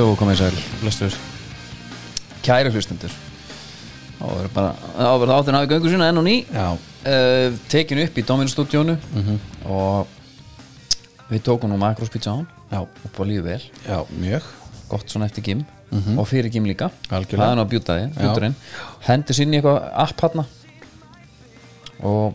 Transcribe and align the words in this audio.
Nú 0.00 0.14
komið 0.16 0.38
sæl, 0.40 0.54
hlustur 0.80 1.16
Kæri 2.40 2.70
hlustendur. 2.72 3.12
Þá 4.16 4.22
verður 4.30 4.52
bara 4.54 4.70
Þá 4.96 5.08
verður 5.20 5.32
þátturinn 5.34 5.58
hafið 5.58 5.72
göngu 5.74 5.90
sína 5.92 6.06
enn 6.08 6.20
og 6.20 6.24
ný. 6.24 6.36
Já, 6.48 6.68
uh, 6.72 7.58
Tekin 7.68 8.00
upp 8.06 8.16
í 8.16 8.24
Dominus 8.24 8.54
stúdíónu 8.56 8.94
Mhm. 9.12 9.36
Og 9.68 10.06
Við 11.30 11.42
tókum 11.46 11.68
nú 11.70 11.76
Macros 11.78 12.08
Pizza 12.08 12.32
án 12.32 12.46
já, 12.72 12.80
Og 12.80 13.12
búið 13.16 13.28
lífið 13.28 13.44
vel. 13.44 13.60
Já, 13.86 13.98
mjög. 14.16 14.42
Gott 14.88 15.06
svona 15.12 15.26
eftir 15.28 15.44
gym 15.44 15.66
Og 16.16 16.26
fyrir 16.26 16.48
gym 16.50 16.64
líka. 16.64 16.88
Algjörlega. 17.10 17.44
Það 17.44 17.50
er 17.52 17.56
nú 17.60 17.64
að 17.66 17.70
bjúta 17.74 17.98
þig 18.00 18.14
bjúturinn. 18.16 18.54
Hendi 19.04 19.34
sinni 19.36 19.56
í 19.58 19.60
eitthvað 19.60 19.90
app 19.94 20.20
hann 20.22 20.46
Og 22.02 22.34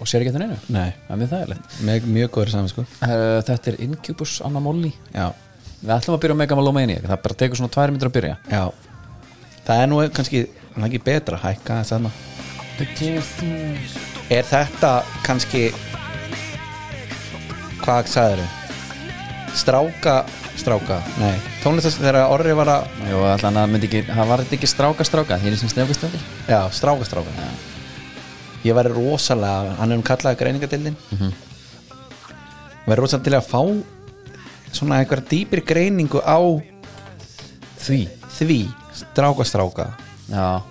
Og 0.00 0.04
sér 0.08 0.20
ekki 0.24 0.32
eftir 0.32 0.40
neinu. 0.44 0.56
Nei, 0.68 0.92
Það 1.06 1.12
er 1.12 1.20
mjög 1.20 1.30
þægilegt. 1.36 1.76
Mjög, 1.84 2.08
mjög 2.16 2.30
góður 2.32 2.50
saman 2.52 2.68
sko 2.72 2.80
uh, 3.02 3.42
Þetta 3.44 3.70
er 3.74 3.80
Incubus 3.84 4.40
Anna 4.44 4.60
Molly 4.60 4.92
Já, 5.14 5.32
Við 5.82 5.92
ætlum 5.96 6.16
að 6.16 6.22
byrja 6.24 6.36
á 6.36 6.40
Megamalomania 6.40 7.02
Það 7.04 7.22
bara 7.26 7.34
tekur 7.42 7.58
svona 7.60 7.72
tvær 7.74 7.90
myndir 7.92 8.08
að 8.08 8.14
byrja. 8.16 8.36
Já. 8.50 8.64
Það 9.66 9.82
er 9.82 9.86
nú 9.90 9.98
kannski, 10.16 10.40
það 10.72 10.82
er 10.82 10.86
ekki 10.88 11.02
betra 11.06 11.36
að 11.36 11.44
hækka 11.46 11.80
þess 11.82 11.92
aðna 11.96 12.10
Er 14.36 14.44
þetta 14.48 14.92
kannski 15.26 15.62
Hvað 17.82 18.08
sagður 18.10 18.42
þau? 18.42 18.50
Stráka, 19.56 20.14
stráka? 20.60 20.96
Nei, 21.20 21.36
tónlistast 21.62 22.00
þegar 22.02 22.26
orri 22.28 22.52
var 22.58 22.68
að 22.68 22.88
Jú, 23.08 23.20
allan 23.30 23.56
að 23.62 23.70
myndi 23.72 23.88
ekki, 23.88 24.02
það 24.10 24.28
var 24.32 24.42
ekki 24.44 24.68
stráka 24.68 25.06
stráka? 25.08 25.38
Hér 25.40 25.54
er 25.54 25.60
sem 25.60 25.70
stráka 25.72 25.96
stráka 25.96 26.20
Já, 26.50 26.60
stráka, 26.76 27.06
stráka. 27.08 27.48
Ég 28.66 28.74
væri 28.76 28.90
rosalega, 28.92 29.76
hann 29.78 29.92
er 29.94 30.00
um 30.00 30.04
kallaði 30.06 30.40
greiningadildin 30.42 30.96
mm 30.96 31.16
Mhm. 31.16 31.32
Væri 32.86 33.00
rosalega 33.00 33.24
til 33.24 33.36
að 33.38 33.46
fá 33.48 33.60
Svona 34.72 34.98
einhver 35.00 35.22
dýpir 35.30 35.62
greiningu 35.66 36.20
á 36.24 36.38
Því? 37.86 38.08
Því, 38.36 38.58
stráka, 38.92 39.44
stráka. 39.46 39.86
Já. 40.28 40.62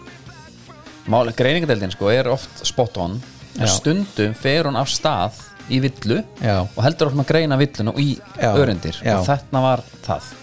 Mál, 1.08 1.30
Greiningadeldin 1.38 1.92
sko 1.94 2.10
er 2.12 2.28
oft 2.28 2.66
spot 2.66 2.98
on. 2.98 3.20
En 3.56 3.68
Já. 3.68 3.72
stundum 3.72 4.34
fer 4.36 4.66
hún 4.68 4.76
af 4.78 4.90
stað 4.92 5.38
í 5.72 5.80
villu 5.82 6.18
Já. 6.42 6.66
Og 6.76 6.82
heldur 6.84 7.08
oft 7.14 7.22
að 7.24 7.30
greina 7.30 7.58
villuna 7.58 7.94
í 8.02 8.18
Já. 8.42 8.52
örendir. 8.58 8.98
Og 9.16 9.26
þetta 9.26 9.62
var 9.64 9.84
það. 10.06 10.34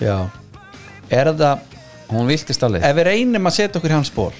Já. 0.00 0.16
Er 1.10 1.26
það, 1.34 1.58
Hún 2.10 2.26
viltist 2.26 2.62
alveg 2.66 2.82
ef 2.82 2.96
við 2.96 3.04
reynum 3.06 3.46
að 3.46 3.54
setja 3.54 3.78
okkur 3.78 3.90
í 3.92 3.94
hans 3.94 4.08
spór 4.10 4.32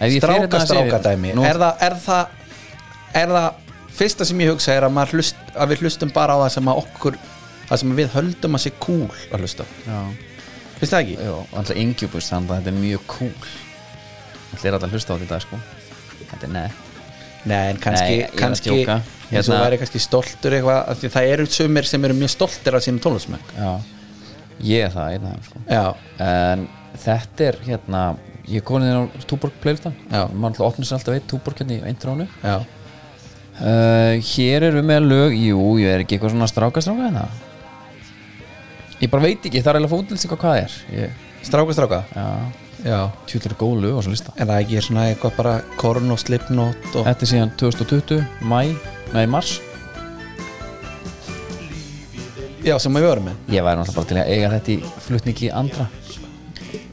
fer 0.00 0.18
Stráka, 0.20 0.58
stráka 0.66 0.98
dæmi 1.06 1.30
Nú- 1.32 1.44
er, 1.48 1.56
það, 1.56 1.76
er 1.86 1.94
það 2.04 2.26
Er 3.16 3.28
það 3.32 3.54
Fyrsta 3.96 4.26
sem 4.28 4.40
ég 4.44 4.50
hugsa 4.52 4.74
er 4.76 4.84
að, 4.84 4.98
hlust, 5.14 5.36
að 5.56 5.72
við 5.72 5.84
hlustum 5.86 6.10
bara 6.12 6.36
á 6.36 6.38
það 6.44 6.50
sem 6.58 6.68
að 6.72 6.80
okkur 6.82 7.18
Það 7.66 7.80
sem 7.82 7.94
við 7.98 8.10
höldum 8.14 8.56
að 8.58 8.62
sé 8.62 8.70
cool 8.78 9.06
að 9.32 9.40
hlusta 9.42 9.64
Já, 9.86 10.00
Finnst 10.76 10.92
það 10.92 11.00
ekki? 11.00 11.14
Jú, 11.26 11.36
alltaf 11.56 11.80
Incubus 11.82 12.28
Þannig 12.30 12.52
að 12.52 12.58
þetta 12.60 12.72
er 12.72 12.76
mjög 12.82 13.06
cool. 13.10 13.48
Það 14.52 14.66
er 14.68 14.76
alltaf 14.76 14.86
að 14.90 14.94
hlusta 14.96 15.16
á 15.16 15.20
þetta 15.22 15.38
sko. 15.46 15.58
Þetta 16.20 16.46
er 16.46 16.52
neð 16.54 16.82
Nei, 17.46 17.62
en 17.72 17.80
kannski, 17.82 18.06
Nei, 18.06 18.18
ég 18.20 18.24
er 18.26 18.38
kannski 18.40 18.70
djóka. 18.72 18.94
eins 19.00 19.48
og 19.48 19.54
Hérna- 19.54 19.58
væri 19.64 19.76
kannski 19.80 20.00
stoltur 20.02 20.54
eitthvað 20.56 21.02
það 21.16 21.28
eru 21.32 21.46
sumir 21.46 21.86
sem 21.86 22.04
eru 22.08 22.14
mjög 22.18 22.32
stoltir 22.36 22.74
af 22.74 22.82
sínum 22.86 22.98
tónlismæk 23.04 23.52
Já. 23.56 23.72
Ég 24.66 24.86
er 24.86 24.90
það, 24.94 25.12
einn 25.14 25.26
af 25.26 25.36
þeim 25.36 25.44
sko. 25.46 25.58
En 26.26 26.64
þetta 27.04 27.46
er 27.50 27.58
hérna 27.66 28.00
ég 28.48 28.56
er 28.60 28.66
komin 28.66 28.88
inn 28.88 28.98
á 28.98 29.26
Túborg 29.30 29.54
playlistan 29.62 29.94
Já. 30.10 30.26
maður 30.32 30.48
alltaf 30.56 30.66
opnir 30.70 30.86
sér 30.90 30.98
alltaf 30.98 31.14
eitt 31.18 31.28
Túborg 31.30 31.58
hérna 31.62 31.78
í 31.78 31.82
eintrónu. 31.90 32.26
Já 32.42 32.56
uh, 33.60 34.16
hér 34.34 34.68
erum 34.68 34.80
við 34.80 34.88
með 34.90 35.08
lög 35.10 35.36
jú, 35.38 35.60
ég 35.82 35.94
er 35.94 36.04
ekki 36.04 36.16
eitthvað 36.16 36.34
svona 36.34 36.48
stráka 36.50 36.82
stráka 36.84 37.08
hérna. 37.08 37.26
Ég 39.00 39.10
bara 39.12 39.26
veit 39.26 39.44
ekki, 39.44 39.60
það 39.60 39.72
er 39.72 39.78
eiginlega 39.78 39.92
fótils 39.92 40.24
eitthvað 40.24 40.40
hvað 40.42 40.54
það 40.54 40.62
er. 40.62 40.76
Ég, 40.96 41.24
Stráka, 41.46 41.74
stráka 41.76 42.00
já, 42.10 42.28
Já. 42.86 42.98
Tjúlir 43.26 43.52
er 43.52 43.56
góð 43.58 43.78
lög 43.82 43.98
á 43.98 44.00
svo 44.04 44.12
lista. 44.12 44.32
En 44.36 44.48
það 44.48 44.60
ekki 44.62 44.76
er 44.78 44.84
svona 44.86 45.06
eitthvað 45.10 45.36
bara 45.38 45.54
Korn 45.80 46.12
og 46.14 46.20
Slipknot 46.22 46.88
og 46.92 47.06
þetta 47.06 47.26
er 47.26 47.30
síðan 47.32 47.52
2020, 47.60 48.22
mæ 48.46 48.60
nei, 49.14 49.26
mars. 49.30 49.56
Já, 52.66 52.74
sem 52.82 52.94
við 52.98 53.06
vorum 53.06 53.28
með. 53.30 53.42
Ég 53.54 53.62
væri 53.62 53.78
náttúrulega 53.78 54.00
bara 54.00 54.10
til 54.10 54.18
að 54.20 54.30
eiga 54.34 54.52
þetta 54.56 54.72
í 54.74 54.78
flutningi 55.06 55.50
andra. 55.54 55.86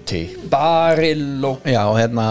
Tibarilló 0.06 1.56
Já, 1.66 1.82
og 1.88 1.98
hérna 1.98 2.28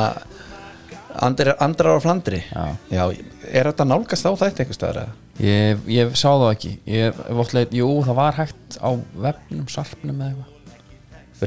Andrar 1.22 1.98
á 1.98 2.00
Flandri. 2.00 2.44
Já. 2.90 3.10
Er 3.52 3.68
þetta 3.68 3.86
nálgast 3.88 4.26
á 4.28 4.32
þetta 4.32 4.64
eitthvað 4.64 4.88
eða? 5.02 5.16
Ég, 5.42 5.82
ég 5.92 6.14
sá 6.16 6.28
það 6.30 6.48
ekki. 6.50 6.72
Ég, 6.88 7.20
leit, 7.52 7.74
Jú, 7.76 7.90
það 8.06 8.18
var 8.18 8.38
hægt 8.38 8.78
á 8.80 8.90
vefnum, 9.26 9.66
sarpnum 9.72 10.22
eða 10.24 10.30
eitthvað. 10.32 10.48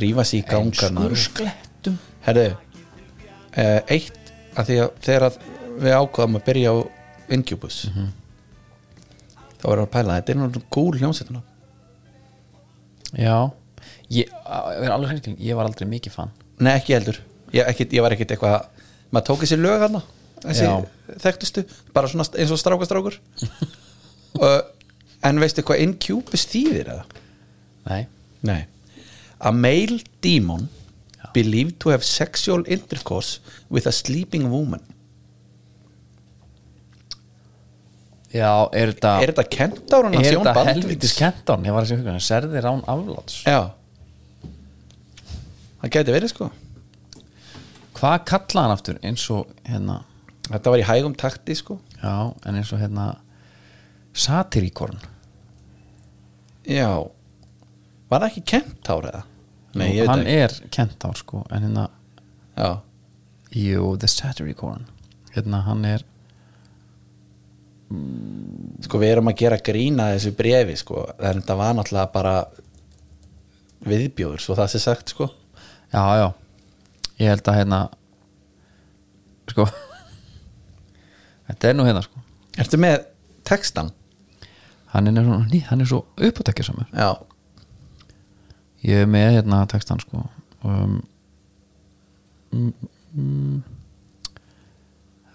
Rífa 0.03 0.25
sig 0.27 0.43
í 0.43 0.45
gangan 0.49 0.71
Einskur 0.75 1.17
sklettum. 1.23 1.97
Herðu 2.25 2.45
eh, 3.55 3.79
Eitt 3.95 4.31
að 4.55 4.69
því 4.69 4.79
að 4.83 5.01
þegar 5.07 5.27
að 5.29 5.41
við 5.85 5.97
ákvaðum 5.99 6.39
að 6.39 6.45
byrja 6.49 6.71
á 6.71 6.75
Incubus 7.35 7.77
þá 9.55 9.65
var 9.65 9.81
að 9.81 9.91
pæla 9.95 10.17
þetta 10.19 10.33
er 10.33 10.39
náttúrulega 10.39 10.73
gúl 10.75 10.99
hljómsveituna 10.99 11.43
Já. 13.15 13.51
Ég, 14.11 14.27
ég 14.27 15.55
var 15.55 15.65
aldrei 15.69 15.87
mikið 15.87 16.13
fan. 16.13 16.33
Nei, 16.59 16.75
ekki 16.75 16.95
heldur. 16.95 17.19
Ég, 17.53 17.63
ekki, 17.63 17.87
ég 17.95 18.03
var 18.03 18.15
ekkit 18.15 18.35
eitthvað 18.35 18.65
maður 19.13 19.27
tók 19.29 19.43
þessi 19.43 19.57
lög 19.59 19.85
hana 19.85 20.01
þessi 20.45 20.67
Já. 20.67 20.73
þekktustu 21.25 21.65
bara 21.95 22.09
svona 22.11 22.27
eins 22.35 22.53
og 22.53 22.61
strákastrákur. 22.61 23.19
Uh, 24.35 24.59
en 25.23 25.37
veistu 25.39 25.63
hvað 25.63 25.79
Incubus 25.79 26.41
þýðir 26.51 26.89
eða? 26.91 27.03
Nei. 27.87 28.01
Nei. 28.43 28.65
A 29.39 29.53
male 29.55 30.01
demon 30.19 30.65
believed 31.31 31.77
to 31.79 31.93
have 31.93 32.03
sexual 32.03 32.65
intercourse 32.67 33.39
with 33.71 33.87
a 33.87 33.93
sleeping 33.95 34.49
woman. 34.51 34.83
Já, 38.35 38.67
er 38.75 38.91
þetta 38.91 39.11
Er 39.23 39.31
þetta 39.31 39.45
kentárun 39.55 40.15
Er 40.19 40.25
þetta 40.35 40.63
helvitis 40.67 41.13
kentán 41.15 41.63
Ég 41.63 41.71
var 41.71 41.85
að 41.85 41.91
segja 41.93 42.01
hugan, 42.01 42.23
serðir 42.23 42.65
án 42.67 42.81
afláts 42.91 43.37
Já. 43.47 43.71
Það 45.79 45.93
gæti 45.93 46.15
verið 46.15 46.31
sko. 46.33 46.49
Hvað 47.95 48.15
kallaði 48.27 48.59
hann 48.65 48.73
aftur 48.73 48.99
eins 49.05 49.23
og 49.31 49.51
hérna 49.69 50.01
Þetta 50.45 50.71
var 50.73 50.81
í 50.81 50.85
hægum 50.85 51.15
takti 51.17 51.55
sko. 51.57 51.79
Já, 52.03 52.33
en 52.45 52.55
eins 52.59 52.71
og 52.75 52.79
hérna 52.83 53.05
Satiríkorn. 54.15 54.99
Já. 56.69 56.89
Var 58.09 58.21
það 58.21 58.27
ekki 58.29 58.43
kentár 58.53 59.07
eða? 59.09 59.23
Nei, 59.75 59.89
Jú, 59.91 60.03
ég 60.03 60.07
Hann 60.09 60.21
veit 60.23 60.27
ekki. 60.29 60.63
er 60.63 60.69
kentár 60.71 61.17
sko 61.19 61.41
En 61.51 61.65
hérna, 61.65 61.87
Já, 62.55 62.69
jú, 63.51 63.97
the 63.99 64.07
Satiríkorn. 64.07 64.85
Hérna, 65.35 65.63
hann 65.65 65.83
er 65.85 66.05
sko 68.85 68.99
við 69.01 69.11
erum 69.13 69.29
að 69.29 69.37
gera 69.43 69.57
grína 69.61 70.07
þessu 70.15 70.31
brefi 70.37 70.75
sko. 70.79 71.03
En 71.19 71.41
þetta 71.41 71.57
var 71.59 71.75
náttúrulega 71.77 72.11
bara 72.13 72.35
viðbjóður 73.85 74.41
svo 74.41 74.55
það 74.57 74.71
sé 74.73 74.81
sagt 74.81 75.13
sko. 75.13 75.27
Já, 75.93 76.01
já. 76.21 76.27
Ég 77.19 77.29
held 77.31 77.45
að 77.51 77.59
hérna 77.61 77.81
Sko 79.47 79.67
Þetta 81.49 81.69
er 81.69 81.77
nú 81.77 81.85
hérna 81.85 82.01
sko. 82.05 82.21
Ertu 82.61 82.79
með 82.81 83.05
textan? 83.45 83.91
Hann 84.95 85.09
er, 85.11 85.25
svo, 85.27 85.39
ný, 85.51 85.59
hann 85.67 85.83
er 85.83 85.89
svo 85.89 86.05
uppátekja 86.15 86.69
samur 86.69 86.87
Já, 86.95 87.09
Ég 88.85 89.01
er 89.03 89.09
með 89.09 89.39
hérna 89.39 89.63
textan 89.67 89.99
sko. 89.99 90.21
Um, 90.63 90.99
mm, 92.53 92.91
mm, 93.17 93.57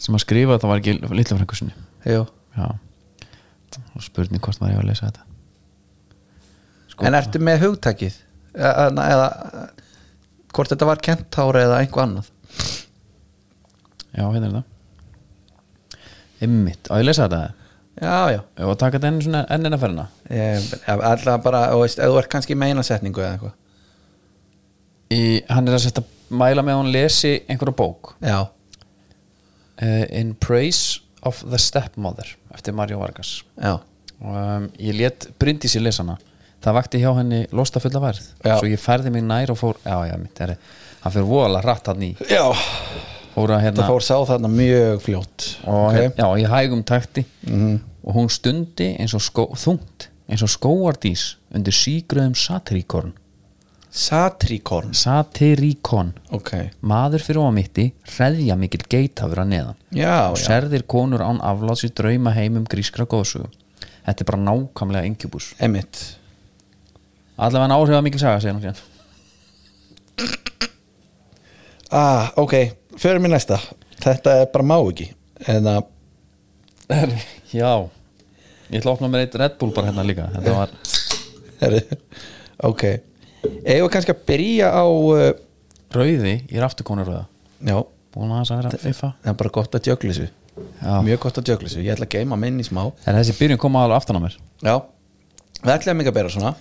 sem 0.00 0.16
að 0.16 0.22
skrifa 0.24 0.56
það 0.62 0.72
var 0.72 0.80
ekki 0.80 0.94
litla 1.02 1.36
frængusinni 1.36 1.74
jú 2.08 2.24
Já. 2.56 2.66
Og 3.94 4.02
spurning 4.02 4.42
hvort 4.42 4.58
maður 4.62 4.74
ég 4.74 4.80
að 4.80 4.88
lesa 4.88 5.10
þetta. 5.10 5.26
Sko, 6.90 7.06
En 7.06 7.14
ertu 7.14 7.38
með 7.42 7.60
hugtakið? 7.66 8.16
Eða, 8.56 8.88
eða 9.04 9.28
hvort 10.50 10.72
þetta 10.72 10.88
var 10.88 11.02
kentári 11.04 11.62
eða 11.62 11.78
einhver 11.84 12.02
annað? 12.02 12.32
Já, 14.10 14.24
hérna 14.24 14.48
er 14.48 14.54
það 14.56 14.64
Ymmit, 16.44 16.88
á 16.88 16.94
ég 17.00 17.04
lesa 17.08 17.26
þetta? 17.28 17.56
Já, 18.00 18.14
já. 18.32 18.40
Að 18.64 18.76
taka 18.80 18.96
þetta 18.96 19.08
enn 19.10 19.18
svona 19.24 19.40
ennina 19.52 19.78
ferina 19.80 20.06
Ég, 20.30 20.70
alltaf 20.88 21.42
bara, 21.44 21.66
þú 21.74 21.82
veist, 21.82 21.98
ef 22.00 22.12
þú 22.12 22.20
ert 22.22 22.30
kannski 22.32 22.56
með 22.56 22.72
eina 22.72 22.84
setningu 22.86 23.20
eða 23.20 23.34
eitthvað. 23.34 23.56
Í, 25.10 25.20
Hann 25.50 25.68
er 25.68 25.76
að 25.76 25.84
setja 25.84 26.04
mæla 26.30 26.62
með 26.64 26.76
að 26.76 26.80
hún 26.80 26.92
lesi 26.94 27.32
einhverja 27.50 27.76
bók. 27.76 28.14
Já, 28.24 28.38
uh, 29.82 30.04
In 30.16 30.34
Praise 30.38 31.00
of 31.26 31.42
the 31.50 31.58
Stepmother 31.60 32.36
eftir 32.54 32.72
Mario 32.78 33.00
Vargas. 33.02 33.40
Já, 33.60 33.76
um, 34.22 34.70
ég 34.78 34.96
let 34.96 35.28
Bryndísi 35.42 35.82
lesa 35.82 36.04
hana. 36.06 36.16
Það 36.60 36.76
vakti 36.76 37.00
hjá 37.00 37.10
henni 37.16 37.46
losta 37.56 37.80
fulla 37.80 38.00
værð 38.02 38.24
Já. 38.44 38.58
svo 38.60 38.68
ég 38.68 38.80
færði 38.80 39.10
mig 39.14 39.22
nær 39.24 39.48
og 39.54 39.56
fór 39.56 39.78
já, 39.80 39.96
já, 40.10 40.16
mitt 40.20 40.40
er 40.44 40.50
hann 41.00 41.14
fyrir 41.14 41.28
voðalega 41.28 41.64
hratt 41.64 41.88
hann 41.88 42.02
í. 42.04 42.10
Já 42.28 42.44
fór 43.34 43.52
að 43.56 43.62
hérna 43.64 43.82
Það 43.84 43.92
fór 43.94 44.04
sá 44.06 44.16
þarna 44.32 44.50
mjög 44.54 45.00
fljótt. 45.06 45.46
Og 45.66 45.86
Ok. 45.88 45.94
hérna, 45.96 46.16
já, 46.18 46.28
í 46.40 46.46
hægum 46.50 46.84
takti. 46.84 47.24
Og 48.04 48.14
hún 48.16 48.28
stundi 48.32 48.96
eins 48.98 49.14
og 49.14 49.20
skó, 49.22 49.44
þungt 49.54 50.08
eins 50.30 50.42
og 50.42 50.48
skóardís 50.52 51.34
undir 51.54 51.72
sígröðum 51.74 52.34
satiríkorn 52.38 53.12
Satrikorn 53.90 54.92
satiríkorn 54.94 56.12
Ok, 56.30 56.52
maður 56.86 57.24
fyrir 57.26 57.40
ómitti 57.42 57.88
hreðja 58.06 58.54
mikil 58.56 58.84
geithafur 58.88 59.40
að 59.42 59.48
neðan. 59.50 59.74
Já, 59.90 60.30
og 60.30 60.38
já. 60.38 60.44
serðir 60.46 60.84
konur 60.86 61.18
án 61.26 61.40
afláts 61.42 61.82
í 61.82 61.90
drauma 61.90 62.30
heimum 62.36 62.64
grískra 62.70 63.02
góðsögu 63.10 63.48
þetta 64.06 64.22
er 64.22 64.28
bara 64.30 64.44
nákvæmlega 64.46 65.10
ingjubús 65.10 65.50
Emmitt 65.58 66.16
allavega 67.36 67.66
en 67.66 67.74
áhrif 67.74 67.98
að 67.98 68.06
mikil 68.06 68.20
saga 68.22 68.38
segja 68.40 68.60
síðan. 68.62 68.78
Ah, 71.90 72.30
ok, 72.38 72.54
fyrir 72.98 73.22
mér 73.22 73.34
næsta. 73.36 73.60
Þetta 74.00 74.36
er 74.42 74.50
bara 74.52 74.66
má 74.66 74.76
ekki. 74.80 75.10
En 75.50 75.68
að, 75.70 75.84
já. 77.52 77.72
Ég 78.70 78.80
ætla 78.80 78.92
að 78.92 78.96
opna 78.96 79.10
mér 79.10 79.24
eitt 79.24 79.36
Red 79.38 79.56
Bull 79.60 79.72
bara 79.74 79.90
hérna 79.90 80.04
líka. 80.06 80.28
Þetta 80.34 80.56
var 80.56 80.74
ok. 82.70 82.84
Eða 83.64 83.88
kannski 83.92 84.14
að 84.14 84.26
byrja 84.28 84.68
á 84.72 84.84
uh, 84.84 85.30
rauði 85.94 86.34
í 86.48 86.60
raftukonur 86.60 87.08
rauða 87.08 87.24
Já, 87.64 87.76
búin 88.14 88.32
að 88.32 88.42
þess 88.42 88.52
að 88.52 88.60
vera 88.60 88.92
það 89.00 89.32
er 89.32 89.36
bara 89.40 89.52
gott 89.56 89.76
að 89.76 89.90
jögla 89.90 90.14
þessu. 90.14 90.28
Mjög 91.04 91.20
gott 91.24 91.40
að 91.40 91.50
jögla 91.52 91.68
þessu, 91.68 91.82
ég 91.84 91.96
ætla 91.96 92.08
að 92.08 92.14
geima 92.14 92.38
minn 92.40 92.60
í 92.60 92.66
smá. 92.66 92.82
En 93.04 93.18
þessi 93.18 93.36
byrjun 93.36 93.60
koma 93.60 93.84
alveg 93.84 94.00
aftan 94.00 94.20
á 94.20 94.24
mér. 94.24 94.38
Já, 94.64 94.74
við 95.60 95.74
ætlaðum 95.74 96.02
ekki 96.04 96.12
að 96.12 96.18
bera 96.20 96.32
svona. 96.36 96.54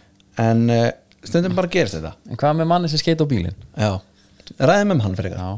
En 0.43 0.65
uh, 0.75 0.83
stundum 1.23 1.55
bara 1.55 1.71
gerist 1.71 1.95
þetta. 1.99 2.13
En 2.27 2.39
hvað 2.39 2.59
með 2.59 2.71
manni 2.73 2.91
sem 2.91 3.01
skeit 3.01 3.23
á 3.23 3.27
bílinn? 3.31 3.55
Já, 3.79 3.91
ræðum 4.59 4.97
um 4.97 5.03
hann 5.05 5.19
fyrir 5.19 5.35
já 5.35 5.49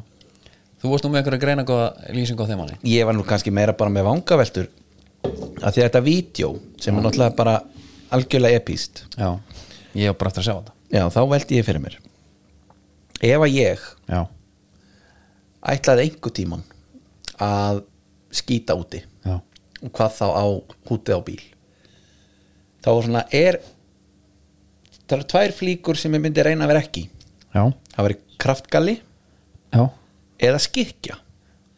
þú 0.82 0.92
varst 0.92 1.06
nú 1.06 1.12
með 1.14 1.22
einhverja 1.22 1.42
greina 1.44 1.66
góða 1.68 1.90
lýsing 2.16 2.40
á 2.42 2.46
þeim 2.50 2.62
manni. 2.64 2.78
Ég 2.90 3.06
var 3.06 3.18
nú 3.18 3.26
kannski 3.28 3.54
meira 3.54 3.76
bara 3.78 3.94
með 3.94 4.08
vangaveltur 4.10 4.70
að 5.62 5.76
því 5.76 5.82
að 5.82 5.86
þetta 5.86 6.02
vídeo 6.06 6.52
sem 6.82 6.98
er 6.98 7.06
náttúrulega 7.06 7.38
bara 7.38 7.60
algjörlega 8.12 8.58
epíst 8.58 9.04
já 9.14 9.30
ég 9.94 10.12
var 10.12 10.18
bara 10.18 10.32
eftir 10.32 10.42
að 10.42 10.48
sjá 10.48 10.56
þetta. 10.56 10.74
Já, 10.92 11.04
þá 11.14 11.22
veldi 11.32 11.60
ég 11.60 11.68
fyrir 11.68 11.84
mér. 11.84 11.98
Ef 13.22 13.46
að 13.46 13.54
ég 13.54 13.86
já. 14.10 14.22
ætlaði 15.72 16.08
einhver 16.08 16.36
tíman 16.36 16.66
að 17.42 17.84
skýta 18.34 18.76
úti 18.80 19.04
já. 19.04 19.38
og 19.38 19.94
hvað 19.94 20.18
þá 20.18 20.28
á 20.34 20.46
húti 20.90 21.14
á 21.14 21.20
bíl 21.22 21.42
þá 22.82 22.90
var 22.90 23.06
svona 23.06 23.24
er 23.36 23.60
það 25.06 25.18
eru 25.18 25.30
tvær 25.34 25.54
flíkur 25.58 26.00
sem 26.00 26.14
ég 26.16 26.24
myndi 26.24 26.44
reyna 26.46 26.66
að 26.66 26.74
vera 26.74 26.84
ekki. 26.86 27.08
Já. 27.52 27.64
Það 27.94 28.08
veri 28.08 28.22
kraftgalli 28.42 28.96
já 29.76 29.84
eða 30.42 30.60
skikja 30.64 31.18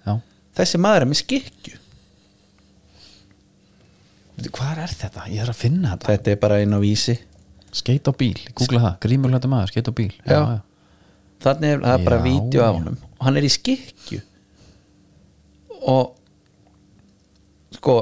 já. 0.07 0.13
Þessi 0.57 0.79
maður 0.81 1.05
er 1.05 1.09
með 1.11 1.21
skikju 1.23 1.79
hvað 4.53 4.81
er 4.83 4.91
þetta? 4.97 5.23
ég 5.31 5.39
er 5.43 5.49
að 5.53 5.55
finna 5.59 5.93
þetta. 5.93 6.09
Þetta 6.11 6.31
er 6.33 6.39
bara 6.41 6.57
einn 6.61 6.75
á 6.75 6.79
vísi 6.83 7.15
skeit 7.73 8.05
á 8.05 8.13
bíl, 8.13 8.35
googla 8.53 8.81
það, 8.83 8.95
grímur 9.05 9.31
hlættu 9.33 9.49
maður 9.49 9.71
skeit 9.71 9.87
á 9.89 9.93
bíl. 9.97 10.11
Já. 10.29 10.41
þannig 11.41 11.71
er 11.73 11.79
það 11.83 12.03
bara 12.05 12.17
Já, 12.19 12.23
vídeo 12.27 12.61
já. 12.61 12.67
honum. 12.75 12.97
Og 13.17 13.25
hann 13.27 13.39
er 13.39 13.47
í 13.47 13.51
skikju 13.53 14.19
og 15.93 16.13
sko 17.79 17.95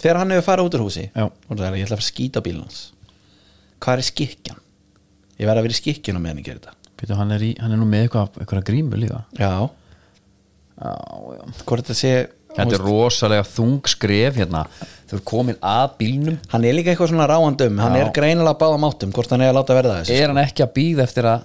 þegar 0.00 0.20
hann 0.22 0.32
hefur 0.36 0.46
farið 0.46 0.68
út 0.68 0.76
úr 0.78 0.84
húsi 0.86 1.06
Já. 1.08 1.26
og 1.26 1.50
það 1.56 1.66
er 1.66 1.78
ég 1.80 1.88
ætla 1.88 1.96
að 1.96 2.00
fara 2.00 2.06
að 2.06 2.12
skýta 2.12 2.40
á 2.40 2.46
bílun 2.46 2.64
hans. 2.68 2.80
Hvað 3.80 4.00
er 4.02 4.08
skikjan? 4.10 4.60
ég 5.40 5.48
verð 5.48 5.60
að 5.62 5.66
vera 5.66 5.74
í 5.76 5.80
skikkjun 5.80 6.20
á 6.20 6.22
meðan 6.22 6.40
ég 6.42 6.46
gerir 6.46 6.60
þetta. 6.60 6.76
Býtu, 7.00 7.16
hann, 7.16 7.30
er 7.32 7.44
í, 7.44 7.50
hann 7.60 7.72
er 7.72 7.80
nú 7.80 7.86
með 7.88 8.06
eitthvað, 8.06 8.34
eitthvað 8.42 8.66
grímur 8.68 9.00
líka. 9.00 9.22
Já, 9.38 9.48
já, 9.48 9.52
já. 9.56 9.68
Hvort 10.80 11.84
þetta 11.84 11.98
sé 11.98 12.12
þetta 12.56 12.76
er 12.76 12.84
rosalega 12.84 13.46
þung 13.46 13.86
skref 13.90 14.40
hérna. 14.40 14.64
Þau 15.10 15.14
eru 15.16 15.22
komin 15.26 15.58
að 15.66 15.94
bílnum. 16.00 16.36
Hann 16.52 16.66
er 16.66 16.76
líka 16.76 16.92
eitthvað 16.92 17.12
svona 17.12 17.28
ráandum 17.30 17.80
hann 17.82 17.96
Já. 17.98 18.02
er 18.04 18.12
greinilega 18.14 18.58
báða 18.60 18.80
máttum 18.82 19.14
hvort 19.14 19.32
hann 19.34 19.44
er 19.44 19.52
að 19.52 19.58
láta 19.60 19.76
verða 19.78 19.96
þessu 20.00 20.18
er 20.18 20.32
hann 20.32 20.42
ekki 20.42 20.64
að 20.66 20.72
býða 20.78 21.04
eftir 21.06 21.28
að, 21.30 21.44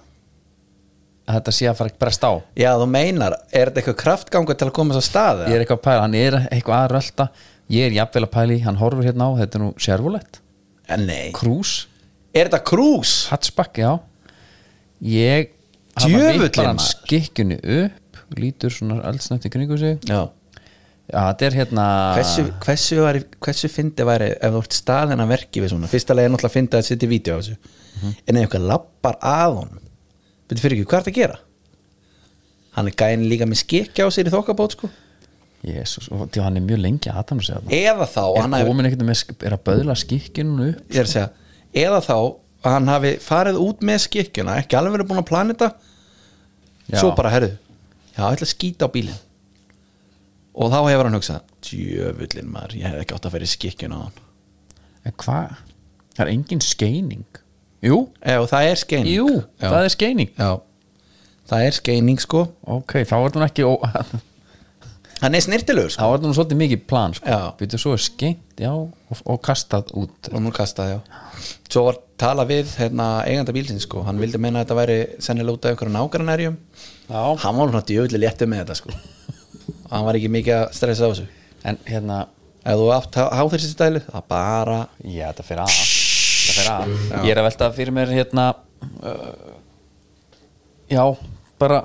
að 1.26 1.40
þetta 1.40 1.56
sé 1.58 1.70
að 1.72 1.80
fara 1.80 1.94
að 1.94 2.00
bresta 2.06 2.30
á? 2.30 2.34
Já, 2.62 2.70
þú 2.78 2.88
meinar, 2.94 3.38
er 3.50 3.72
þetta 3.72 3.82
eitthvað 3.82 4.00
kraftgangur 4.04 4.60
til 4.60 4.70
að 4.70 4.76
koma 4.78 4.96
þess 4.96 5.02
að 5.02 5.10
staði? 5.10 5.50
ég 5.50 5.58
er 5.58 5.66
eitthvað 5.66 5.82
að 5.82 5.86
pæla, 5.90 6.06
hann 6.06 6.18
er 6.22 6.40
eitthvað 6.46 6.84
að 6.84 6.94
rölda 6.94 7.28
ég 7.74 7.90
er 7.90 7.98
jafnvel 7.98 8.26
að 8.28 8.34
pæla 8.38 8.56
í, 8.56 8.62
hann 8.68 8.80
horfur 8.82 9.10
hérna 9.10 9.30
á 9.30 9.32
þetta 9.42 9.60
er 9.60 9.66
nú 9.66 9.74
nei, 11.02 11.32
Cruise. 11.34 11.88
Er 12.36 12.50
þetta 12.50 12.62
krús? 12.68 13.14
Hatchback, 13.32 13.80
já. 13.80 13.96
Ég 15.02 15.54
hann 15.96 16.12
maður. 16.12 17.94
Lítur 18.40 18.74
svona 18.74 19.02
eldsnætt 19.10 19.48
í 19.48 19.54
kringu 19.54 19.78
sig. 19.82 20.00
Já. 20.10 20.26
Já, 21.06 21.20
þetta 21.30 21.46
er 21.46 21.56
hérna 21.60 21.88
hversu, 22.18 22.44
hversu, 22.66 22.96
væri, 23.06 23.20
hversu 23.46 23.70
fyndi 23.70 24.06
væri 24.08 24.32
ef 24.34 24.56
þú 24.56 24.62
ert 24.64 24.78
staðin 24.78 25.22
að 25.22 25.34
verki 25.36 25.62
við 25.62 25.76
svona? 25.76 25.90
Fyrsta 25.92 26.16
leið 26.18 26.26
er 26.26 26.32
náttúrulega 26.34 26.50
að 26.50 26.56
fyndi 26.56 26.80
að 26.80 26.88
setja 26.88 27.10
vídeo 27.12 27.36
á 27.38 27.40
þessu. 27.44 27.58
Mhm. 27.96 28.16
en 28.28 28.38
ef 28.38 28.46
eitthvað 28.48 28.70
lappar 28.72 29.20
að 29.22 29.60
honum 29.60 29.84
betur 30.50 30.64
fyrir 30.66 30.80
ekki, 30.80 30.88
hvað 30.90 30.98
er 30.98 31.06
þetta 31.06 31.14
að 31.14 31.22
gera? 31.22 31.38
hann 32.76 32.90
er 32.90 32.96
gæðin 33.00 33.26
líka 33.32 33.48
með 33.48 33.62
skikja 33.64 34.08
á 34.08 34.10
sér 34.12 34.30
í 34.30 34.34
þokkabót 34.34 34.76
sko. 34.76 34.90
Jésús, 35.66 36.10
og 36.14 36.28
því 36.30 36.42
hann 36.44 36.60
er 36.60 36.66
mjög 36.66 36.82
lengi 36.84 37.10
að 37.10 37.32
hann 37.32 37.42
segja 37.42 37.62
það 37.64 37.76
eða 37.80 38.08
þá, 38.12 38.24
er 38.44 38.68
komin 38.68 38.90
ekkert 38.90 39.06
með, 39.08 39.22
er 39.48 39.56
að 39.56 39.64
böðla 39.66 39.96
skikkjunum 39.98 40.60
upp 40.68 40.92
ég 40.94 41.00
er 41.00 41.08
að 41.08 41.14
segja 41.14 41.30
eða 41.86 42.02
þá 42.06 42.18
að 42.66 42.76
hann 42.76 42.92
hafi 42.92 43.14
farið 43.24 43.58
út 43.64 43.82
með 43.86 44.04
skikkjuna 44.04 44.60
ekki 44.62 44.78
alveg 44.78 44.98
verið 44.98 45.10
búin 45.10 45.22
að 45.22 45.28
plana 45.32 45.56
þetta. 45.56 45.72
Já. 46.86 47.00
svo 47.00 47.14
bara, 47.18 47.32
herru 47.34 47.50
já, 48.16 48.22
ég 48.24 48.36
ætla 48.36 48.48
að 48.48 48.52
skýta 48.52 48.88
á 48.88 48.94
bílinn. 48.94 49.22
Og 50.56 50.72
þá 50.72 50.78
hefur 50.88 51.10
hann 51.10 51.18
hugsað 51.18 51.56
djöfullin 51.68 52.52
maður, 52.52 52.78
ég 52.80 52.88
hef 52.88 53.02
ekki 53.04 53.18
átt 53.18 53.26
að 53.28 53.36
fyrir 53.36 53.52
skikkjuna 53.52 53.98
á 54.00 54.02
hann. 54.06 54.22
En 55.06 55.18
hvað, 55.22 55.58
það 56.16 56.24
er 56.26 56.32
engin 56.32 56.64
skeining. 56.64 57.42
Jú, 57.86 57.98
Ef 58.24 58.48
það 58.50 58.70
er 58.70 58.80
skeining. 58.82 59.12
Jú, 59.14 59.28
já. 59.60 59.68
það 59.68 59.82
er 59.82 59.92
skeining. 59.94 60.32
Já, 60.40 60.52
það 61.52 61.66
er 61.68 61.76
skeining 61.82 62.24
sko. 62.24 62.46
Ok, 62.78 62.96
þá 63.06 63.18
er 63.20 63.36
það 63.36 63.46
ekki 63.50 63.68
ó, 63.68 63.74
Hann 65.22 65.32
er 65.38 65.44
snirtilegur 65.46 65.94
þá 65.94 65.96
sko 65.96 66.08
er 66.12 66.24
það 66.24 66.34
svolítið 66.36 66.58
mikið 66.60 66.82
plan 66.90 67.14
sko. 67.16 67.30
Já. 67.32 67.44
Býtu, 67.60 67.78
svo 67.80 67.94
er 67.96 68.02
skeint, 68.04 68.42
já, 68.60 68.72
og, 68.76 69.22
og 69.24 69.38
kastað 69.46 69.94
út. 69.96 70.30
Og 70.34 70.44
nú 70.44 70.52
kastað, 70.56 70.98
já. 70.98 71.22
Svo 71.72 71.86
var 71.88 72.02
talað 72.20 72.52
við 72.52 72.74
hérna, 72.82 73.08
eiganda 73.28 73.56
bílsins 73.56 73.88
sko. 73.88 74.04
Hann 74.08 74.20
vildi 74.20 74.42
meina 74.42 74.60
að 74.62 74.66
þetta 74.66 74.78
væri 74.82 74.98
sennilega 75.24 75.56
út 75.56 75.68
af 75.68 75.72
einhverjum 75.72 75.96
nágrannærjum 75.96 76.58
já, 76.58 76.95
Hann 77.10 77.60
var 77.60 77.70
svona 77.72 77.84
djöfulli 77.86 78.22
léttu 78.22 78.48
með 78.50 78.64
þetta 78.64 78.78
sko. 78.80 78.96
Hann 79.92 80.08
var 80.08 80.18
ekki 80.18 80.32
mikið 80.34 80.58
að 80.58 80.66
stressa 80.78 81.06
á 81.06 81.12
þessu. 81.12 81.28
En 81.66 81.80
hérna 81.90 82.24
Ef 82.66 82.80
þú 82.80 82.86
átt 82.96 83.18
háþyrsi 83.22 83.68
stælu 83.70 84.00
Það 84.08 84.24
bara 84.26 84.78
já, 85.06 85.28
þetta 85.28 85.44
fyrir 85.46 85.60
að 85.62 85.74
þetta 85.76 86.56
fyrir 86.56 86.70
að, 86.72 86.94
ég 87.28 87.30
er 87.30 87.42
að 87.42 87.46
velta 87.46 87.68
fyrir 87.76 87.94
mér 87.94 88.14
hérna 88.14 88.46
uh, 89.06 89.52
já, 90.90 91.04
bara 91.62 91.84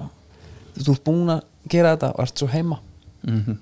þú 0.79 0.95
ert 0.95 1.05
búin 1.05 1.35
að 1.35 1.43
gera 1.69 1.93
þetta 1.95 2.11
og 2.15 2.25
ert 2.25 2.41
svo 2.41 2.49
heima. 2.53 2.81
Mm 3.29 3.59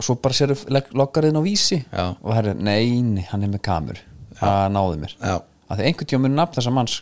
og 0.00 0.06
svo 0.06 0.14
bara 0.16 0.32
sér 0.32 0.54
loggariðin 0.96 1.36
á 1.36 1.42
vísi. 1.44 1.76
Já. 1.92 2.16
og 2.16 2.32
það 2.32 2.46
er, 2.54 2.60
nei, 2.64 3.02
nei, 3.04 3.24
hann 3.28 3.44
er 3.44 3.50
með 3.52 3.60
kamur. 3.66 3.98
Það 4.38 4.62
náði 4.72 5.00
mér. 5.02 5.14
Já, 5.20 5.34
að 5.68 5.80
því 5.80 5.88
einhvern 5.90 6.08
tíma 6.08 6.24
mun 6.24 6.38
nafn 6.38 6.56
þess 6.56 6.70
að 6.70 6.76
manns 6.78 6.94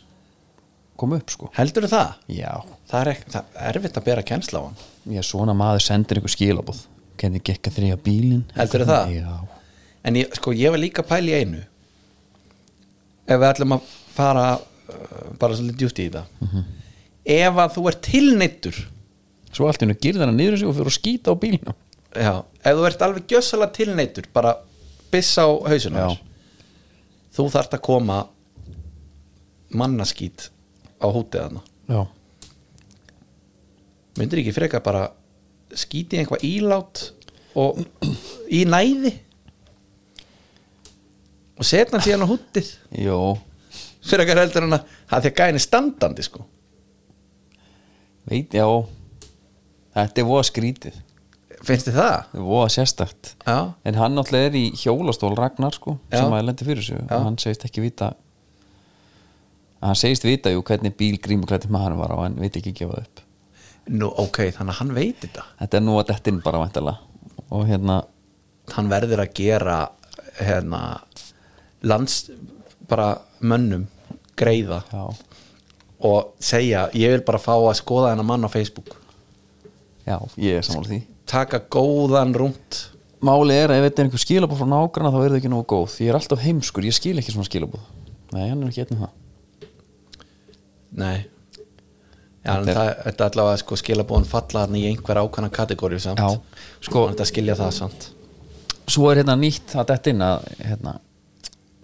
kom 0.99 1.14
upp 1.14 1.31
sko. 1.31 1.50
Heldur 1.55 1.87
það? 1.87 2.17
já, 2.35 2.50
Það 2.88 3.00
er, 3.00 3.11
ekki, 3.12 3.30
það 3.35 3.59
er 3.61 3.78
erfitt 3.78 3.99
að 4.00 4.07
bera 4.07 4.25
kennsla 4.25 4.61
á 4.61 4.62
hann. 4.64 4.78
Ég 5.12 5.26
svona 5.26 5.54
maður 5.57 5.85
sendir 5.85 6.21
einhver 6.21 6.33
skilabóð 6.33 6.85
kenni 7.18 7.40
gekk 7.45 7.68
að 7.68 7.78
þrýja 7.80 7.99
bílinn? 8.04 8.45
Heldurðu 8.57 8.87
það? 8.88 9.14
já, 9.18 9.33
En 10.09 10.16
ég, 10.16 10.30
sko, 10.38 10.54
ég 10.57 10.73
var 10.73 10.80
líka 10.80 11.02
að 11.02 11.09
pæla 11.11 11.33
í 11.33 11.40
einu. 11.42 11.62
Ef 13.28 13.40
við 13.42 13.49
ætlum 13.50 13.75
að 13.76 13.90
fara 14.14 14.45
uh, 14.54 14.62
bara 15.40 15.59
svolítið 15.59 15.83
djúpt 15.83 16.00
í 16.00 16.07
þetta. 16.07 16.62
Ef 17.28 17.61
að 17.64 17.75
þú 17.75 17.85
ert 17.90 18.00
tilneittur 18.07 18.78
svo 19.52 19.68
allt 19.68 19.83
í 19.83 19.87
hennu 19.87 19.99
girðan 20.00 20.33
að 20.33 20.38
niður 20.38 20.59
sig 20.61 20.71
og 20.71 20.76
fyrir 20.78 20.92
að 20.92 20.97
skýta 20.97 21.35
á 21.35 21.40
bílnum. 21.42 21.76
Já, 22.16 22.33
ef 22.62 22.78
þú 22.78 22.87
ert 22.88 23.04
alveg 23.04 23.28
gjössalega 23.35 23.75
tilneittur 23.76 24.28
bara 24.33 24.54
byssa 25.12 25.45
á 25.45 25.50
hausinu 25.68 25.99
Já. 26.00 26.07
þér, 26.09 26.23
þú 27.37 27.47
þarft 27.52 27.76
að 27.76 27.83
koma 27.88 28.18
mannaskít 29.76 30.49
á 31.00 31.07
hútið 31.12 31.45
hana 31.45 31.62
já, 31.88 32.00
myndir 34.18 34.42
ekki 34.42 34.54
freka 34.56 34.80
bara 34.84 35.06
skíti 35.78 36.18
einhvað 36.20 36.44
ílát 36.48 37.02
og 37.58 37.80
í 38.52 38.64
næði? 38.68 39.14
Og 41.58 41.66
setna 41.66 41.98
síðan 42.02 42.26
á 42.26 42.30
hútið 42.30 42.70
jó. 43.02 43.18
Fyrir 44.08 44.25
ekki 44.25 44.38
heldur 44.38 44.64
hann 44.66 44.78
að 44.78 44.94
það 45.10 45.25
því 45.25 45.32
að 45.32 45.38
gæni 45.40 45.62
standandi 45.62 46.25
sko. 46.25 46.44
Veit, 48.28 48.54
já. 48.54 48.66
Þetta 49.96 50.22
er 50.22 50.28
voða 50.28 50.46
skrítið. 50.46 50.96
Finnst 51.66 51.88
þið 51.88 51.96
það? 51.98 52.14
þetta 52.28 52.38
er 52.38 52.46
voða 52.46 52.68
sérstakt. 52.70 53.32
Já, 53.42 53.58
en 53.88 53.98
hann 53.98 54.14
náttúrulega 54.14 54.52
er 54.52 54.58
í 54.60 54.64
hjólastól 54.78 55.34
Ragnar 55.34 55.75
sko, 55.75 55.96
Já. 56.12 56.20
sem 56.20 56.37
að 56.37 56.44
lendi 56.46 56.66
fyrir 56.68 56.87
sig 56.87 57.00
Já. 57.00 57.08
og 57.16 57.25
hann 57.26 57.38
segist 57.42 57.66
ekki 57.66 57.82
vita 57.82 58.12
hann 59.82 59.98
segist 59.98 60.26
vita 60.26 60.50
jú 60.50 60.62
hvernig 60.66 60.94
bíl 60.98 61.18
grímuklættir 61.22 61.70
maður 61.70 61.98
var 62.00 62.14
á 62.14 62.18
en 62.26 62.38
veit 62.40 62.56
ekki 62.58 62.75
gefa 62.78 63.02
upp 63.02 63.22
nú 63.92 64.09
ok, 64.21 64.40
þannig 64.54 64.75
að 64.75 64.80
hann 64.83 64.95
veit 64.97 65.21
þetta. 65.23 65.45
Þetta 65.61 65.78
er 65.78 65.85
nú 65.85 65.97
að 65.99 66.09
dettin 66.12 66.40
bara 66.45 66.62
væntalega 66.62 66.97
og 67.49 67.64
hérna 67.64 68.02
hann 68.75 68.90
verður 68.90 69.23
að 69.25 69.30
gera 69.38 69.76
hérna 70.37 70.80
lands 71.88 72.26
bara 72.88 73.14
mönnum 73.40 73.87
greiða 74.38 74.83
já, 74.92 75.04
og 76.04 76.35
segja 76.45 76.85
ég 76.92 77.14
vil 77.14 77.25
bara 77.26 77.40
fá 77.40 77.54
að 77.57 77.78
skoða 77.80 78.12
hennar 78.12 78.28
mann 78.28 78.45
á 78.45 78.50
Facebook. 78.52 78.92
Já, 80.04 80.18
ég 80.40 80.61
er 80.61 80.66
sammála 80.66 80.92
því. 80.92 81.00
Taka 81.28 81.64
góðan 81.68 82.37
rúnt 82.37 82.85
Máli 83.18 83.57
er 83.59 83.73
að 83.73 83.80
ef 83.80 83.88
þetta 83.88 83.99
er 83.99 84.07
einhver 84.07 84.21
skilabóð 84.23 84.61
frá 84.61 84.68
nágrana 84.71 85.11
þá 85.11 85.16
er 85.18 85.33
það 85.33 85.38
ekki 85.40 85.49
nógu 85.50 85.64
góð. 85.73 85.97
Ég 86.04 86.12
er 86.12 86.18
alltaf 86.21 86.45
heimskur, 86.45 86.87
ég 86.87 86.95
skil 86.95 87.16
ekki 87.18 87.35
svona 87.35 87.49
skilabóð 87.49 87.83
Nei, 88.30 88.45
hann 88.45 88.62
er 88.62 88.68
ekki 88.68 88.85
einn 88.85 88.95
um 88.95 89.02
það. 89.02 89.16
Nei 91.02 91.18
Já, 92.45 92.52
en 92.54 92.68
það, 92.71 92.88
þetta 93.04 93.25
er 93.25 93.33
allavega 93.33 93.61
sko 93.61 93.76
skilabóðan 93.80 94.28
falla 94.28 94.64
hann 94.64 94.78
í 94.78 94.85
einhver 94.88 95.21
ákvæmna 95.21 95.50
kategóri 95.52 95.99
samt. 96.00 96.23
Sko, 96.85 97.09
þetta 97.11 97.26
skilja 97.28 97.59
það 97.59 97.73
samt. 97.76 98.09
Svo 98.88 99.11
er 99.11 99.21
hérna 99.21 99.37
nýtt 99.37 99.75
að 99.76 99.90
detta 99.90 100.12
inn 100.14 100.25
að 100.25 100.47
hérna, 100.62 100.95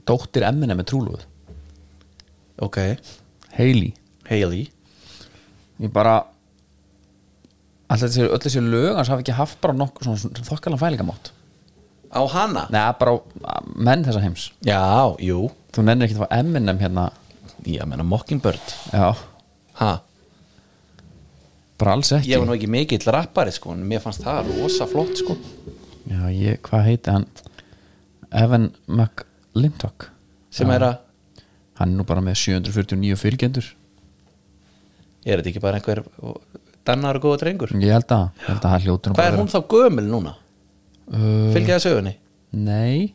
dóttir 0.08 0.46
Eminem 0.48 0.80
er 0.80 0.88
trúluð 0.88 1.24
ok, 2.64 2.78
Hailey. 3.58 3.92
Hailey. 4.28 4.68
Ég 5.82 5.90
bara 5.92 6.20
Alltaf 7.90 8.08
þessi, 8.08 8.24
öll 8.24 8.40
þessi 8.40 8.62
lög 8.64 8.94
hans 8.96 9.10
hafi 9.12 9.24
ekki 9.26 9.34
haft 9.36 9.58
bara 9.62 9.74
nokkuð 9.76 10.06
svona, 10.06 10.44
þokkalan 10.46 10.80
fælingamátt 10.80 11.34
á 12.14 12.22
hana? 12.30 12.64
Nei, 12.70 12.80
bara 12.98 13.18
á 13.18 13.54
menn 13.74 14.04
þessa 14.06 14.22
heims. 14.22 14.46
Já, 14.64 14.80
jú. 15.22 15.48
Þú 15.74 15.84
nennir 15.84 16.06
ekki 16.06 16.16
að 16.16 16.24
fá 16.24 16.36
Eminem 16.38 16.78
hérna. 16.78 17.08
Ég 17.66 17.82
meina 17.90 18.06
Mockingbird. 18.06 18.74
Já, 18.92 19.16
ha, 19.80 19.90
bara 21.80 21.96
alls 21.96 22.12
ekki. 22.14 22.32
Ég 22.32 22.42
var 22.42 22.48
nú 22.48 22.56
ekki 22.56 22.70
mikill 22.70 23.06
rappari 23.14 23.54
sko 23.54 23.74
en 23.74 23.84
mér 23.88 24.02
fannst 24.04 24.24
það 24.24 24.50
rosa 24.58 24.86
flott 24.90 25.16
sko. 25.20 25.36
Já, 26.10 26.20
ég, 26.30 26.60
hvað 26.66 26.86
heiti 26.88 27.14
hann? 27.14 27.26
Evan 28.34 28.70
McLintock 28.90 30.10
sem 30.54 30.70
er 30.74 30.88
að, 30.90 31.00
Hann 31.74 31.90
er 31.90 31.98
nú 31.98 32.04
bara 32.06 32.22
með 32.22 32.36
749 32.38 33.16
fylgjendur. 33.18 33.66
Er 35.26 35.40
þetta 35.40 35.50
ekki 35.50 35.62
bara 35.64 35.80
einhver 35.80 36.04
dannar 36.86 37.18
og 37.18 37.24
góða 37.24 37.40
drengur? 37.42 37.72
Ég 37.82 37.90
held 37.96 38.14
að, 38.14 38.28
ég 38.38 38.48
held 38.52 38.60
að 38.60 38.74
hann 38.74 38.84
hljótur 38.84 39.16
hvað 39.16 39.30
er 39.32 39.38
hún 39.40 39.50
þá 39.50 39.58
gömul 39.72 40.04
núna? 40.06 40.34
Uh, 41.08 41.50
fylgja 41.54 41.78
það 41.78 41.84
sögunni? 41.88 42.12
Nei. 42.54 43.14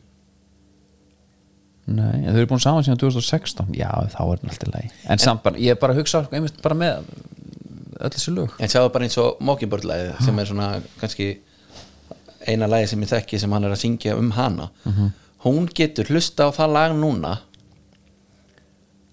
Nei, 1.90 2.20
en 2.20 2.34
þau 2.34 2.40
eru 2.42 2.50
búin 2.52 2.62
saman 2.62 2.84
síðan 2.86 3.00
2016 3.00 3.72
Já, 3.74 3.88
þá 4.12 4.20
er 4.20 4.42
hann 4.42 4.52
alltaf 4.52 4.68
leið 4.70 4.98
En 5.10 5.22
samt 5.22 5.40
bara, 5.42 5.58
ég 5.58 5.74
er 5.74 5.78
bara 5.80 5.96
að 5.96 6.02
hugsa 6.04 6.20
einmitt 6.28 6.60
bara 6.62 6.76
með 6.78 7.08
öll 8.00 8.12
þessi 8.14 8.34
lög. 8.34 8.56
En 8.58 8.72
sjáðu 8.72 8.92
bara 8.94 9.06
eins 9.06 9.18
og 9.20 9.40
Mockingbird 9.44 9.86
lagið 9.88 10.24
sem 10.24 10.38
er 10.42 10.50
svona 10.50 10.68
kannski 11.00 11.28
eina 12.48 12.68
lagið 12.70 12.92
sem 12.92 13.04
ég 13.04 13.12
þekki 13.12 13.40
sem 13.42 13.52
hann 13.56 13.68
er 13.68 13.74
að 13.74 13.82
syngja 13.84 14.16
um 14.18 14.32
hana. 14.36 14.70
Hún 15.44 15.68
getur 15.76 16.10
hlusta 16.12 16.48
á 16.48 16.50
það 16.56 16.74
lag 16.76 16.96
núna 16.96 17.38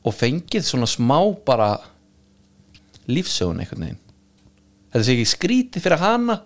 og 0.08 0.16
fengið 0.16 0.64
svona 0.68 0.88
smá 0.88 1.20
bara 1.46 1.74
lífsögun 3.08 3.60
einhvern 3.64 3.84
veginn. 3.86 4.04
Þetta 4.92 5.04
sé 5.04 5.16
ekki 5.16 5.32
skrítið 5.32 5.84
fyrir 5.84 6.04
hana 6.04 6.42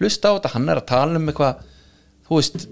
hlusta 0.00 0.32
á 0.32 0.36
þetta, 0.36 0.52
hann 0.54 0.70
er 0.72 0.80
að 0.80 0.88
tala 0.88 1.20
um 1.20 1.28
eitthvað 1.28 1.60
þú 2.26 2.38
veist 2.38 2.64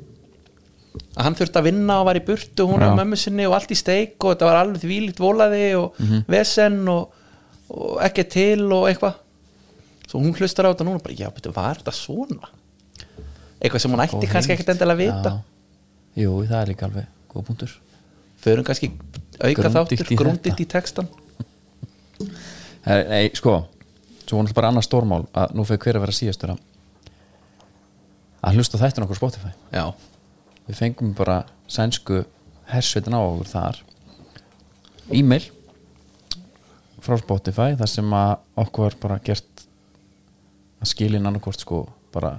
að 1.14 1.24
hann 1.24 1.36
þurfti 1.38 1.60
að 1.60 1.66
vinna 1.68 1.98
og 2.00 2.08
var 2.08 2.18
í 2.18 2.24
burtu 2.26 2.66
hún 2.66 2.82
Já. 2.82 2.90
á 2.90 2.98
mömmu 2.98 3.18
sinni 3.18 3.46
og 3.46 3.54
allt 3.58 3.70
í 3.70 3.78
steik 3.78 4.16
og 4.24 4.32
þetta 4.32 4.48
var 4.48 4.60
alveg 4.62 4.84
þvílíkt 4.84 5.22
volaði 5.22 5.66
og 5.78 6.00
vesen 6.30 6.80
og, 6.90 7.12
og 7.70 8.00
ekki 8.04 8.24
til 8.34 8.64
og 8.72 8.88
eitthvað. 8.90 9.18
Svo 10.10 10.20
hún 10.22 10.34
hlustar 10.34 10.66
á 10.66 10.72
þetta 10.72 10.86
núna 10.88 11.02
bara, 11.04 11.14
já, 11.14 11.28
betur, 11.30 11.54
var 11.54 11.78
þetta 11.78 11.94
svona? 11.94 12.50
Eitthvað 13.60 13.84
sem 13.84 13.92
hún 13.94 14.02
ætti 14.02 14.18
Góð 14.18 14.32
kannski 14.32 14.54
ekkert 14.56 14.72
endilega 14.74 14.96
að 14.96 15.02
vita. 15.04 15.32
Já. 15.36 16.22
Jú, 16.24 16.32
það 16.48 16.60
er 16.62 16.70
líka 16.72 16.86
alveg 16.88 17.06
góð 17.30 17.44
punktur. 17.46 17.74
Förum 18.40 18.64
kannski 18.66 18.88
auka 19.40 19.52
Grundigt 19.62 19.76
þáttur 19.76 20.10
í 20.10 20.16
grunditt 20.18 20.48
þetta. 20.48 20.64
í 20.64 20.70
textan 20.72 21.08
Her, 22.86 23.04
Nei, 23.08 23.30
sko 23.36 23.58
Svo 24.24 24.38
náttúrulega 24.38 24.56
bara 24.56 24.68
annað 24.70 24.86
stórmál 24.86 25.24
að 25.34 25.54
nú 25.58 25.64
fyrir 25.66 25.82
hver 25.84 25.98
að 25.98 26.04
vera 26.06 26.14
síðastur 26.14 26.52
að 26.54 26.60
að 28.46 28.56
hlusta 28.56 28.78
á 28.78 28.82
þættin 28.86 29.04
okkur 29.04 29.18
á 29.18 29.20
Spotify. 29.20 29.50
Já, 29.74 29.84
Við 30.70 30.78
fengum 30.78 31.10
bara 31.18 31.40
sænsku 31.68 32.22
hersveitin 32.70 33.12
á 33.12 33.20
okkur 33.20 33.50
þar. 33.50 33.80
E-mail 35.12 35.42
frá 37.04 37.16
Spotify 37.20 37.74
þar 37.78 37.90
sem 37.90 38.14
að 38.16 38.32
okkur 38.64 38.96
bara 39.02 39.18
gert 39.24 39.64
að 40.80 40.90
skilin 40.92 41.26
annarkvort 41.28 41.62
sko 41.62 41.84
bara 42.14 42.36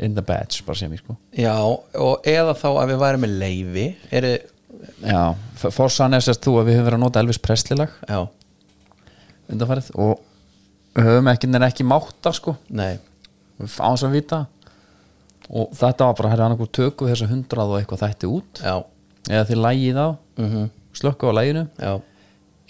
in 0.00 0.14
the 0.16 0.24
badge 0.24 0.64
bara 0.66 0.78
sem 0.78 0.92
ég 0.94 1.02
sko. 1.02 1.16
Já 1.36 1.54
og 1.60 2.26
eða 2.28 2.54
þá 2.56 2.68
að 2.70 2.92
við 2.92 3.02
værum 3.04 3.24
með 3.26 3.36
leifi 3.42 3.86
er 4.10 4.30
Já, 5.02 5.34
fórsan 5.74 6.14
er 6.14 6.22
sérst 6.24 6.44
þú 6.46 6.60
að 6.60 6.68
við 6.70 6.76
höfum 6.78 6.86
verið 6.86 6.96
að 6.96 7.02
nota 7.02 7.20
Elvis 7.20 7.40
Presley 7.42 7.76
lag. 7.76 7.94
Já, 8.06 8.20
undanfarið 9.50 9.90
og 9.98 10.20
höfum 10.96 11.30
ekki 11.32 11.50
en 11.50 11.66
ekki 11.66 11.86
máta 11.90 12.32
sko. 12.36 12.54
Nei. 12.70 12.94
Áns 13.60 14.04
að 14.06 14.14
vita. 14.14 14.44
Og 15.50 15.74
þetta 15.76 16.06
var 16.06 16.16
bara 16.20 16.30
herrið 16.32 16.46
annarkvort 16.46 16.72
tökum 16.78 17.08
við 17.08 17.16
þessa 17.16 17.30
hundrað 17.32 17.74
og 17.74 17.80
eitthvað 17.80 18.04
þætti 18.04 18.30
út. 18.30 18.62
Já, 18.62 18.76
eða 19.26 19.48
þið 19.50 19.62
lægið 19.66 20.00
á, 20.00 20.08
mm 20.38 20.68
slökku 20.92 21.30
á 21.30 21.32
læginu 21.32 21.66
já 21.78 22.00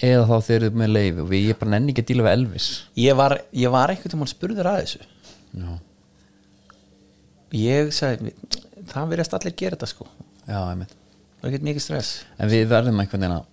eða 0.01 0.25
þá 0.31 0.47
þeir 0.47 0.57
eru 0.67 0.81
með 0.81 0.93
leifi 0.95 1.21
og 1.25 1.29
við 1.31 1.47
ég 1.51 1.59
bara 1.61 1.71
nenni 1.75 1.93
ekki 1.93 2.05
að 2.05 2.11
díla 2.11 2.27
við 2.27 2.35
Elvis. 2.39 2.69
Ég 2.97 3.17
var, 3.19 3.35
ég 3.53 3.73
var 3.75 3.93
einhvern 3.93 4.15
tímann 4.15 4.31
spurður 4.31 4.71
að 4.71 4.81
þessu. 4.83 5.03
Já, 5.61 5.71
ég 7.61 7.91
sagði, 7.95 8.33
það 8.91 9.11
verðast 9.15 9.37
allir 9.39 9.57
gera 9.59 9.77
þetta 9.77 9.91
sko. 9.91 10.07
Já 10.49 10.59
einmitt. 10.71 10.93
Það 11.41 11.47
er 11.49 11.53
ekkert 11.55 11.67
mikið 11.71 11.85
stress. 11.85 12.11
En 12.39 12.51
við 12.53 12.67
verðum 12.71 13.01
einhvern 13.03 13.25
veginn 13.25 13.37
að 13.39 13.47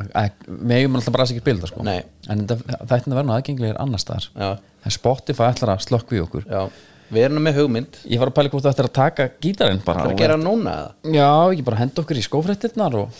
að- 0.00 0.12
að- 0.16 0.46
megum 0.70 0.96
alltaf 0.96 1.12
bara 1.12 1.24
ekki 1.26 1.42
bilda 1.44 1.66
sko. 1.68 1.82
Nei. 1.84 2.02
en 2.28 2.46
þetta- 2.46 2.86
þættina 2.86 3.16
verðum 3.18 3.34
aðgengilegir 3.36 3.80
annars 3.80 4.02
staðar. 4.06 4.58
En 4.84 4.90
Spotify 4.90 5.50
ætlar 5.52 5.74
að 5.76 5.84
slökku 5.86 6.16
í 6.16 6.20
okkur. 6.24 6.44
Já, 6.48 6.70
við 7.12 7.24
erum 7.24 7.42
með 7.44 7.54
hugmynd. 7.58 7.96
Ég 8.08 8.18
var 8.18 8.30
að 8.30 8.34
pæla 8.34 8.50
hvort 8.50 8.62
það 8.64 8.74
ættir 8.74 8.88
að 8.88 8.92
taka 8.92 9.28
gítarinn 9.40 9.84
bara 9.84 10.00
það 10.00 10.06
er 10.06 10.14
að 10.14 10.18
gera 10.18 10.36
núna 10.36 10.70
eða? 10.72 10.92
Já, 11.12 11.52
ekki 11.52 11.64
bara 11.64 11.76
henda 11.76 12.02
okkur 12.02 12.16
í 12.16 12.24
skófrættirnar 12.28 12.94
og 12.94 13.10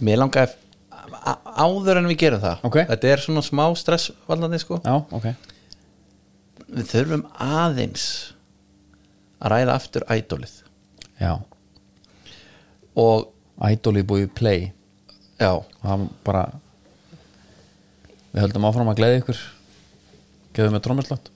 mér 0.00 0.18
langaði 0.18 0.54
áður 1.02 1.98
en 2.00 2.08
við 2.10 2.18
gerum 2.22 2.42
það 2.42 2.62
Ok. 2.68 2.76
þetta 2.90 3.10
er 3.12 3.22
svona 3.24 3.42
smá 3.44 3.64
stressvaldandi 3.78 4.60
sko. 4.62 4.78
Já, 4.84 4.94
ok. 5.10 5.26
Við 6.72 6.86
þurfum 6.92 7.24
aðeins 7.42 8.04
að 9.42 9.52
ræða 9.54 9.74
aftur 9.76 10.06
ædólið 10.08 10.54
já, 11.20 11.32
og 12.96 13.28
Idolið 13.62 14.06
búið 14.10 14.30
play. 14.34 14.72
Já, 15.38 15.52
bara 16.24 16.46
við 18.32 18.40
höldum 18.42 18.64
áfram 18.66 18.90
að 18.90 18.98
gleði 18.98 19.20
ykkur. 19.20 19.42
Geðum 20.56 20.74
með 20.74 20.82
trómmerslott 20.86 21.30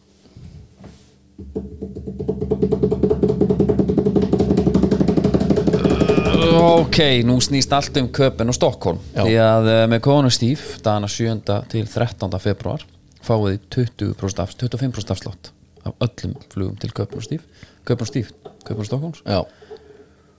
ok, 6.67 6.99
nú 7.27 7.37
snýst 7.43 7.73
allt 7.75 7.97
um 8.01 8.09
Köpen 8.11 8.51
og 8.51 8.57
Stokkólm 8.57 8.99
því 9.15 9.35
að 9.43 9.69
eh, 9.71 9.83
með 9.91 10.01
konu 10.07 10.31
Stíf 10.35 10.77
dana 10.85 11.09
7. 11.11 11.37
til 11.71 11.87
13. 11.87 12.33
februar 12.43 12.83
fáið 13.27 13.61
þið 13.77 13.93
20% 14.17 14.43
af, 14.43 14.55
25% 14.59 15.15
afslott 15.15 15.53
af 15.87 15.95
öllum 16.07 16.35
flugum 16.53 16.75
til 16.83 16.91
Köpen 16.97 17.21
og 17.21 17.27
Stíf 17.27 17.47
Köpen 17.87 18.03
og 18.07 18.11
Stíf, 18.11 18.33
Köpen 18.67 18.83
og 18.83 18.89
Stokkólms 18.91 19.23
já 19.27 19.41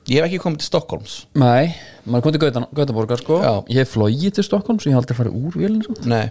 ég 0.07 0.19
hef 0.19 0.27
ekki 0.29 0.41
komið 0.43 0.61
til 0.63 0.69
Stokkólms 0.71 1.15
Nei, 1.39 1.71
maður 2.05 2.27
kom 2.27 2.35
til 2.35 2.43
Gautaborgar 2.75 3.23
sko 3.23 3.39
Já. 3.43 3.53
Ég 3.71 3.81
hef 3.83 3.95
flogið 3.95 4.37
til 4.37 4.47
Stokkólm 4.47 4.79
svo 4.79 4.91
ég 4.91 4.97
hef 4.97 5.03
aldrei 5.03 5.17
farið 5.21 5.39
úr 5.39 5.57
vélinn 5.59 5.83
svo. 5.87 5.95
nei, 6.07 6.27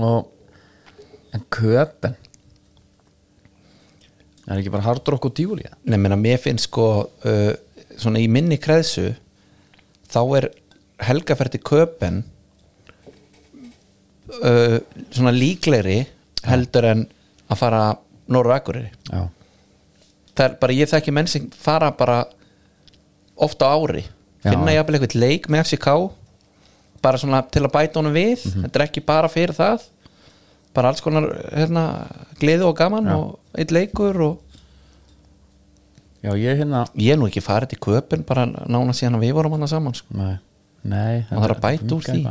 og 0.00 0.30
en 1.34 1.44
köpen 1.52 2.16
er 4.44 4.58
ekki 4.60 4.72
bara 4.72 4.84
hardrock 4.84 5.30
og 5.30 5.36
tífúli 5.36 5.64
nei, 5.88 5.96
menna 5.96 6.16
mér 6.20 6.40
finnst 6.40 6.68
sko 6.68 6.88
uh, 7.08 7.52
svona 8.00 8.20
í 8.22 8.28
minni 8.30 8.56
kreðsu 8.58 9.14
þá 10.10 10.20
er 10.38 10.48
helgaferð 11.04 11.54
til 11.56 11.60
köpen 11.66 12.22
uh, 14.44 14.78
svona 15.14 15.32
líklegri 15.34 16.00
heldur 16.48 16.86
en 16.90 17.06
að 17.50 17.60
fara 17.60 17.82
Norra 18.32 18.56
Já, 18.64 19.26
það 20.34 20.44
er 20.46 20.54
bara, 20.60 20.72
ég 20.76 20.88
þekki 20.90 21.12
menn 21.14 21.28
sem 21.28 21.48
fara 21.52 21.90
bara 21.92 22.22
ofta 23.36 23.68
ári 23.74 24.04
Já. 24.44 24.52
finna 24.52 24.72
jafnvel 24.76 24.98
eitthvað 25.00 25.18
leik 25.20 25.48
með 25.52 25.64
FCK 25.66 25.88
bara 27.04 27.20
svona 27.20 27.42
til 27.52 27.64
að 27.66 27.72
bæta 27.74 28.00
honum 28.00 28.14
við 28.16 28.44
Mhm. 28.46 28.64
þetta 28.64 28.80
er 28.80 28.86
ekki 28.86 29.04
bara 29.04 29.28
fyrir 29.28 29.52
það 29.56 29.82
bara 30.74 30.88
alls 30.88 31.00
konar 31.04 31.28
hérna, 31.52 31.84
gleði 32.40 32.64
og 32.66 32.76
gaman 32.76 33.04
Já. 33.06 33.14
og 33.16 33.38
eitt 33.58 33.70
leikur 33.70 34.16
og 34.24 34.38
Já 36.24 36.32
ég 36.40 36.60
hérna 36.62 36.84
ég 36.96 37.12
er 37.12 37.20
nú 37.20 37.28
ekki 37.28 37.42
farið 37.44 37.74
til 37.74 37.80
köpun 37.84 38.24
bara 38.26 38.46
nána 38.48 38.94
síðan 38.96 39.18
að 39.18 39.26
við 39.26 39.34
vorum 39.36 39.56
hana 39.58 39.68
saman 39.68 39.96
sko. 39.96 40.14
Nei, 40.16 40.36
nei 40.82 41.24
það 41.28 41.48
er 41.48 41.54
að 41.56 41.64
bæta 41.66 41.90
úr 41.98 42.06
því. 42.06 42.22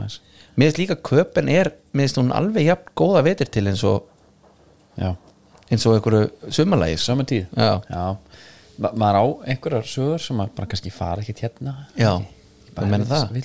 mér 0.55 0.71
finnst 0.71 0.81
líka 0.81 0.97
köpun 1.09 1.51
er 1.53 1.69
mér 1.93 2.07
finnst 2.07 2.21
hún 2.21 2.33
alveg 2.33 2.71
jafn 2.71 2.89
góða 2.97 3.23
vetur 3.29 3.51
til 3.53 3.67
eins 3.69 3.85
og 3.85 4.09
Já, 4.97 5.15
eins 5.69 5.85
og 5.89 5.95
einhverju 5.97 6.51
sumarlægis 6.53 7.05
sömu 7.05 7.25
tíð 7.25 7.47
já, 7.57 7.71
Ma 8.77 8.89
maður 8.97 9.17
á 9.21 9.25
einhverjar 9.53 9.85
sögur 9.85 10.21
sem 10.21 10.37
maður 10.37 10.55
bara 10.57 10.69
kannski 10.71 10.91
fara 10.93 11.21
ekkert 11.21 11.43
hérna. 11.45 11.73
Já, 11.97 12.15
þú 12.73 12.87
menn 12.89 13.05
það. 13.05 13.35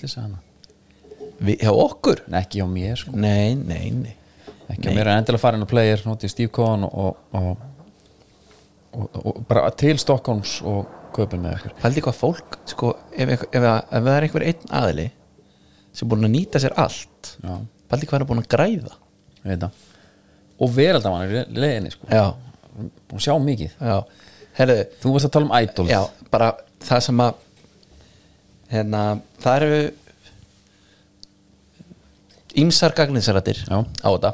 Vi, 1.38 1.57
Hjá 1.61 1.71
okkur? 1.71 2.23
Nei, 2.33 2.40
ekki 2.40 2.64
á 2.64 2.67
mér 2.69 2.97
sko. 2.99 3.12
Nei, 3.14 3.52
nei, 3.55 3.90
nei. 3.95 4.14
Ekki 4.73 4.88
á 4.88 4.97
mér 4.97 5.11
en 5.12 5.21
endilega 5.21 5.43
farin 5.43 5.64
að 5.64 5.71
player 5.71 6.02
notið 6.09 6.33
Steve 6.33 6.52
Cohen 6.55 6.87
og, 6.88 7.21
og, 7.37 7.68
og, 8.99 9.19
og, 9.23 9.40
bara 9.49 9.71
til 9.78 9.99
Stockholms 10.00 10.59
og 10.67 10.88
kaupin 11.14 11.43
með 11.45 11.59
ykkur. 11.59 11.76
Fældi 11.83 12.05
hvað 12.05 12.19
fólk, 12.19 12.59
sko, 12.69 12.93
ef, 13.14 13.35
ef, 13.37 13.45
ef, 13.49 13.64
ef 13.64 13.93
það 13.95 14.14
er 14.14 14.26
einhver 14.26 14.47
einn 14.50 14.73
aðili 14.81 15.09
sem 15.93 16.07
er 16.07 16.11
búin 16.12 16.28
að 16.28 16.35
nýta 16.35 16.62
sér 16.62 16.76
allt 16.78 17.35
Fældi 17.88 18.09
hvað 18.09 18.21
er 18.21 18.28
búin 18.28 18.43
að 18.43 18.50
græða. 18.52 18.97
Það. 19.49 19.85
Og 20.59 20.73
veraldamann 20.75 21.25
er 21.25 21.47
í 21.47 21.61
leiðinni 21.62 21.93
sko. 21.95 22.09
Og 23.14 23.23
sjá 23.23 23.33
mikið. 23.40 23.78
Herðu, 24.59 24.78
þú 25.00 25.14
varst 25.14 25.28
að 25.28 25.35
tala 25.37 25.47
um 25.47 25.55
Idol 25.55 25.87
já, 25.88 26.00
bara 26.33 26.50
það 26.83 27.02
sem 27.07 27.21
að 27.23 27.45
hérna, 28.73 29.02
það 29.38 29.62
eru 29.62 29.78
ímsar 32.59 32.95
gagninsrættir 32.99 33.62
á 33.71 33.78
þetta. 34.02 34.33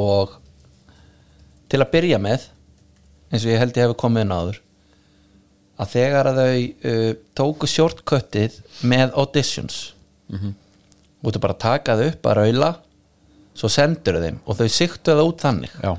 Og 0.00 0.34
til 1.70 1.80
að 1.80 1.92
byrja 1.92 2.20
með 2.22 2.48
eins 3.30 3.44
og 3.44 3.52
ég 3.52 3.62
held 3.62 3.76
ég 3.76 3.86
hefur 3.86 4.00
komið 4.04 4.26
inn 4.26 4.36
áður 4.36 4.60
að 5.80 5.92
þegar 5.94 6.30
að 6.30 6.40
þau 6.40 6.56
uh, 6.90 7.10
tóku 7.38 7.70
shortcuttið 7.70 8.58
með 8.82 9.14
auditions 9.14 9.94
mm 10.28 10.38
-hmm. 10.38 10.54
út 11.24 11.36
að 11.36 11.44
bara 11.46 11.62
taka 11.66 11.96
þau 11.96 12.08
upp 12.10 12.26
að 12.26 12.38
raula 12.40 12.70
svo 13.54 13.68
sendur 13.68 14.18
þau 14.18 14.24
þeim 14.26 14.40
og 14.44 14.56
þau 14.56 14.68
siktu 14.68 15.14
það 15.14 15.28
út 15.28 15.40
þannig. 15.44 15.72
Já, 15.82 15.92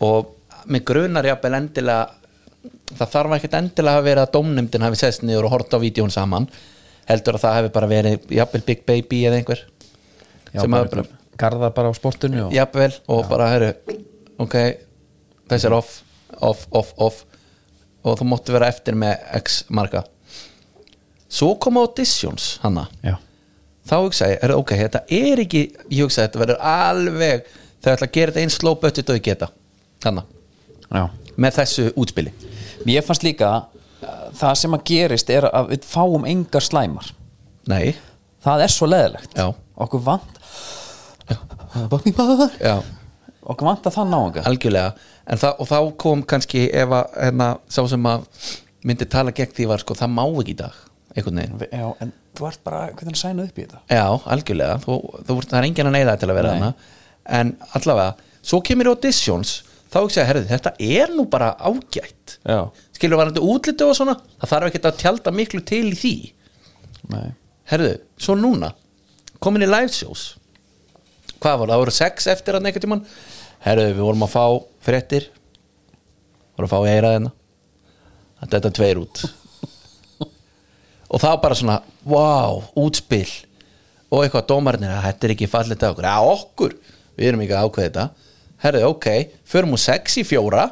og 0.00 0.30
með 0.66 0.84
grunar 0.90 1.26
jafnvel 1.26 1.58
endilega 1.58 2.06
það 2.94 3.10
þarf 3.16 3.36
ekkert 3.36 3.58
endilega 3.58 4.00
að 4.00 4.08
vera 4.08 4.24
að 4.24 4.32
dómnefndin 4.36 4.86
hafi 4.86 5.00
sest 5.00 5.24
niður 5.24 5.48
og 5.48 5.56
hort 5.56 5.76
á 5.76 5.78
vídjón 5.82 6.12
saman 6.12 6.48
heldur 7.08 7.36
að 7.36 7.44
það 7.44 7.56
hefur 7.58 7.74
bara 7.74 7.90
verið 7.90 8.32
jafnvel 8.38 8.62
Big 8.66 8.84
Baby 8.86 9.20
eða 9.28 9.40
einhver 9.40 9.62
já 10.54 10.60
sem 10.62 10.70
bara, 10.70 10.84
hafi 10.84 10.94
bara, 10.94 11.20
garðar 11.40 11.74
bara 11.76 11.92
á 11.92 11.94
sportinu 11.96 12.46
og, 12.46 12.54
jafnvel 12.54 12.92
og 13.12 13.28
bara 13.28 13.50
herru 13.52 13.70
ok, 14.40 14.56
þessi 15.50 15.68
er 15.68 15.76
off 15.76 15.98
off, 16.40 16.66
off, 16.70 16.94
off. 16.96 17.22
Og 18.04 18.18
þú 18.20 18.26
móttu 18.28 18.52
vera 18.52 18.68
eftir 18.72 18.96
með 18.98 19.20
x 19.38 19.62
marga 19.68 20.04
svo 21.34 21.54
koma 21.58 21.82
auditions 21.84 22.58
hanna. 22.62 22.86
Já, 23.02 23.16
þá 23.88 23.96
hugsa 23.96 24.30
ég, 24.30 24.40
er, 24.44 24.54
ok, 24.56 24.74
þetta 24.84 25.02
er 25.10 25.42
ekki 25.44 25.64
ég 25.90 26.06
hugsa 26.06 26.26
þetta 26.26 26.42
verður 26.42 26.64
alveg 26.70 27.48
þau 27.82 27.92
ætla 27.94 28.08
að 28.08 28.16
gera 28.16 28.32
þetta 28.32 28.44
eins 28.44 28.58
slow 28.60 28.78
budget 28.80 29.10
og 29.10 29.18
þau 29.18 29.24
geta. 29.28 29.50
Þannig, 30.04 30.30
já. 30.88 31.04
með 31.40 31.58
þessu 31.58 31.86
útspili. 32.00 32.34
Mér 32.84 33.04
fannst 33.06 33.26
líka 33.26 33.50
uh, 33.64 34.24
það 34.36 34.54
sem 34.60 34.76
að 34.76 34.86
gerist 34.90 35.32
er 35.32 35.48
að 35.50 35.72
við 35.72 35.88
fáum 35.88 36.26
engar 36.28 36.64
slæmar. 36.64 37.10
Nei, 37.70 37.94
það 38.44 38.66
er 38.66 38.72
svo 38.74 38.88
leðilegt 38.90 39.38
Já. 39.38 39.46
okkur 39.80 40.02
vant 40.04 40.40
okkur 43.44 43.68
vant 43.70 43.86
að 43.88 43.94
það 43.96 44.10
náunga. 44.10 44.44
Algjörlega. 44.44 44.90
en 44.92 45.13
það, 45.28 45.52
og 45.58 45.70
þá 45.70 45.78
kom 46.04 46.24
kannski 46.34 46.66
ef 46.68 46.94
að 46.98 47.16
hérna, 47.16 47.48
sá 47.72 47.80
sem 47.90 48.10
að 48.10 48.26
myndi 48.84 49.08
tala 49.08 49.32
gegn 49.34 49.54
því 49.56 49.68
var 49.70 49.82
sko, 49.82 49.96
það 49.98 50.12
má 50.16 50.24
ekki 50.26 50.54
í 50.54 50.58
dag 50.60 50.82
einhvern 51.14 51.40
veginn. 51.40 51.66
Já, 51.70 51.86
en 52.02 52.12
þú 52.34 52.48
ert 52.48 52.64
bara 52.66 52.80
hvernig 52.90 53.14
að 53.14 53.20
sæna 53.20 53.46
upp 53.46 53.58
í 53.58 53.64
þetta? 53.64 53.80
Já, 53.88 54.06
algjörlega, 54.34 54.78
þú, 54.82 54.96
þú, 55.28 55.36
það 55.46 55.58
er 55.60 55.68
enginn 55.68 55.90
að 55.90 55.96
neyða 55.96 56.16
til 56.20 56.30
að 56.30 56.38
vera 56.40 56.54
hana 56.56 56.72
en 57.38 57.52
allavega, 57.78 58.32
svo 58.44 58.60
kemur 58.66 58.90
auditions 58.92 59.54
þá 59.94 60.00
ekki 60.02 60.16
segja, 60.16 60.26
herrðu, 60.28 60.48
þetta 60.50 60.72
er 60.82 61.12
nú 61.14 61.26
bara 61.30 61.52
ágætt. 61.62 62.38
Já, 62.42 62.60
skilur 62.96 63.20
varandi 63.20 63.42
útliti 63.44 63.86
og 63.86 63.94
svona 63.96 64.16
það 64.40 64.50
þarf 64.50 64.70
ekki 64.70 64.82
að 64.82 64.98
tjálta 65.04 65.34
miklu 65.34 65.62
til 65.70 65.84
í 65.92 65.98
því. 65.98 66.14
Nei, 67.14 67.28
herrðu, 67.70 67.92
svo 68.18 68.36
núna 68.38 68.72
komin 69.44 69.64
í 69.64 69.70
live 69.70 69.92
shows. 69.94 70.32
Hvað 71.38 71.62
voru, 71.62 71.70
það? 71.70 71.82
Voru 71.84 71.94
sex 71.94 72.28
eftir 72.32 72.56
að 72.56 72.66
neikvæmt 72.66 72.86
tímann. 72.86 73.06
Herrðu, 73.64 73.94
við 73.94 74.06
vorum 74.08 74.26
að 74.26 74.34
fá 74.34 74.44
fréttir. 74.84 75.30
Vorum 76.54 76.68
að 76.68 76.74
fá 76.74 76.92
eira 76.92 77.16
þennan 77.16 77.40
þetta 78.44 78.70
er 78.70 78.76
tveir 78.78 79.00
út. 79.00 79.22
Og 81.12 81.22
það 81.22 81.40
bara 81.44 81.58
svona 81.58 81.78
wow, 82.08 82.62
útspil. 82.80 83.28
Og 84.12 84.24
eitthvað 84.24 84.48
dómarnir 84.50 84.92
að 84.94 85.06
þetta 85.08 85.26
er 85.26 85.34
ekki 85.34 85.50
fallið 85.50 85.80
til 85.80 85.92
okkur. 85.92 86.10
Að 86.10 86.32
okkur, 86.34 86.76
við 87.18 87.30
erum 87.30 87.44
ekki 87.44 87.56
að 87.56 87.68
ákveða 87.68 87.88
þetta. 87.88 88.34
Herrðu, 88.64 88.90
ok, 88.92 89.08
förum 89.48 89.74
úr 89.76 89.82
sex 89.82 90.18
í 90.20 90.26
fjóra. 90.26 90.68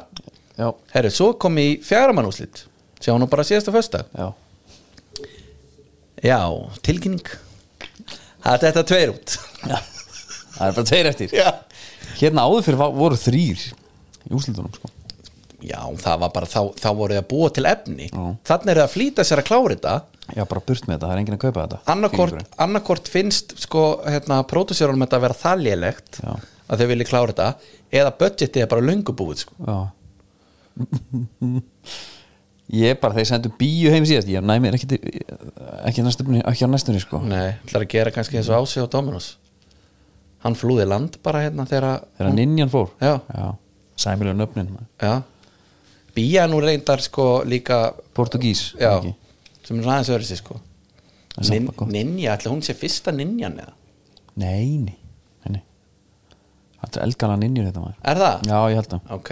Já, 0.57 0.69
herrðu, 0.93 1.15
svo 1.17 1.33
kom 1.41 1.57
í 1.61 1.67
fjármannúslit 1.83 2.67
sjá 3.03 3.15
nú 3.19 3.27
bara 3.27 3.43
síðasta 3.43 3.73
fösta 3.73 4.05
já. 4.15 4.29
Já, 6.23 6.39
tilkynning. 6.85 7.25
Það 8.43 8.53
er 8.53 8.61
þetta 8.63 8.83
tveir 8.87 9.11
út. 9.11 9.33
Já, 9.67 9.79
það 10.53 10.67
er 10.67 10.75
bara 10.77 10.85
tveir 10.87 11.09
eftir. 11.09 11.33
Já. 11.35 11.49
Hérna 12.21 12.45
áður 12.47 12.63
fyrir 12.67 12.93
voru 12.95 13.17
þrýr 13.19 13.65
í 14.29 14.33
úslitunum 14.37 14.73
sko. 14.75 14.89
já, 15.63 15.79
það 16.03 16.17
var 16.23 16.31
bara 16.35 16.49
þá, 16.49 16.59
þá 16.79 16.89
voru 16.99 17.13
þið 17.15 17.21
að 17.23 17.29
búa 17.33 17.49
til 17.55 17.65
efni 17.69 18.07
Já. 18.09 18.23
þannig 18.49 18.71
er 18.73 18.79
það 18.81 18.87
að 18.87 18.93
flýta 18.97 19.23
sér 19.27 19.41
að 19.43 19.47
klára 19.51 19.75
þetta 19.75 19.95
Já, 20.37 20.43
bara 20.47 20.61
burt 20.63 20.85
með 20.87 20.93
þetta, 20.95 21.07
það 21.07 21.13
er 21.13 21.19
enginn 21.21 21.35
að 21.37 21.41
kaupa 21.43 21.63
þetta 21.67 21.79
annarkort, 22.63 23.09
finnst 23.11 23.55
sko, 23.59 23.83
hérna, 24.07 24.37
pródusjörunum 24.47 25.03
þetta 25.05 25.19
að 25.19 25.25
vera 25.27 25.39
það 25.41 25.63
lélegt 25.67 26.19
Já. 26.23 26.31
að 26.67 26.79
þau 26.83 26.87
vilja 26.93 27.09
klára 27.09 27.33
þetta 27.33 27.49
eða 27.99 28.13
budgetið 28.21 28.63
er 28.63 28.69
bara 28.71 28.85
löngu 28.87 29.13
búið 29.19 29.43
sko. 29.43 29.53
Já 29.67 29.77
Ég 32.73 32.95
bara, 33.01 33.13
þeir 33.17 33.27
sendu 33.27 33.49
bíu 33.59 33.91
heim 33.93 34.05
síðast 34.07 34.29
Ég 34.31 34.41
næmi 34.45 34.69
er 34.71 34.77
ekki, 34.77 34.97
ekki, 35.85 36.05
næstunni, 36.05 36.39
ekki 36.47 36.65
á 36.65 36.69
næstunni 36.71 37.01
sko. 37.03 37.19
nei, 37.27 37.51
ætlar 37.67 37.83
að 37.85 37.91
gera 37.91 38.13
kannski 38.15 38.39
eins 38.39 38.49
og 38.49 38.63
ási 38.63 38.81
á 38.81 38.87
Dominos 38.89 39.33
hann 40.43 40.55
flúði 40.57 40.87
land 40.87 41.19
bara 41.23 41.43
hérna 41.43 41.67
þegar 41.69 42.05
Þegar 42.17 42.33
ninjan 42.39 42.71
fór 42.71 42.89
Já. 43.03 43.19
Sæmilega 43.97 44.33
nöfnin 44.37 44.69
já. 45.01 45.21
Bía 46.15 46.47
nú 46.47 46.59
reyndar 46.61 47.01
sko 47.01 47.43
líka 47.45 47.93
Portugís 48.13 48.73
já, 48.79 49.01
sem 49.65 49.79
er 49.79 49.85
aðeins 49.89 50.09
öðru 50.13 50.27
sér 50.29 50.41
sko 50.43 50.59
Nin. 51.49 51.65
Ninja, 51.89 52.35
ætla 52.37 52.51
hún 52.53 52.61
sé 52.61 52.75
fyrsta 52.77 53.09
ninjan 53.11 53.55
eða? 53.57 53.71
Nei, 54.37 54.77
nei, 54.77 54.93
nei, 55.47 55.55
nei. 55.55 55.61
Það 56.83 56.99
er 56.99 57.05
elgana 57.07 57.37
ninjur 57.41 57.65
þetta 57.71 57.81
maður. 57.81 57.95
Er 58.05 58.19
það? 58.21 58.43
Já, 58.51 58.57
ég 58.69 58.77
held 58.77 58.93
að, 58.93 59.07
ok, 59.15 59.31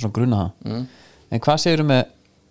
svona 0.00 0.12
grunna 0.16 0.38
það. 0.40 0.70
Mm. 0.70 0.86
En 1.36 1.42
hvað 1.44 1.60
segirðu 1.60 1.86
með 1.90 2.00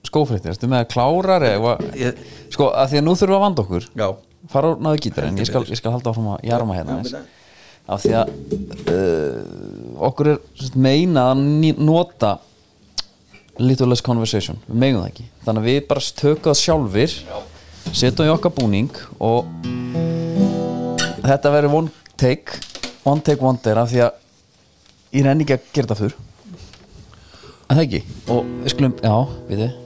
skófréttir? 0.06 0.52
Ertu 0.54 0.70
með 0.70 0.86
klárar 0.94 1.48
eða 1.50 1.74
Ég- 1.98 2.22
Sko, 2.54 2.68
að 2.78 2.92
því 2.94 3.00
að 3.02 3.06
nú 3.08 3.16
þurfum 3.18 3.34
við 3.34 3.40
að 3.40 3.46
vanda 3.48 3.64
okkur. 3.66 3.88
Já. 4.04 4.08
Fara 4.54 4.70
og 4.76 4.86
náðu 4.86 5.02
gítar 5.08 5.26
en 5.32 5.38
ég 5.42 5.50
skal, 5.50 5.64
ég 5.66 5.78
skal 5.82 5.92
halda 5.96 6.12
áfram 6.14 6.30
að 6.36 6.46
jarma 6.46 6.78
hérna 6.78 7.00
aðeins. 7.00 7.16
Af 7.86 8.02
því 8.02 8.14
að 8.18 8.32
uh, 8.90 10.06
okkur 10.08 10.32
er 10.34 10.78
meinað 10.78 11.32
að 11.34 11.82
nota 11.86 12.32
little 13.62 13.88
less 13.88 14.04
conversation. 14.04 14.58
Við 14.68 14.80
megum 14.82 15.04
það 15.04 15.12
ekki. 15.12 15.28
Þannig 15.46 15.62
að 15.62 15.70
við 15.70 15.80
bara 15.90 16.06
tökum 16.22 16.50
það 16.50 16.62
sjálfir 16.62 17.16
setjum 17.96 18.28
í 18.28 18.34
okkar 18.34 18.54
búning 18.56 19.00
og 19.24 19.48
þetta 21.26 21.54
verður 21.54 21.78
one 21.80 22.12
take 22.20 22.60
one 23.06 23.24
take 23.24 23.44
wonder 23.44 23.80
af 23.80 23.92
því 23.92 24.04
að 24.08 24.22
ég 25.16 25.28
nenni 25.28 25.46
ekki 25.46 25.58
að 25.58 25.68
gera 25.72 25.88
þetta 25.88 26.00
fyrr. 26.02 26.18
En 27.66 27.80
það 27.80 27.84
ekki? 27.86 28.02
Og 28.34 28.54
við 28.64 28.74
skulum, 28.76 28.96
já, 29.02 29.16
við 29.50 29.64
þið 29.64 29.82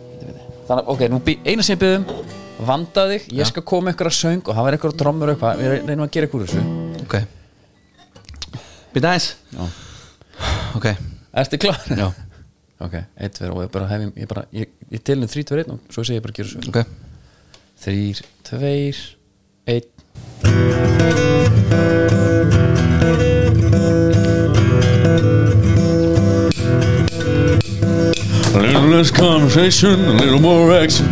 þannig 0.69 0.83
að, 0.83 0.89
ok, 0.93 1.03
nú 1.09 1.19
eina 1.47 1.65
sem 1.65 1.73
ég 1.73 1.81
byggðum 1.81 2.67
vanda 2.67 3.05
þig, 3.09 3.27
ég 3.39 3.49
skal 3.49 3.63
koma 3.65 3.93
ykkur 3.93 4.09
að 4.11 4.17
söng 4.19 4.41
og 4.43 4.53
það 4.53 4.67
verður 4.67 4.79
ykkur 4.79 4.93
að 4.93 5.01
trommur 5.01 5.33
eitthvað, 5.33 5.61
við 5.63 5.75
reynum 5.87 6.05
að 6.05 6.15
gera 6.15 6.29
ykkur 6.29 6.45
þessu. 6.45 6.63
Ok 7.05 7.15
byrja 8.95 9.13
aðeins 9.13 9.27
ok, 10.77 10.87
Ertu 11.39 11.59
klár? 11.61 11.79
Já. 11.93 12.07
Ok, 12.79 12.95
eitt, 13.19 13.33
tveir 13.35 13.51
og 13.53 13.63
ég 13.65 13.71
bara 13.73 13.89
hef 13.91 14.05
ég 14.15 14.27
bara, 14.31 14.45
ég, 14.55 14.71
ég 14.89 15.03
tilnum 15.03 15.29
þrý, 15.29 15.43
tveir, 15.45 15.65
einn 15.65 15.75
og 15.75 15.93
svo 15.93 16.05
segi 16.07 16.19
ég 16.19 16.23
bara 16.25 16.33
að 16.35 16.41
gera 16.41 16.49
þessu 16.53 16.71
ok 16.71 16.79
Þrýr, 17.79 18.17
tveir, 18.49 18.97
einn 19.71 20.99
A 28.51 28.61
little 28.61 28.87
less 28.87 29.11
conversation, 29.11 29.99
a 30.05 30.13
little 30.13 30.39
more 30.39 30.71
action. 30.73 31.05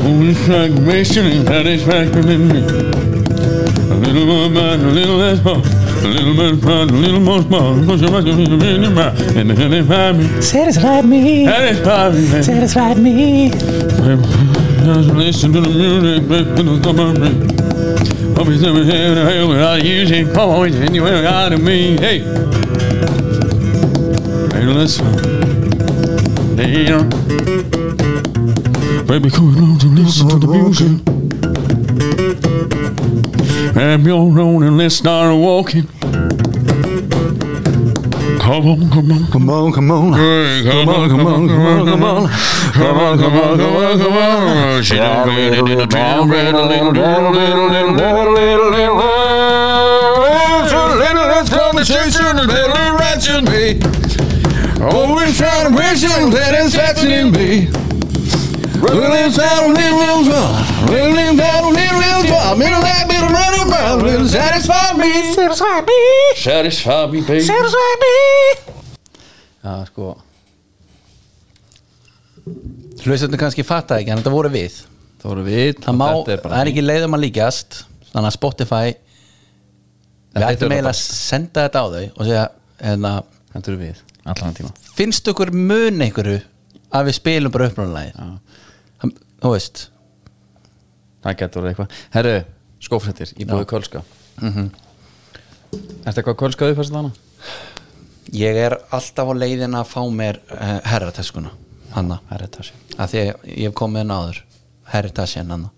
Only 0.00 0.34
fragmentation 0.34 1.26
and 1.26 1.46
satisfaction 1.46 2.28
in 2.28 2.48
me. 2.48 2.60
A 3.90 3.94
little 3.94 4.26
more 4.26 4.48
mind, 4.48 4.82
a 4.82 4.90
little 4.90 5.16
less 5.16 5.44
more. 5.44 5.75
Little 6.06 6.34
more 6.34 6.56
pride, 6.60 6.90
a 6.90 6.92
little 6.94 7.20
more 7.20 7.42
small. 7.42 7.74
Push 7.84 8.00
your 8.00 8.10
mind, 8.10 8.28
in 8.28 8.82
your 8.82 8.90
mind, 8.90 9.18
and 9.36 9.56
satisfy 9.56 10.12
me. 10.12 10.40
Satisfied 10.42 11.04
me, 11.04 11.46
Satisfy 11.46 12.10
me, 12.10 12.28
man. 12.28 12.42
satisfied 12.42 12.98
me. 12.98 13.50
Just 13.50 15.08
listen 15.10 15.52
to 15.52 15.60
the 15.60 15.68
music, 15.68 16.28
baby, 16.28 16.62
to 16.62 16.80
come 16.82 17.00
on 17.00 17.20
me. 17.20 17.30
I'll 18.36 18.44
be 18.44 18.56
sitting 18.58 18.84
here 18.84 19.08
in 19.08 19.14
the 19.14 19.24
hell 19.30 19.48
without 19.48 19.82
using. 19.84 20.32
Come 20.32 20.50
on, 20.50 20.72
anywhere 20.74 21.26
out 21.26 21.52
of 21.52 21.60
me. 21.62 21.96
Hey. 21.98 22.18
Hey, 24.52 24.64
listen. 24.64 25.06
Yeah. 26.56 27.02
Baby, 29.04 29.30
come 29.30 29.56
on 29.56 29.78
to 29.80 29.86
listen 29.88 30.28
to 30.28 30.38
the 30.38 30.46
music. 30.46 31.04
Grab 33.74 34.06
your 34.06 34.38
own 34.40 34.62
and 34.62 34.78
let's 34.78 34.94
start 34.96 35.34
walking. 35.36 35.86
Come 38.46 38.64
on, 38.64 38.90
come 38.90 39.10
on, 39.10 39.26
Come 39.26 39.50
on, 39.50 39.72
come 39.72 39.90
on 39.90 40.12
come 40.12 40.88
on, 40.88 41.08
come 41.10 41.26
on, 41.26 41.48
come 41.48 41.64
on, 41.66 41.88
come 41.88 42.02
on, 42.04 42.28
come 42.72 42.96
on, 43.00 43.18
come 43.18 43.34
on, 43.34 43.58
come 43.58 43.76
on, 43.76 43.98
come 43.98 44.12
on. 44.12 44.82
She 44.84 44.94
done 44.94 45.26
ran 45.26 45.52
it 45.52 45.68
in 45.68 45.78
the 45.78 45.86
town, 45.86 46.30
ran 46.30 46.54
a 46.54 46.62
little, 46.62 46.92
little, 46.92 47.32
little, 47.32 47.66
little, 47.66 47.92
little, 47.92 48.32
little, 48.32 48.70
little, 48.70 49.02
It's 50.62 50.72
a 50.72 50.86
little, 50.94 51.26
little 51.26 51.58
conversation, 51.58 52.38
a 52.38 52.42
little 52.44 52.96
ratchet 52.96 53.42
me. 53.50 53.80
Always 54.80 55.36
trying 55.38 55.72
to 55.72 55.76
wish 55.76 56.04
and 56.04 56.32
let 56.32 56.54
it 56.54 56.70
section 56.70 57.10
in 57.10 57.32
me. 57.32 57.95
Satisfy 64.30 64.92
me. 64.98 65.10
Satisfy 65.34 65.80
me, 65.86 66.00
Satisfy 66.36 67.06
me, 67.12 67.20
baby. 67.22 67.46
satisfy 67.46 67.92
me. 68.02 68.14
Já, 69.64 69.74
sko. 69.90 70.10
Hlustundu 73.06 73.38
kannski 73.40 73.64
fatta 73.66 73.98
ekki 74.00 74.12
en 74.14 74.20
þetta 74.22 74.34
voru 74.34 74.50
við. 74.54 74.84
Það 75.20 75.30
voru 75.32 75.44
við 75.46 75.78
Það 75.82 75.96
má, 75.98 76.06
þetta 76.12 76.34
er 76.34 76.42
það 76.44 76.60
er 76.60 76.70
ekki 76.72 76.82
leiðum 76.84 77.16
að 77.16 77.22
líkjast 77.24 77.78
Þannig 78.12 78.28
að 78.28 78.34
Spotify 78.36 78.84
Við 80.36 80.44
ættum 80.46 80.74
eiginlega 80.74 80.92
að 80.92 81.00
senda 81.00 81.64
þetta 81.66 81.82
á 81.82 81.86
þau 81.86 82.02
og 82.04 82.20
segja 82.28 82.44
hérna, 82.82 83.12
Þetta 83.54 83.72
eru 83.72 83.78
við, 83.80 84.02
allan 84.28 84.58
tíma 84.58 84.74
finnst 84.96 85.28
ykkur 85.32 85.50
mun 85.56 86.04
einhverju 86.06 86.36
að 86.96 87.08
við 87.08 87.16
spilum 87.18 87.52
bara 87.52 87.66
uppnáðanlega 87.70 88.26
Þú 89.46 89.52
veist. 89.52 89.80
Það 91.22 91.34
getur 91.38 91.62
verið 91.62 91.72
eitthvað. 91.72 91.98
Herru, 92.16 92.34
skófrættir, 92.82 93.32
ég 93.38 93.46
búið 93.46 93.66
kölska. 93.70 94.00
Mm 94.40 94.52
-hmm. 94.52 94.70
Ertu 96.02 96.18
eitthvað 96.20 96.38
kölskaðu 96.40 96.72
upp 96.72 96.78
þessu 96.80 96.94
þannig? 96.96 97.20
Ég 98.32 98.56
er 98.56 98.74
alltaf 98.90 99.28
á 99.30 99.34
leiðin 99.38 99.78
að 99.78 99.86
fá 99.86 100.02
mér 100.10 100.40
uh, 100.50 100.80
herrateskuna 100.82 101.50
Hanna 101.94 102.18
Herretassi 102.30 102.72
að 102.98 103.10
því 103.10 103.18
að 103.18 103.44
ég 103.44 103.68
hef 103.68 103.74
komið 103.74 104.00
inn 104.00 104.10
áður. 104.10 104.42
Heritassin 104.84 105.50
hann 105.50 105.68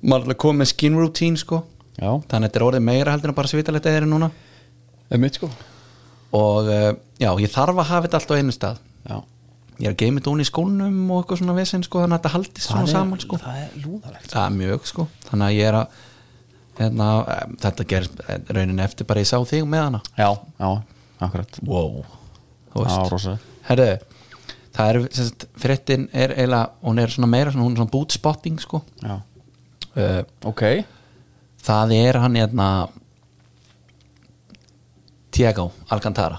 maður 0.00 0.22
er 0.22 0.22
alltaf 0.22 0.36
komið 0.36 0.58
með 0.58 0.66
skin 0.66 0.98
routine 0.98 1.36
sko. 1.36 1.64
Já, 1.98 2.20
þannig 2.30 2.34
að 2.34 2.42
þetta 2.42 2.58
er 2.58 2.66
orðið 2.68 2.82
meira 2.82 3.12
heldur 3.12 3.28
en 3.28 3.34
bara 3.34 3.48
svitalegt 3.48 3.86
eða 3.86 4.06
núna. 4.06 4.30
Er 5.10 5.18
mitt 5.18 5.34
sko. 5.34 5.50
Og 6.30 6.64
uh, 6.68 6.94
já, 7.18 7.38
ég 7.40 7.50
þarf 7.50 7.74
að 7.74 7.90
hafa 7.90 8.06
þetta 8.06 8.16
allt 8.16 8.30
á 8.30 8.38
einu 8.38 8.52
stað. 8.52 8.78
Já 9.08 9.24
ég 9.78 9.86
er 9.86 9.94
að 9.94 10.02
geima 10.02 10.20
þetta 10.20 10.34
hún 10.34 10.42
í 10.42 10.48
skónum 10.48 11.00
og 11.14 11.22
eitthvað 11.22 11.40
svona 11.42 11.56
vesen 11.58 11.86
sko, 11.86 12.02
þannig 12.02 12.18
að 12.18 12.20
þetta 12.20 12.34
haldist 12.34 12.68
svona 12.68 12.90
saman 12.90 13.24
sko. 13.24 13.40
Það 13.42 13.62
er 13.62 13.80
lúðalegt 13.84 14.30
það 14.34 14.44
er 14.44 14.54
mjög 14.58 14.86
sko. 14.90 15.08
Þannig 15.30 15.48
að 15.48 15.56
ég 15.58 15.70
er 15.70 15.78
að 15.78 15.98
hérna, 16.78 17.08
þetta 17.64 17.88
eh, 17.98 18.38
raunin 18.58 18.84
eftir 18.84 19.08
bara 19.08 19.24
ég 19.24 19.30
sá 19.30 19.38
þig 19.48 19.66
með 19.70 19.84
hana. 19.86 20.02
Já, 20.18 20.30
já, 20.58 20.70
akkurat. 21.26 21.60
Wow. 21.66 22.04
Þú 22.74 22.84
veist. 22.84 23.48
herðu 23.68 23.90
það 24.78 24.92
er, 24.92 25.00
sagt, 25.16 25.46
fréttin 25.58 26.06
er 26.14 26.34
eiginlega, 26.36 26.70
hún 26.84 27.02
er 27.02 27.12
svona 27.12 27.30
meira 27.30 27.52
svona, 27.52 27.66
hún 27.66 27.74
er 27.74 27.82
svona 27.82 27.94
bootspotting 27.94 28.60
sko. 28.62 28.82
Já, 29.02 29.16
uh, 29.98 30.20
ok. 30.46 30.64
það 31.68 31.94
er 31.98 32.20
hann 32.22 32.38
hérna 32.38 32.68
Tiago 35.34 35.70
Alcantara 35.92 36.38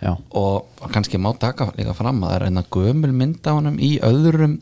Já, 0.00 0.16
og 0.32 0.64
kannski 0.92 1.18
má 1.20 1.28
taka 1.36 1.66
líka 1.76 1.92
fram 1.92 2.22
að 2.24 2.30
það 2.30 2.36
er 2.38 2.44
einna 2.46 2.62
gömul 2.72 3.12
mynd 3.12 3.44
á 3.44 3.52
honum 3.52 3.76
í 3.76 3.98
öðrum 4.00 4.54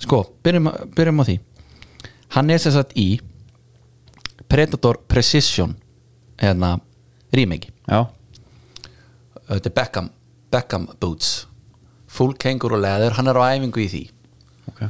sko, 0.00 0.22
byrjum, 0.44 0.70
byrjum 0.96 1.20
á 1.20 1.24
því. 1.28 1.34
Hann 2.32 2.50
er 2.50 2.62
sem 2.62 2.72
sagt 2.72 2.94
í 2.96 3.18
Predator 4.48 5.02
Precision 5.08 5.74
hérna 6.40 6.78
remake. 7.36 7.74
Þetta 9.46 9.68
er 9.68 9.76
Beckham, 9.76 10.08
Beckham 10.50 10.88
Boots. 11.00 11.44
Full 12.16 12.32
kengur 12.40 12.78
og 12.78 12.80
leður, 12.80 13.18
hann 13.18 13.28
er 13.28 13.36
á 13.36 13.52
æfingu 13.52 13.84
í 13.84 13.90
því. 13.92 14.02
Ok. 14.72 14.82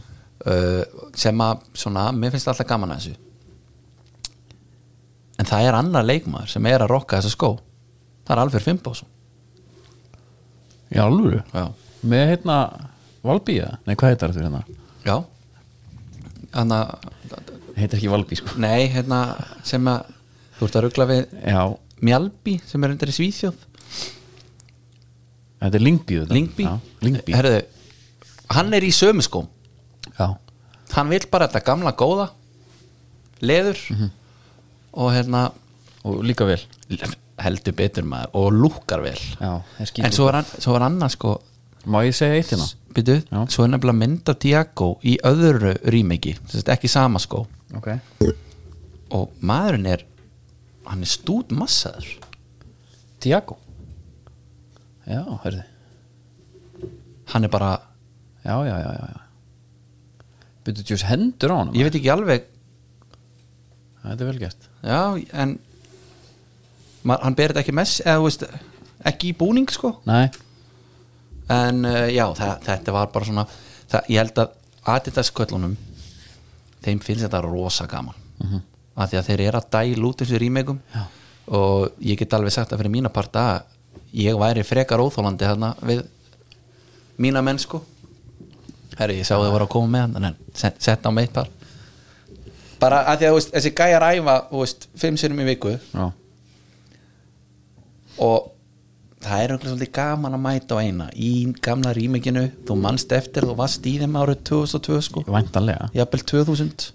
Uh, 0.46 1.10
sem 1.18 1.42
að 1.42 1.66
svona, 1.74 2.06
mér 2.14 2.30
finnst 2.30 2.46
alltaf 2.46 2.68
gaman 2.70 2.94
að 2.94 3.02
þessu. 3.02 3.16
En 5.42 5.50
það 5.50 5.66
er 5.66 5.80
annar 5.82 6.06
leikmaður 6.06 6.54
sem 6.54 6.70
er 6.70 6.86
að 6.86 6.92
rokka 6.94 7.18
þessa 7.18 7.34
skó. 7.34 7.56
Það 8.22 8.36
er 8.36 8.44
Alfred 8.44 8.68
Fimbásson 8.68 9.10
Já, 10.92 11.02
alvöru? 11.06 11.40
Já, 11.54 11.64
Með 12.06 12.28
hérna 12.30 12.56
Valbí 13.26 13.56
eða? 13.58 13.78
Nei, 13.88 13.94
hvað 13.98 14.12
heitar 14.12 14.34
þetta 14.34 14.46
hérna? 14.46 14.60
já. 15.06 15.16
Þannig 16.56 16.76
að, 16.78 17.12
Heitir 17.76 17.98
ekki 17.98 18.08
Valbí 18.12 18.36
sko. 18.38 18.54
Nei, 18.62 18.86
hérna 18.88 19.18
sem 19.66 19.88
að, 19.90 20.06
þú 20.56 20.68
ert 20.68 20.76
að 20.78 20.84
ruggla 20.86 21.06
við 21.10 21.24
Já, 21.44 21.62
Mjálbi 22.06 22.54
sem 22.68 22.84
er 22.86 22.94
undir 22.94 23.10
í 23.12 23.16
Svíþjóð. 23.16 23.58
Þetta 25.60 25.76
er 25.80 25.82
Lingby 25.84 26.18
þetta. 26.22 26.36
Lingby, 27.02 27.34
Herðu, 27.36 27.60
hann 28.54 28.72
er 28.76 28.84
í 28.86 28.92
sömu 28.94 29.24
skóm. 29.24 29.46
Já, 30.16 30.28
hann 30.94 31.10
vil 31.12 31.22
bara 31.32 31.48
þetta 31.50 31.64
gamla 31.66 31.92
góða 31.98 32.28
leður 33.44 33.80
og 34.96 35.10
hérna 35.12 35.46
og 36.06 36.22
líka 36.24 36.46
vel 36.48 36.60
heldur 37.42 37.76
betur 37.76 38.06
maður 38.08 38.38
og 38.40 38.56
lúkar 38.56 39.02
vel. 39.04 39.18
Já, 39.40 39.60
það 39.76 40.02
en 40.08 40.16
svo 40.16 40.30
hann, 40.32 40.48
svo 40.56 40.76
er 40.78 40.86
annað 40.86 41.14
sko. 41.16 41.36
Má 41.86 42.00
ég 42.06 42.16
segja 42.16 42.38
eitt 42.40 42.50
hérna? 42.50 42.66
Já. 42.96 43.42
svo 43.52 43.64
er 43.66 43.70
nefnilega 43.74 43.98
mynd 43.98 44.30
af 44.32 44.38
Tiago 44.40 44.88
í 45.04 45.16
öðru 45.26 45.74
rýmiki, 45.92 46.32
ekki 46.64 46.88
sama 46.88 47.20
skó 47.20 47.44
Ok. 47.76 47.90
Og 49.12 49.34
maðurinn 49.44 49.88
er 49.90 50.04
hann 50.86 51.04
er 51.04 51.10
stút 51.10 51.52
massaður 51.52 52.08
Tiago 53.20 53.58
Já, 55.06 55.20
hörði 55.44 55.62
hann 57.34 57.44
er 57.44 57.52
bara, 57.52 57.74
Já, 58.46 58.56
já, 58.64 58.76
já, 58.80 58.92
já, 58.96 59.22
Byrju 60.64 60.86
tjús 60.86 61.06
hendur 61.10 61.52
á 61.52 61.56
hann 61.60 61.74
ég 61.76 61.86
veit 61.86 62.00
ekki 62.00 62.12
alveg 62.14 62.46
Þetta 64.06 64.22
er 64.22 64.28
vel 64.28 64.38
gert. 64.38 64.66
Já, 64.86 64.98
en 65.34 65.56
ma- 67.06 67.20
hann 67.22 67.36
ber 67.38 67.52
þetta 67.54 67.62
ekki 67.64 67.74
mess 67.76 68.00
eða 68.04 68.22
veist, 68.24 68.44
ekki 69.06 69.30
í 69.32 69.36
búning 69.38 69.70
sko. 69.72 69.94
Nei, 70.08 70.28
en 71.52 71.84
uh, 71.86 72.06
já, 72.10 72.24
það, 72.38 72.54
þetta 72.66 72.94
var 72.96 73.10
bara 73.14 73.28
svona 73.28 73.46
það, 73.50 74.08
ég 74.12 74.22
held 74.22 74.40
að 74.44 74.54
Adidas 74.86 75.32
köllunum 75.34 75.72
þeim 76.84 77.00
finnst 77.02 77.24
þetta 77.26 77.40
rosa 77.42 77.86
gaman. 77.90 78.14
Mm 78.38 78.48
-hmm. 78.50 78.60
að 78.96 79.10
því 79.10 79.18
að 79.18 79.28
þeir 79.30 79.40
eru 79.48 79.58
að 79.58 79.70
dæla 79.74 80.06
út 80.08 80.20
þessu 80.22 80.38
rýmegum 80.38 80.78
og 81.46 81.90
ég 82.02 82.18
get 82.18 82.34
alveg 82.34 82.52
sagt 82.52 82.72
að 82.72 82.78
fyrir 82.82 82.94
mína 82.94 83.08
part 83.08 83.36
að 83.36 83.62
ég 84.12 84.38
væri 84.38 84.62
frekar 84.64 85.00
óþólandi 85.02 85.46
þarna 85.46 85.74
við 85.82 86.04
mína 87.18 87.42
menn 87.42 87.58
sko. 87.58 87.82
Herri, 88.98 89.18
ég 89.20 89.26
sá 89.26 89.34
þau 89.36 89.50
voru 89.52 89.64
að 89.66 89.72
koma 89.74 89.88
með 89.92 90.00
hann 90.16 90.24
en 90.30 90.36
set, 90.54 90.78
sett 90.82 91.04
á 91.06 91.10
meitt 91.10 91.32
par. 91.32 91.48
Bara 92.80 93.02
að 93.10 93.18
því 93.18 93.26
að 93.26 93.34
veist, 93.36 93.52
þessi 93.54 93.72
gæjar 93.76 94.06
æfa 94.12 94.36
þú 94.50 94.62
veist, 94.62 94.88
fimm 94.96 95.16
sinum 95.16 95.40
í 95.40 95.44
viku 95.44 95.74
já, 95.76 96.06
og 98.22 98.52
það 99.24 99.42
er 99.42 99.52
einhverjum 99.54 99.74
svolítið 99.74 99.92
gaman 99.96 100.36
að 100.36 100.42
mæta 100.46 100.78
á 100.78 100.82
eina. 100.82 101.06
Í 101.14 101.30
gamla 101.64 101.92
rýmikinu 101.96 102.46
þú 102.68 102.78
manst 102.80 103.12
eftir, 103.16 103.46
þú 103.48 103.56
varst 103.58 103.86
í 103.88 103.96
þeim 104.00 104.18
árið 104.20 104.42
2002 104.50 104.98
sko, 105.08 105.24
væntanlega. 105.28 105.90
Jafnvel 105.96 106.26
2000 106.32 106.90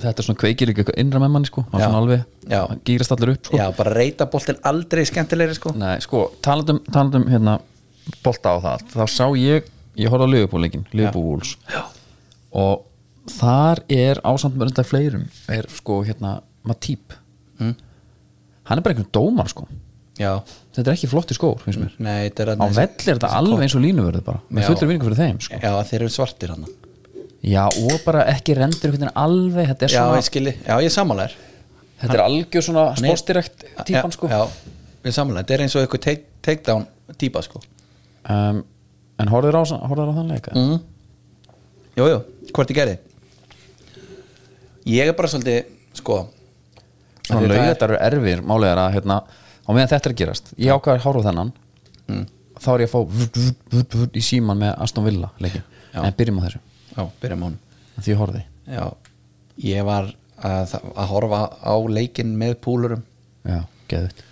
Þetta 0.00 0.22
er 0.22 0.24
svona 0.24 0.40
kveikir 0.40 0.70
líka 0.70 0.94
innra 0.96 1.20
með 1.20 1.32
manni 1.34 1.48
sko. 1.50 1.66
Já. 1.76 1.84
alveg, 1.92 2.22
Já. 2.48 2.62
það 2.70 2.78
gýrast 2.88 3.12
allir 3.12 3.32
upp 3.34 3.48
sko. 3.50 3.58
Já, 3.58 3.66
bara 3.76 3.90
reyta 3.92 4.26
boltin 4.32 4.56
aldrei 4.64 5.02
skemmtilegri 5.04 5.58
sko. 5.58 5.74
Nei, 5.76 5.98
sko, 6.00 6.22
talandum, 6.40 6.78
talandum 6.88 7.26
hérna 7.28 7.58
bolta 8.24 8.54
á 8.56 8.58
það, 8.64 8.86
þá 8.94 9.04
sá 9.12 9.26
ég 9.36 9.68
ég 9.98 10.10
horfði 10.12 10.26
á 10.26 10.32
Liverpool-leikin, 10.34 10.86
Liverpool-Wolves 10.94 11.56
og 12.60 12.86
þar 13.30 13.82
er 13.92 14.20
með 14.24 14.70
undar 14.70 14.88
fleirum 14.88 15.26
er 15.50 15.68
sko 15.70 16.00
hérna 16.06 16.40
Matip. 16.66 17.14
Mm. 17.60 17.76
hann 18.68 18.78
er 18.78 18.84
bara 18.84 18.94
einhvern 18.94 19.12
dómar 19.12 19.48
sko 19.52 19.66
já, 20.20 20.30
þetta 20.76 20.84
er 20.86 20.94
ekki 20.96 21.08
flotti 21.10 21.36
skór, 21.36 21.64
nei, 21.98 22.28
er 22.28 22.52
á 22.52 22.56
vell 22.60 22.84
er 22.84 23.16
þetta 23.16 23.30
alveg 23.40 23.64
eins 23.66 23.76
og 23.78 23.84
línuverð 23.84 24.24
bara 24.26 24.42
með 24.50 24.68
fullur 24.70 24.90
vinningu 24.90 25.08
fyrir 25.10 25.20
þeim 25.24 25.38
sko. 25.46 25.60
já, 25.64 25.72
þeir 25.90 26.00
eru 26.04 26.12
svartir 26.14 26.52
hann 26.54 26.66
já, 27.40 27.62
og 27.66 27.94
bara 28.04 28.26
ekki 28.34 28.56
rendur 28.58 28.90
einhvern 28.90 29.06
veginn 29.06 29.14
alveg, 29.24 29.70
þetta 29.72 29.88
er 29.88 29.94
já, 29.94 30.02
svona 30.04 30.20
ég 30.20 30.28
skilji, 30.28 30.54
já, 30.66 30.74
ég 30.84 30.92
sammálar 30.94 31.36
þetta 32.02 32.16
er 32.18 32.24
algjör 32.26 32.66
svona 32.68 32.84
Hann 32.94 33.04
er- 33.04 33.16
sportdirekt 33.16 33.64
típan 33.88 34.12
sko. 34.14 34.28
já, 34.28 34.42
ég 35.08 35.16
sammálar, 35.16 35.44
þetta 35.46 35.56
er 35.58 35.64
eins 35.66 35.76
og 35.76 35.84
eitthvað 35.86 36.04
take, 36.06 36.26
takedown 36.44 36.86
típa 37.20 37.42
sko. 37.44 37.60
Um, 38.30 38.60
en 39.20 39.28
horfður 39.32 39.56
á, 39.58 39.62
horfður 39.88 40.12
á 40.12 40.14
þann 40.20 40.30
leika? 40.32 40.52
Mm. 40.56 40.76
jú, 41.98 42.06
jú, 42.12 42.18
hvort 42.54 42.70
ég 42.72 42.76
gerði. 42.78 42.98
Ég 44.90 45.08
er 45.10 45.16
bara 45.16 45.28
svolítið 45.28 45.66
sko 45.98 46.16
af 46.24 47.28
því 47.28 47.34
það 47.34 47.44
er- 47.44 47.52
laugatar 47.56 47.92
eru 47.94 47.98
erfir 48.08 48.42
málið 48.46 48.70
er 48.72 48.80
að 48.84 48.94
hérna, 48.96 49.16
á 49.64 49.70
meðan 49.70 49.90
þetta 49.92 50.10
er 50.10 50.14
að 50.14 50.20
gerast. 50.22 50.52
Ég 50.58 50.76
ákvaði 50.76 51.04
á 51.04 51.26
þennan. 51.28 51.52
Þá 52.60 52.70
er 52.72 52.84
ég 52.84 52.90
að 52.90 52.94
fá 52.94 53.00
vut, 53.18 53.38
vut, 53.72 53.94
vut, 53.96 54.16
í 54.16 54.22
síman 54.24 54.58
með 54.60 54.74
Aston 54.84 55.06
Villa 55.06 55.30
leikin, 55.40 55.62
en 55.96 56.16
byrjum 56.16 56.40
á 56.40 56.44
þessu. 56.44 56.60
Já, 56.90 57.02
byrjum 57.22 57.44
hún 57.46 57.60
því 58.00 58.12
ég 58.12 58.20
horfði. 58.20 58.42
Já, 58.70 58.84
ég 59.64 59.86
var 59.88 60.10
að, 60.40 60.74
að 60.92 61.10
horfa 61.14 61.40
á 61.64 61.74
leikinn 61.88 62.34
með 62.40 62.58
púlurum 62.64 63.06
já, 63.48 63.62
geðut 63.88 64.24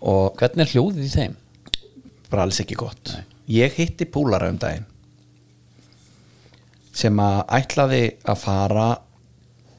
og 0.00 0.38
hvernig 0.40 0.64
er 0.64 0.72
hljóðið 0.72 1.04
í 1.04 1.12
þeim? 1.12 1.36
bara 2.30 2.46
alls 2.46 2.60
ekki 2.62 2.78
gott. 2.78 3.16
Ég 3.50 3.74
hitti 3.78 4.06
púlara 4.06 4.50
um 4.52 4.58
daginn 4.60 4.86
sem 7.00 7.16
að 7.22 7.40
ætlaði 7.56 8.02
að 8.28 8.38
fara 8.42 8.86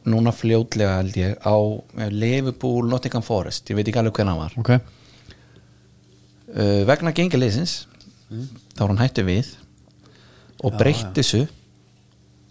núna 0.09 0.33
fljótlega 0.33 0.97
held 0.99 1.17
ég 1.19 1.37
á 1.45 1.55
Liverpool 2.09 2.89
Nottingham 2.89 3.23
Forest, 3.25 3.69
ég 3.69 3.77
veit 3.77 3.87
ekki 3.87 4.01
alveg 4.01 4.17
hvernig 4.17 4.33
hann 4.33 4.41
var. 4.41 4.53
Ok, 4.61 4.71
uh, 6.55 6.81
vegna 6.89 7.13
gengiliðsins 7.15 7.81
þá 8.31 8.83
var 8.83 8.93
hann 8.93 9.01
hættu 9.03 9.25
við 9.27 9.55
og 10.61 10.77
breytti 10.79 11.21
þessu 11.21 11.41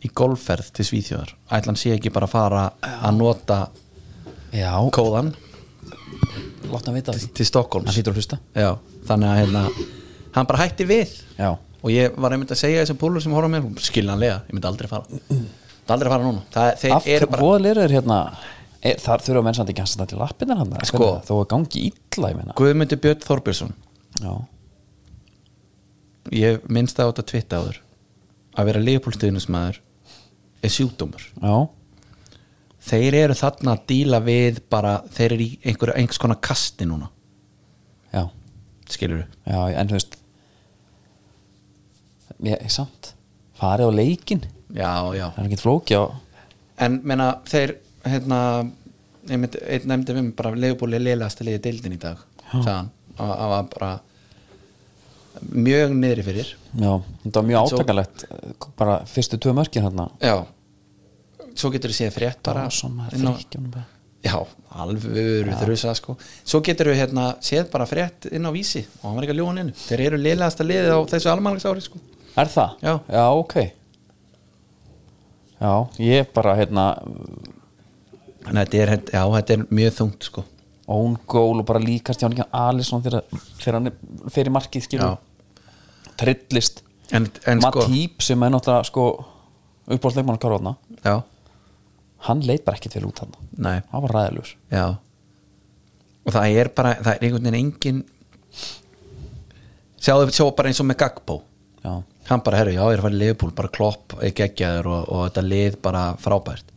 í 0.01 0.11
golfferð 0.17 0.71
til 0.77 0.87
Svíþjóðar. 0.89 1.35
Ætla 1.51 1.73
hann 1.73 1.81
sé 1.81 1.95
ekki 1.95 2.13
bara 2.13 2.29
að 2.29 2.35
fara 2.35 2.65
að 2.81 3.17
nota 3.19 3.61
já, 4.55 4.73
kóðan 4.95 5.35
því. 7.19 7.33
til 7.37 7.49
Stokkólms 7.49 7.97
þannig 9.09 9.29
að 9.31 9.41
hérna, 9.41 9.65
hann 10.37 10.49
bara 10.49 10.63
hætti 10.65 10.87
við. 10.89 11.17
Já, 11.39 11.51
og 11.57 11.93
ég 11.93 12.17
var 12.21 12.37
einmitt 12.37 12.53
að 12.55 12.63
segja 12.63 12.85
þessum 12.85 13.01
púlur 13.01 13.25
sem 13.25 13.35
horfa 13.35 13.51
á 13.51 13.55
mér 13.57 13.83
skiljanlega, 13.83 14.43
ég 14.49 14.57
myndi 14.57 14.71
aldrei 14.71 14.91
fara 14.91 15.21
myndi 15.81 15.97
aldrei 15.97 16.12
fara 16.12 16.27
núna. 16.27 16.45
Það, 16.55 16.71
þeir 16.83 16.95
af 16.97 17.07
eru 17.07 17.19
hverju 17.19 17.31
bara, 17.35 17.47
voðalir 17.47 17.83
er 17.85 17.95
hérna 17.97 18.19
er, 18.81 19.01
þar 19.03 19.25
þurfa 19.27 19.43
menn 19.47 19.59
samt 19.59 19.73
ekki 19.73 19.85
að 19.85 19.90
standa 19.93 20.09
til 20.11 20.21
lappinnar 20.21 20.61
hann 20.61 20.73
Sko. 20.88 21.11
þó 21.27 21.35
að 21.40 21.49
gangi 21.55 21.85
meina. 22.38 22.57
Guðmundur 22.59 23.01
Björn 23.03 23.27
Þorbjörnsson. 23.27 23.75
Já, 24.21 24.33
ég 26.37 26.64
minnst 26.69 26.99
það 26.99 27.07
á 27.07 27.11
þetta 27.11 27.27
tvitt 27.33 27.57
áður. 27.57 27.83
Að 28.59 28.71
vera 28.71 28.85
leifpólstuðnusmaður 28.87 29.81
er 30.61 30.75
sjúkdómur. 30.75 31.27
Já, 31.40 31.55
þeir 32.90 33.16
eru 33.25 33.37
þarna 33.38 33.75
að 33.77 33.85
díla 33.90 34.21
við 34.25 34.62
bara, 34.73 34.97
þeir 35.12 35.35
eru 35.35 35.47
í 35.47 35.51
einhver, 35.64 35.95
einhvers 35.97 36.21
konar 36.21 36.40
kasti 36.45 36.88
núna, 36.88 37.11
já, 38.14 38.25
skilur 38.90 39.27
já 39.47 39.61
en 39.81 39.90
þú 39.90 39.99
veist 39.99 40.16
ég, 42.47 42.64
samt. 42.73 43.12
Farið 43.61 43.93
á 43.93 43.99
leikin 44.01 44.45
já, 44.75 44.91
já, 45.17 45.27
það 45.35 45.39
er 45.45 45.49
ekki 45.51 45.61
flóki 45.63 45.97
á 45.99 46.05
en 46.81 47.01
menna 47.05 47.31
þeir 47.51 47.75
hérna 48.07 48.39
einmitt, 49.31 49.57
einn 49.69 49.89
nefndi 49.91 50.15
við 50.17 50.31
bara 50.39 50.55
leifból 50.57 50.95
er 50.97 51.03
leiðast 51.05 51.43
að 51.43 51.51
leiði 51.51 51.63
deildin 51.67 51.97
í 51.97 52.01
dag 52.01 52.23
sagðan, 52.51 52.89
að 53.21 53.33
að 53.37 53.51
var 53.55 53.67
bara 53.75 53.91
mjög 55.55 55.93
niðri 55.95 56.23
fyrir. 56.27 56.49
Já, 56.75 56.93
þetta 57.23 57.37
var 57.41 57.47
mjög 57.49 57.69
átakalegt 57.75 58.25
bara 58.81 58.97
fyrstu 59.09 59.39
tvö 59.41 59.53
mörkin 59.57 59.85
hérna 59.87 60.09
já, 60.21 60.35
svo 61.55 61.71
getur 61.75 61.93
þú 61.93 61.99
séð 62.01 62.15
frétt 62.17 62.41
bara 62.45 62.65
á- 62.67 63.39
já, 64.21 64.35
alveg 64.77 65.07
við 65.15 65.53
þrjusa 65.63 65.95
sko. 65.97 66.17
Svo 66.45 66.61
getur 66.67 66.91
við 66.93 66.99
hérna 67.05 67.29
séð 67.41 67.71
bara 67.73 67.87
frétt 67.89 68.27
inn 68.33 68.45
á 68.45 68.51
vísi 68.53 68.83
og 69.01 69.07
hann 69.09 69.17
var 69.21 69.25
ekki 69.29 69.37
að 69.37 69.41
ljóna 69.41 69.61
inn. 69.65 69.73
Þeir 69.87 70.03
eru 70.09 70.19
leiðast 70.21 70.61
að 70.61 70.69
leiði 70.73 70.91
á 70.93 70.99
þessu 71.15 71.31
almanlagsári 71.33 71.85
sko. 71.87 72.01
Er 72.37 72.51
það? 72.53 72.75
Já. 72.85 72.95
Já, 73.09 73.25
ok 73.39 73.57
Já, 75.61 75.73
ég 76.01 76.31
bara 76.35 76.55
hérna 76.57 76.85
þannig 78.46 78.61
að 78.62 78.62
þetta 78.62 78.79
er, 78.85 78.92
já, 79.12 79.23
þetta 79.37 79.57
er 79.57 79.64
mjög 79.68 79.96
þungt 79.99 80.29
sko. 80.31 80.44
own 80.90 81.18
goal 81.31 81.61
og 81.61 81.66
bara 81.68 81.83
líkast 81.83 82.25
hann 82.25 82.33
ekki 82.35 82.49
Alisson 82.57 83.03
þegar, 83.05 83.27
þegar 83.61 83.77
hann 83.77 83.90
er 83.90 84.31
fyrir 84.33 84.55
markið 84.55 84.87
skilur 84.88 85.18
trillist. 86.18 86.83
En, 87.14 87.29
en 87.46 87.61
sko 87.62 87.85
Matýp 87.85 88.25
sem 88.25 88.42
er 88.42 88.51
náttúrulega 88.55 88.88
sko 88.88 89.05
uppbólsleikmann 89.90 90.38
að 90.38 90.42
karfa 90.44 90.75
já, 91.05 91.14
hann 92.27 92.42
leit 92.46 92.64
bara 92.66 92.79
ekkert 92.79 92.99
vel 92.99 93.07
út 93.09 93.23
hann 93.23 93.37
nei. 93.57 93.79
Hann 93.92 94.05
var 94.07 94.16
ræðilur 94.16 94.55
Já. 94.70 94.87
Og 96.20 96.35
það 96.35 96.59
er 96.61 96.70
bara, 96.77 96.94
það 97.01 97.12
er 97.14 97.25
einhvern 97.27 97.46
veginn 97.49 97.61
engin 97.61 98.03
sjáðu 100.01 100.33
sjá 100.35 100.46
bara 100.57 100.70
eins 100.70 100.81
og 100.83 100.88
með 100.90 101.01
Gagbo 101.05 101.40
Já, 101.85 101.94
hann 102.35 102.43
bara, 102.47 102.61
herru, 102.61 102.73
já, 102.75 102.83
ég 102.87 102.95
er 102.97 103.01
að 103.03 103.07
fara 103.07 103.16
í 103.16 103.21
liðbúl 103.21 103.51
bara 103.59 103.71
klopp, 103.75 104.16
ekki 104.27 104.45
ekki 104.47 104.66
aður 104.66 104.88
og, 104.95 105.03
og 105.11 105.23
þetta 105.29 105.45
lið 105.47 105.77
bara 105.85 106.03
frábært. 106.23 106.73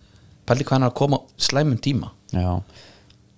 Pældi 0.50 0.66
hvað 0.68 0.76
hann 0.78 0.86
er 0.88 0.92
að 0.92 0.98
koma 1.00 1.20
slæmum 1.40 1.80
tíma. 1.84 2.12
Já. 2.34 2.50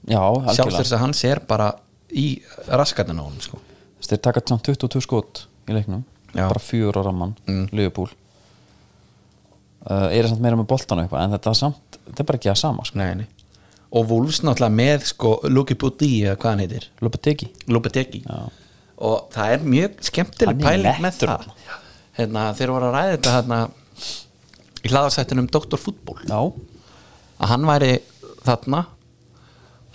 Já, 0.05 0.19
sjálfst 0.21 0.59
algjörlega 0.59 0.81
þess 0.83 0.95
að 0.97 1.03
hann 1.03 1.15
ser 1.17 1.41
bara 1.49 1.69
í 2.15 2.25
raskatinn 2.69 3.19
á 3.21 3.25
honum 3.25 3.41
sko. 3.43 3.59
Þeir 4.05 4.21
taka 4.27 4.43
samt 4.45 4.67
22 4.69 5.01
skot 5.01 5.45
í 5.69 5.73
leiknum. 5.77 6.03
Já. 6.35 6.45
bara 6.49 6.59
fjör 6.59 6.97
ára 6.99 7.11
mann, 7.15 7.35
Mm. 7.47 7.69
Liverpool. 7.71 8.09
Uh, 9.85 10.09
er 10.09 10.27
samt 10.27 10.41
meira 10.41 10.57
með 10.57 10.65
boltan 10.71 10.99
eitthvað 11.03 11.23
en 11.23 11.33
þetta 11.35 11.51
er 11.51 11.57
samt, 11.59 11.97
þetta 12.07 12.23
er 12.23 12.27
bara 12.27 12.39
ekki 12.39 12.49
að 12.49 12.57
sama 12.57 12.85
sko. 12.87 12.97
nei, 12.97 13.11
nei. 13.19 13.27
og 13.93 14.07
Wolves 14.09 14.39
náttúrulega 14.41 14.73
með 14.73 15.03
sko, 15.11 15.33
Luki 15.45 15.75
Budi 15.77 16.09
hvað 16.25 16.47
hann 16.49 16.63
heitir? 16.63 16.87
Lopetegi 17.05 17.51
og 18.97 19.27
það 19.35 19.53
er 19.53 19.67
mjög 19.75 19.99
skemmtileg 20.09 20.55
Hann 20.55 20.63
pæling 20.65 21.03
með 21.05 21.19
það 21.21 21.45
hérna, 22.17 22.47
þeir 22.57 22.73
voru 22.73 22.89
að 22.89 22.95
ræða 22.97 23.13
þetta 23.15 23.35
hérna, 23.37 23.59
í 24.85 24.91
hlaðarsættinum 24.91 25.49
Dr. 25.51 25.79
Fútból 25.81 26.19
Já, 26.27 26.39
að 27.39 27.51
hann 27.51 27.67
væri 27.67 27.91
þarna 28.45 28.85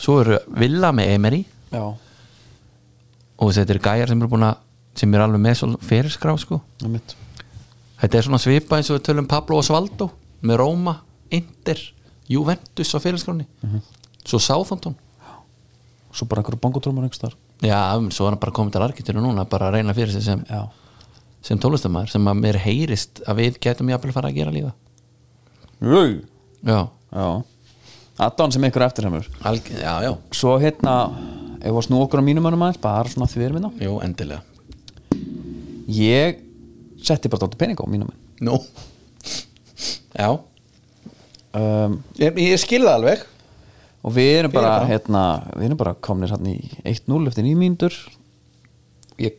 svo 0.01 0.21
eru 0.23 0.39
Villa 0.57 0.91
með 0.97 1.15
Emery. 1.15 1.41
Já, 1.71 1.85
og 3.41 3.53
þetta 3.57 3.75
eru 3.75 3.85
gæjar 3.85 4.11
sem 4.13 4.21
eru 4.21 4.33
búin 4.33 4.49
að 4.49 4.59
sem 5.01 5.15
eru 5.15 5.25
alveg 5.25 5.41
með 5.45 5.77
fyrirskrá 5.87 6.35
sko. 6.41 6.59
þetta 8.01 8.19
er 8.19 8.27
svona 8.27 8.41
svipa 8.43 8.77
eins 8.77 8.91
og 8.91 8.99
við 8.99 9.07
tölum 9.07 9.29
Pablo 9.31 9.61
Osvaldo 9.61 10.11
með 10.43 10.61
Róma, 10.61 10.97
Inter 11.31 11.79
Juventus 12.31 12.95
á 12.95 12.99
fyrirskráni 13.03 13.47
svo 14.25 14.39
Southampton. 14.39 14.97
Svo 16.13 16.27
bara 16.27 16.43
einhverju 16.43 16.61
bongotrómur 16.61 17.07
einhverstaðar 17.07 17.37
já, 17.63 17.79
svo 18.11 18.27
er 18.27 18.35
hann 18.35 18.41
bara 18.43 18.55
komið 18.57 18.75
til 18.75 18.83
arkitinu 18.83 19.23
núna 19.23 19.45
bara 19.49 19.69
að 19.69 19.79
reyna 19.79 19.95
fyrir 19.95 20.13
sig 20.13 20.25
sem, 20.25 20.43
Já, 20.49 20.65
sem 21.45 21.59
tónlistamæður 21.61 22.13
sem 22.15 22.29
að 22.31 22.41
mér 22.43 22.59
heyrist 22.61 23.23
að 23.29 23.41
við 23.41 23.59
getum 23.65 23.91
jafnvel 23.93 24.13
fara 24.17 24.29
að 24.31 24.39
gera 24.41 24.53
lífa 24.55 24.73
Jú. 25.81 26.21
já, 26.67 26.81
já. 27.17 27.29
Addon 28.21 28.53
sem 28.53 28.65
eftirheimur 28.69 29.25
alg, 29.49 29.65
já, 29.81 29.95
já, 30.05 30.11
Svo 30.37 30.59
hérna, 30.61 30.95
ef 31.63 31.73
við 31.73 31.87
snú 31.87 32.03
okkur 32.05 32.21
á 32.21 32.25
mínum 32.25 32.45
önum 32.51 32.67
aðeins 32.67 32.83
bara 32.83 33.09
svona 33.09 33.29
því 33.31 33.41
við 33.41 33.47
erum 33.47 33.59
hérna. 33.61 33.71
Jú, 33.81 33.95
endilega. 34.05 34.43
Ég 35.89 36.43
setti 37.01 37.31
bara 37.33 37.47
dóttir 37.47 37.61
pening 37.63 37.81
á 37.81 37.87
mínum 37.89 38.13
nú. 38.45 38.59
Já, 40.13 40.29
um, 41.57 41.97
ég, 42.21 42.37
ég 42.45 42.61
skilða 42.61 42.99
alveg. 42.99 43.25
Og 44.05 44.15
við 44.17 44.31
erum 44.39 44.53
bara, 44.53 44.79
Fyrirfram. 44.81 44.91
hérna 44.93 45.23
Við 45.57 45.67
erum 45.67 45.81
bara 45.81 45.97
komnir 46.01 46.31
hérna 46.33 46.53
í 46.55 46.71
1-0 46.89 47.27
eftir 47.29 47.45
9 47.45 47.57
mínútur. 47.61 47.97
Ég 49.21 49.37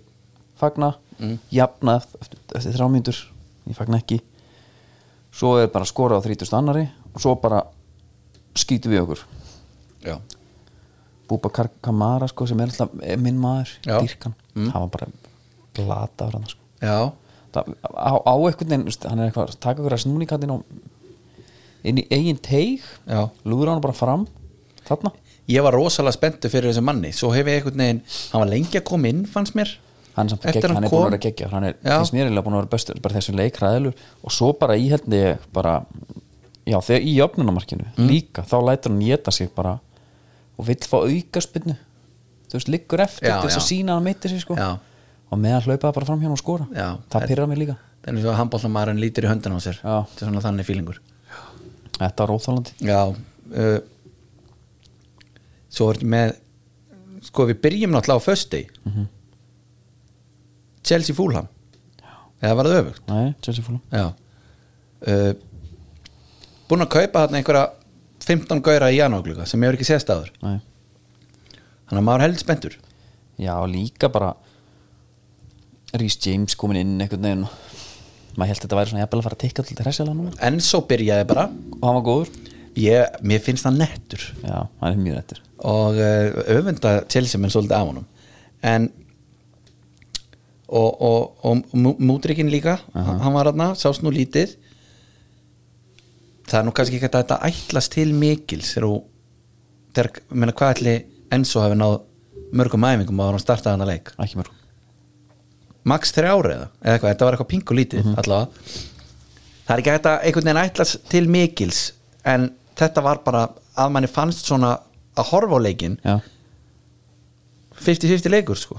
fagna 0.57 0.95
mm. 1.21 1.37
Jafnað 1.53 2.09
eftir, 2.19 2.43
eftir 2.57 2.77
3 2.79 2.89
mínútur 2.91 3.21
Ég 3.69 3.77
fagna 3.77 4.01
ekki. 4.01 4.17
Svo 5.31 5.53
er 5.61 5.69
bara 5.71 5.87
skorað 5.87 6.25
á 6.25 6.27
30 6.27 6.57
annari 6.57 6.87
Og 7.13 7.21
svo 7.23 7.35
bara 7.39 7.61
skýtum 8.57 8.91
við 8.91 9.05
okkur. 9.05 9.25
Já, 10.01 10.15
Búbakar 11.31 11.69
Kamara 11.83 12.27
sko 12.27 12.45
sem 12.49 12.59
er 12.59 12.71
alltaf 12.71 12.91
er 12.99 13.19
minn 13.21 13.39
maður, 13.39 13.71
dýrkan 13.87 14.35
það 14.57 14.77
var 14.83 14.89
bara 14.95 15.09
glata 15.77 16.27
af 16.27 16.33
hann 16.35 16.47
sko. 16.49 16.65
já, 16.81 16.97
það, 17.55 17.69
á, 17.87 18.11
á 18.19 18.33
veginn, 18.41 18.85
veist, 18.87 19.05
hann 19.07 19.21
er 19.21 19.29
eitthvað 19.29 19.53
taka 19.63 19.79
ykkur 19.79 19.95
að 19.95 20.03
snúningatinn 20.03 20.55
inn 21.87 22.01
í 22.01 22.07
eigin 22.11 22.41
teig 22.43 22.83
lúður 23.47 23.71
hann 23.71 23.83
bara 23.83 23.95
fram 23.95 24.27
þarna. 24.89 25.13
Ég 25.49 25.63
var 25.63 25.75
rosalega 25.75 26.15
spenntu 26.15 26.49
fyrir 26.51 26.69
þessu 26.69 26.83
manni. 26.85 27.09
Svo 27.15 27.31
hef 27.33 27.47
ég 27.47 27.61
einhvern 27.61 27.79
veginn, 27.81 28.03
hann 28.33 28.43
var 28.43 28.51
lengi 28.51 28.77
að 28.77 28.85
koma 28.91 29.09
inn 29.09 29.23
fannst 29.29 29.55
mér 29.57 29.71
hann, 30.15 30.27
er 30.27 30.29
samt 30.33 30.45
Eftir 30.45 30.61
gegg, 30.61 30.75
hann 30.75 30.83
er 30.83 30.89
búin 30.91 31.05
að 31.05 31.09
vera 31.11 31.21
geggja 31.25 31.49
hann 31.51 31.63
er 31.69 31.75
mér 31.83 32.25
eiginlega 32.27 32.43
búin 32.47 32.55
að 32.57 32.61
vera 32.63 32.71
bestur 32.75 32.99
bara 33.01 33.15
þessu 33.19 33.35
leik 33.37 33.59
ræðilur 33.61 33.93
og 34.23 34.31
svo 34.35 34.51
bara 34.59 34.75
í 34.77 34.89
helni 34.91 35.21
bara, 35.53 35.75
já 36.67 36.77
þegar 36.81 37.01
í 37.07 37.13
jöfnunamarkinu 37.19 37.85
Mm. 37.97 38.07
líka, 38.09 38.43
þá 38.43 38.57
lætur 38.69 38.91
hann 38.91 38.99
geta 39.05 39.31
sig 39.31 39.49
bara 39.55 39.79
og 40.57 40.65
vill 40.67 40.75
fá 40.83 40.97
aukaspinnu 41.01 41.75
þú 42.51 42.57
veist, 42.59 42.67
liggur 42.69 42.99
eftir 43.01 43.31
þess 43.31 43.57
að 43.57 43.67
sína 43.69 43.93
að 43.93 43.95
hann 44.01 44.03
meitir 44.09 44.29
sig 44.29 44.41
sko. 44.43 44.55
Já. 44.59 44.77
og 45.31 45.39
meðan 45.39 45.61
hlaupaði 45.63 45.93
bara 45.95 46.05
fram 46.05 46.19
hérna 46.19 46.35
og 46.35 46.41
skora. 46.41 46.65
Já. 46.75 46.97
það 47.09 47.27
pyrra 47.27 47.47
mig 47.47 47.57
líka. 47.57 47.75
þannig 48.03 48.25
að 48.27 48.35
handbóltamæðurinn 48.41 48.99
lítur 48.99 49.23
í 49.23 49.29
höndin 49.31 49.55
á 49.55 49.59
sér. 49.63 49.77
Þetta 49.79 50.25
er 50.25 50.27
svona 50.27 50.41
þannig 50.43 50.65
fílingur 50.67 50.99
þetta 52.01 52.25
var 52.25 52.33
óþálandi 52.35 52.71
uh, 53.55 53.79
svo 55.71 55.89
er 55.91 55.99
þetta 55.99 56.11
með 56.11 56.31
sko 57.27 57.45
við 57.51 57.59
byrjum 57.63 57.93
náttúrulega 57.95 58.19
á 58.19 58.27
fösti 58.27 58.61
Mhm. 58.85 59.07
Chelsea 60.85 61.15
Fulham? 61.15 61.47
Eða 62.41 62.57
var 62.57 62.69
það 62.69 62.79
öfugt? 62.81 63.03
Nei, 63.11 63.33
Chelsea 63.45 63.79
já. 63.93 64.05
Uh, 65.01 65.33
búin 66.69 66.85
að 66.85 66.93
kaupa 66.95 67.25
þarna 67.25 67.41
einhverja 67.41 67.65
15 68.25 68.61
gauðra 68.65 68.91
í 68.93 68.99
janúargluga 68.99 69.47
sem 69.49 69.61
hefur 69.65 69.77
ekki 69.77 69.87
sést 69.89 70.11
aður 70.13 70.29
þannig 70.41 71.97
að 71.97 72.05
maður 72.05 72.23
heldur 72.27 72.43
spenntur. 72.43 72.77
Já, 73.41 73.55
líka 73.65 74.11
bara 74.13 74.35
Rhys 75.97 76.19
James 76.21 76.55
komin 76.55 76.79
inn 76.83 77.01
einhvern 77.01 77.25
veginn 77.25 77.47
maður 78.37 78.51
held 78.53 78.59
að 78.61 78.65
þetta 78.65 78.79
væri 78.79 78.93
svona 78.93 79.03
jafnvel 79.03 79.19
að 79.21 79.27
fara 79.27 79.37
að 79.39 79.43
tikka 79.43 79.65
til 79.67 79.79
hressilega 79.81 80.15
núna. 80.15 80.33
Enzo 80.47 80.83
byrjaði 80.87 81.27
bara. 81.33 81.47
Og 81.49 81.87
hann 81.87 81.97
var 81.97 82.05
góður? 82.07 82.35
Ég, 82.79 83.21
mér 83.27 83.41
finnst 83.43 83.67
það 83.67 83.81
nettur. 83.81 84.27
Já, 84.45 84.57
hann 84.79 84.93
er 84.93 85.01
mjög 85.01 85.17
nættur 85.19 85.41
og 85.61 85.97
uh, 85.97 86.41
öfunda 86.49 87.01
Chelsea 87.09 87.41
menn 87.41 87.53
svolítið 87.53 87.77
af 87.77 87.87
honum. 87.87 88.05
En 88.65 88.87
og, 90.71 91.01
og, 91.03 91.45
og 91.45 91.63
Mú- 91.75 91.97
Múdrikin 91.99 92.49
líka 92.51 92.77
hann 92.95 93.33
var 93.35 93.49
þarna, 93.51 93.71
sást 93.75 94.03
nú 94.05 94.11
lítið. 94.15 94.55
Það 96.47 96.59
er 96.59 96.65
nú 96.67 96.73
kannski 96.75 96.97
ekki 96.99 97.09
að 97.09 97.17
þetta 97.19 97.37
ætlast 97.47 97.91
til 97.95 98.13
mikils 98.17 98.73
þegar 98.75 100.21
meina 100.31 100.53
hvað 100.55 100.73
ætli 100.77 100.95
Enzo 101.31 101.61
hefði 101.63 101.77
náð 101.79 101.97
mörgum 102.59 102.83
æfingum 102.87 103.21
á 103.23 103.25
hann 103.29 103.39
startaði 103.39 103.75
hann 103.77 103.85
að 103.85 103.91
leik? 103.93 104.09
Ekki 104.19 104.39
mörg 104.41 104.57
max 105.87 106.11
þrjá 106.13 106.31
ári 106.35 106.51
eða, 106.53 106.65
eða 106.83 106.93
eitthvað, 106.93 107.11
þetta 107.13 107.25
var 107.25 107.35
eitthvað 107.37 107.49
pingu 107.53 107.75
lítið 107.77 108.09
allavega. 108.21 108.75
Það 109.65 109.71
er 109.73 109.81
ekki 109.81 109.93
að 109.95 110.09
einhvern 110.27 110.47
veginn 110.49 110.59
ætlast 110.61 110.99
til 111.09 111.23
mikils 111.31 111.79
en 112.27 112.49
þetta 112.77 113.03
var 113.05 113.21
bara 113.25 113.45
að 113.81 113.93
manni 113.95 114.09
fannst 114.11 114.45
svona 114.45 114.75
að 115.17 115.29
horfa 115.31 115.57
á 115.57 115.65
leikin 115.65 115.95
já, 116.05 116.17
50-50 117.81 118.29
leikur 118.35 118.59
sko. 118.59 118.77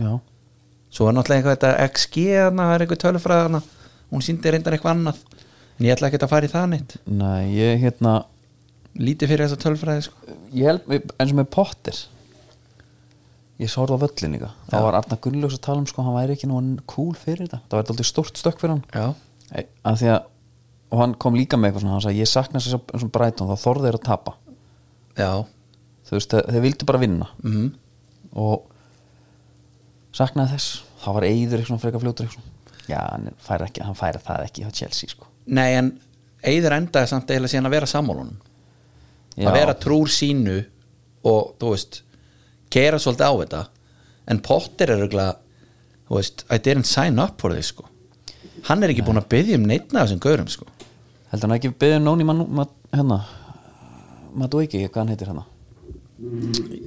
Já, 0.00 0.16
svo 0.92 1.08
er 1.08 1.16
náttúrulega 1.16 1.40
eitthvað 1.40 1.56
þetta 1.56 1.88
XG 1.88 2.26
þarna, 2.36 2.68
það 2.68 2.74
er 2.76 2.84
eitthvað 2.84 3.02
tölfræð 3.06 3.42
þarna. 3.42 3.62
Hún 4.12 4.24
síndi 4.26 4.52
reyndar 4.52 4.76
eitthvað 4.76 4.96
annað. 4.96 5.22
En 5.78 5.88
ég 5.88 5.96
ætla 5.96 6.10
ekki 6.10 6.20
að 6.20 6.32
fara 6.34 6.48
í 6.48 6.52
það 6.52 6.66
neitt. 6.72 6.96
Nei, 7.08 7.42
ég 7.56 7.80
hérna 7.82 8.16
lítið 9.00 9.32
fyrir 9.32 9.46
þessa 9.46 9.62
tölfræði 9.62 10.06
sko. 10.08 10.34
Ég 10.52 10.68
held, 10.68 10.90
eins 11.16 11.32
og 11.32 11.38
með 11.38 11.48
Potter. 11.56 12.02
Ég 13.62 13.70
sá 13.70 13.78
það 13.80 13.94
á 13.96 14.02
völlin 14.04 14.36
líka. 14.36 14.50
Þá 14.68 14.76
var 14.84 14.98
Arna 14.98 15.18
Gunnlaugs 15.22 15.56
að 15.56 15.64
tala 15.64 15.82
um 15.82 15.88
sko 15.88 16.04
hann 16.04 16.16
væri 16.18 16.36
ekki 16.36 16.50
nú 16.50 16.60
cool 16.90 17.14
fyrir 17.16 17.46
þetta, 17.46 17.62
það 17.70 17.78
væri 17.78 17.94
alltaf 17.94 18.08
stort 18.08 18.40
stökk 18.40 18.60
fyrir 18.62 18.76
hann. 18.76 19.16
Ei, 19.52 19.66
að 19.86 19.98
því 20.02 20.12
að 20.16 20.20
og 20.92 21.00
hann 21.00 21.14
kom 21.20 21.36
líka 21.38 21.56
með 21.56 21.70
eitthvað 21.70 21.84
svona, 21.86 21.94
hann 21.96 22.04
sagði 22.04 22.20
ég 22.20 22.28
sakna 22.28 22.60
þess 22.60 22.76
að 22.76 22.90
eins 22.92 23.04
og 23.06 23.12
Brighton, 23.14 23.48
þá 23.48 23.62
þorðu 23.62 23.86
þeir 23.86 23.96
að 23.96 24.04
tapa. 24.08 24.34
Já, 25.16 25.30
þú 26.08 26.16
veist, 26.18 26.34
þeir, 26.36 26.64
vildu 26.66 26.88
bara 26.88 27.00
vinna. 27.00 27.28
Mhm. 27.40 27.70
Og 28.42 28.66
saknaði 30.16 30.56
þess. 30.56 30.82
Þá 31.02 31.08
var 31.16 31.26
svona 31.66 31.82
frekar 31.82 32.02
fljótur 32.02 32.34
já, 32.88 32.98
hann 32.98 33.30
fær, 33.42 33.64
ekki, 33.66 33.82
hann 33.86 33.98
fær 33.98 34.18
það 34.22 34.46
ekki 34.46 34.66
á 34.66 34.70
Chelsea 34.74 35.12
sko. 35.12 35.28
Nei 35.46 35.74
en 35.78 35.92
Eyður 36.42 36.74
endaði 36.74 37.10
samt 37.12 37.30
eiginlega 37.30 37.52
síðan 37.52 37.68
að 37.68 37.76
vera 37.76 37.88
sammálunum 37.90 38.38
að 39.46 39.54
vera 39.56 39.74
trúr 39.78 40.10
sínu 40.10 40.56
og 41.30 41.52
þú 41.60 41.70
veist 41.70 42.00
gera 42.72 42.98
svolítið 42.98 43.30
á 43.30 43.34
þetta. 43.42 43.60
En 44.32 44.42
Potter 44.42 44.90
er 44.90 45.04
auðvitað 45.04 45.38
þú 46.08 46.18
veist, 46.18 46.44
I 46.50 46.58
didn't 46.58 46.90
sign 46.90 47.22
up 47.22 47.38
for 47.40 47.54
this 47.54 47.70
sko. 47.70 47.86
Hann 48.66 48.82
er 48.82 48.92
ekki 48.92 49.06
búin 49.06 49.22
að 49.22 49.30
byggja 49.32 49.60
um 49.60 49.68
neitna 49.70 50.02
þessum 50.02 50.22
gaurum 50.22 50.50
sko. 50.50 50.66
Heldur 51.30 51.48
hann 51.48 51.56
ekki 51.60 51.72
beðið 51.78 52.02
Nóni 52.02 52.26
man, 52.26 52.44
man, 52.50 52.76
hérna 52.92 53.22
Maduiki, 54.34 54.82
hvað 54.88 55.02
hann 55.04 55.14
heitir 55.14 55.30
hérna 55.30 55.46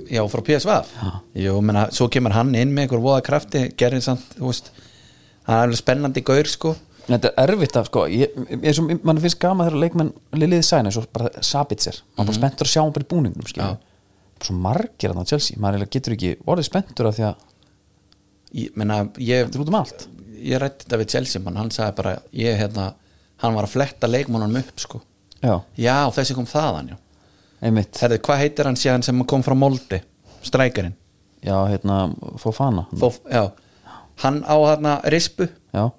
já, 0.10 0.22
frá 0.32 0.42
PSV 0.46 0.76
Jú, 1.36 1.56
menna, 1.66 1.88
svo 1.96 2.08
kemur 2.12 2.36
hann 2.36 2.54
inn 2.56 2.74
með 2.74 2.86
einhver 2.86 3.02
voða 3.04 3.24
krafti 3.26 3.66
gerir 3.78 4.04
samt, 4.04 4.36
þú 4.38 4.50
veist 4.50 4.70
hann 5.46 5.58
er 5.58 5.66
alveg 5.68 5.82
spennandi 5.82 6.24
gaur 6.26 6.50
sko. 6.50 6.76
Þetta 7.06 7.34
er 7.38 7.52
erfitt 7.54 7.76
að 7.78 7.90
sko 7.92 8.06
ég, 8.10 8.38
eins 8.56 8.80
og 8.82 8.94
mann 9.06 9.20
finnst 9.22 9.42
gaman 9.42 9.68
þegar 9.68 9.84
leikmenn 9.84 10.14
liðið 10.40 10.64
sæna 10.66 10.90
eins 10.90 10.98
og 11.02 11.10
bara 11.14 11.44
Sabitzer. 11.46 12.00
Maður 12.16 12.32
bara 12.32 12.40
spenntur 12.40 12.70
að 12.70 12.74
sjá 12.74 12.82
hann 12.82 12.96
bara 12.96 13.06
í 13.06 13.12
búningnum 13.12 13.52
skilur. 13.52 13.78
svo 14.42 14.56
margir 14.64 15.14
hann 15.14 15.22
á 15.22 15.30
Chelsea. 15.30 15.60
Maður 15.62 15.86
getur 15.94 16.16
ekki 16.16 16.34
orðið 16.50 16.70
spenntur 16.72 17.12
af 17.12 17.20
því 17.20 17.28
að 17.30 17.46
ég, 18.58 18.74
menna, 18.74 19.04
ég, 19.22 19.46
þetta 19.46 19.60
er 19.60 19.66
út 19.66 19.74
um 19.74 19.80
allt. 19.84 20.08
Ég 20.46 20.62
rætti 20.62 20.88
þetta 20.88 21.02
við 21.04 21.14
Chelsea 21.14 21.44
mann, 21.46 21.62
hann 21.62 21.72
sagði 21.74 21.98
bara 22.02 22.18
ég, 22.34 22.58
hérna, 22.58 22.90
hann 23.44 23.56
var 23.58 23.68
að 23.68 23.76
fletta 23.78 24.10
leikmannum 24.10 24.58
upp 24.64 24.82
sko. 24.82 25.04
Já, 25.46 25.60
já, 25.78 25.98
þessi 26.16 26.34
kom 26.38 26.50
þaðan, 26.50 26.96
já 26.96 27.02
einmitt. 27.62 27.98
Herðu, 28.02 28.20
hvað 28.26 28.42
heitir 28.44 28.70
hann 28.70 28.80
síðan 28.80 29.06
sem 29.06 29.24
kom 29.30 29.44
frá 29.46 29.56
Molde? 29.58 30.02
Strækarinn 30.46 30.96
já, 31.46 31.56
hérna, 31.70 32.00
Fofana. 32.42 32.88
Fóf, 32.98 33.20
já. 33.30 33.52
hann 34.24 34.42
á 34.44 34.56
hérna 34.66 35.00
rispu. 35.14 35.48
Já. 35.74 35.92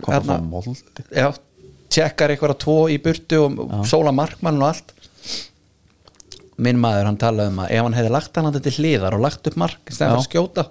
Kom 0.00 0.14
Hérna- 0.14 0.38
frá 0.38 0.40
Molde? 0.40 1.04
Já, 1.10 1.32
tjekkar 1.92 2.32
eitthvað 2.32 2.58
tvo 2.64 2.78
í 2.88 3.00
burtu 3.02 3.42
og 3.44 3.84
sóla 3.86 4.12
markmann 4.14 4.62
og 4.62 4.70
allt. 4.72 4.94
Minn 6.56 6.78
maður 6.78 7.10
hann 7.10 7.18
talaði 7.18 7.50
um 7.50 7.60
að 7.64 7.70
ef 7.74 7.82
hann 7.82 7.98
hefði 7.98 8.14
lagt 8.14 8.36
hann 8.36 8.62
til 8.62 8.72
hliðar 8.78 9.16
og 9.16 9.24
lagt 9.24 9.46
upp 9.50 9.56
mark 9.58 9.90
í 9.90 9.94
stæðan 9.94 10.14
fyrir 10.14 10.22
að 10.22 10.28
skjóta 10.30 10.64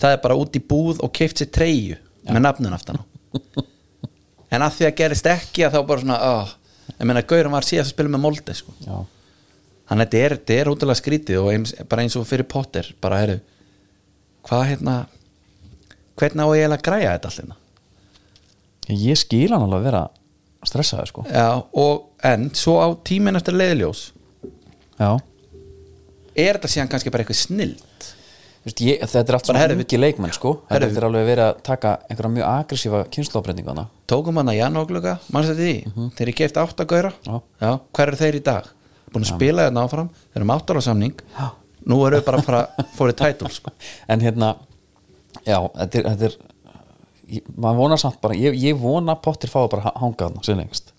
það 0.00 0.14
er 0.16 0.22
bara 0.24 0.38
út 0.40 0.56
í 0.56 0.62
búð 0.64 1.02
og 1.04 1.12
keift 1.16 1.40
sér 1.40 1.50
treyju 1.54 1.98
með 2.30 2.42
nafnun 2.44 2.76
aftan 2.76 3.00
á. 3.00 3.04
En 4.50 4.64
að 4.66 4.80
því 4.80 4.86
að 4.88 4.96
gerist 4.98 5.26
ekki 5.30 5.62
að 5.62 5.76
þá 5.76 5.80
bara 5.86 6.02
svona 6.02 6.16
oh, 6.26 6.48
ég 7.00 7.08
meina 7.08 7.24
Gaurum 7.24 7.56
var 7.56 7.66
síðast 7.66 7.90
að 7.90 7.96
spila 7.96 8.12
með 8.12 8.24
Molde 8.26 8.56
sko. 8.56 8.74
þannig 8.80 10.04
að 10.04 10.04
þetta 10.04 10.20
er, 10.20 10.36
þetta 10.36 10.58
er 10.58 10.70
útrúlega 10.74 11.00
skrítið 11.00 11.40
og 11.40 11.50
eins, 11.54 11.74
bara 11.88 12.04
eins 12.04 12.16
og 12.20 12.28
fyrir 12.28 12.48
Potter 12.50 12.92
bara 13.00 13.22
heru 13.22 13.40
hvað 14.46 14.66
hérna 14.74 14.96
hvernig 16.20 16.44
á 16.44 16.48
ég 16.52 16.62
eiginlega 16.64 16.78
að 16.78 16.86
græja 16.88 17.16
þetta 17.16 17.32
allir 17.32 19.04
ég 19.06 19.20
skil 19.20 19.50
hann 19.52 19.64
alveg 19.64 19.80
að 19.80 19.86
vera 19.86 20.06
stressaður 20.66 21.08
sko. 21.08 21.22
Já, 21.30 21.62
og 21.72 22.26
en 22.26 22.50
svo 22.56 22.76
á 22.84 22.88
tíminn 23.06 23.38
eftir 23.38 23.56
leiðiljós 23.56 24.10
já, 25.00 25.16
er 26.36 26.58
þetta 26.58 26.70
síðan 26.74 26.90
kannski 26.92 27.12
bara 27.12 27.24
eitthvað 27.24 27.40
snild 27.40 27.86
Vist, 28.66 28.82
ég, 28.84 28.98
þetta 29.00 29.22
er 29.22 29.36
allt 29.38 29.48
svona 29.48 29.68
ungi 29.72 29.98
leikmenn 30.00 30.34
sko. 30.36 30.50
Þetta 30.68 30.90
er 30.90 31.06
alveg 31.06 31.30
verið 31.30 31.46
að 31.46 31.62
taka 31.64 31.94
einhverja 32.10 32.32
mjög 32.34 32.48
aggressífa 32.50 33.04
kynnslóbreytingana 33.14 33.86
tókum 34.10 34.36
hann 34.36 34.50
að 34.52 34.58
janúgluga, 34.58 35.14
mannstu 35.32 35.54
þetta 35.56 35.70
því? 35.70 36.10
Þeir 36.18 36.26
eru 36.26 36.36
keift 36.42 36.60
átt 36.60 36.84
að. 36.84 37.08
Já. 37.24 37.70
hver 37.96 38.10
eru 38.10 38.20
þeir 38.20 38.36
í 38.36 38.44
dag? 38.50 38.68
búin 39.10 39.26
að 39.26 39.32
spila 39.34 39.66
þetta 39.66 39.84
áfram 39.84 40.10
þeir 40.14 40.38
eru 40.40 40.48
með 40.48 40.60
áttara 40.60 40.84
samning 40.84 41.24
nú 41.90 41.98
eru 42.06 42.20
við 42.20 42.26
bara 42.28 42.40
að 42.40 42.46
fara 42.46 42.62
fórið 42.98 43.18
tætul 43.20 43.50
sko. 43.54 43.72
en 44.10 44.24
hérna 44.24 44.52
já, 45.46 45.58
þetta 45.58 46.00
er, 46.00 46.08
þetta 46.10 46.28
er 46.28 46.36
ég, 47.38 47.50
maður 47.56 47.80
vonar 47.82 48.02
samt 48.02 48.20
bara, 48.22 48.38
ég, 48.38 48.56
ég 48.60 48.78
vona 48.78 49.16
að 49.16 49.22
Potter 49.26 49.50
fái 49.52 49.62
bara 49.72 49.90
að 49.90 50.00
hanga 50.02 50.26
þarna 50.26 50.46
sem 50.46 50.58
lengst. 50.58 50.92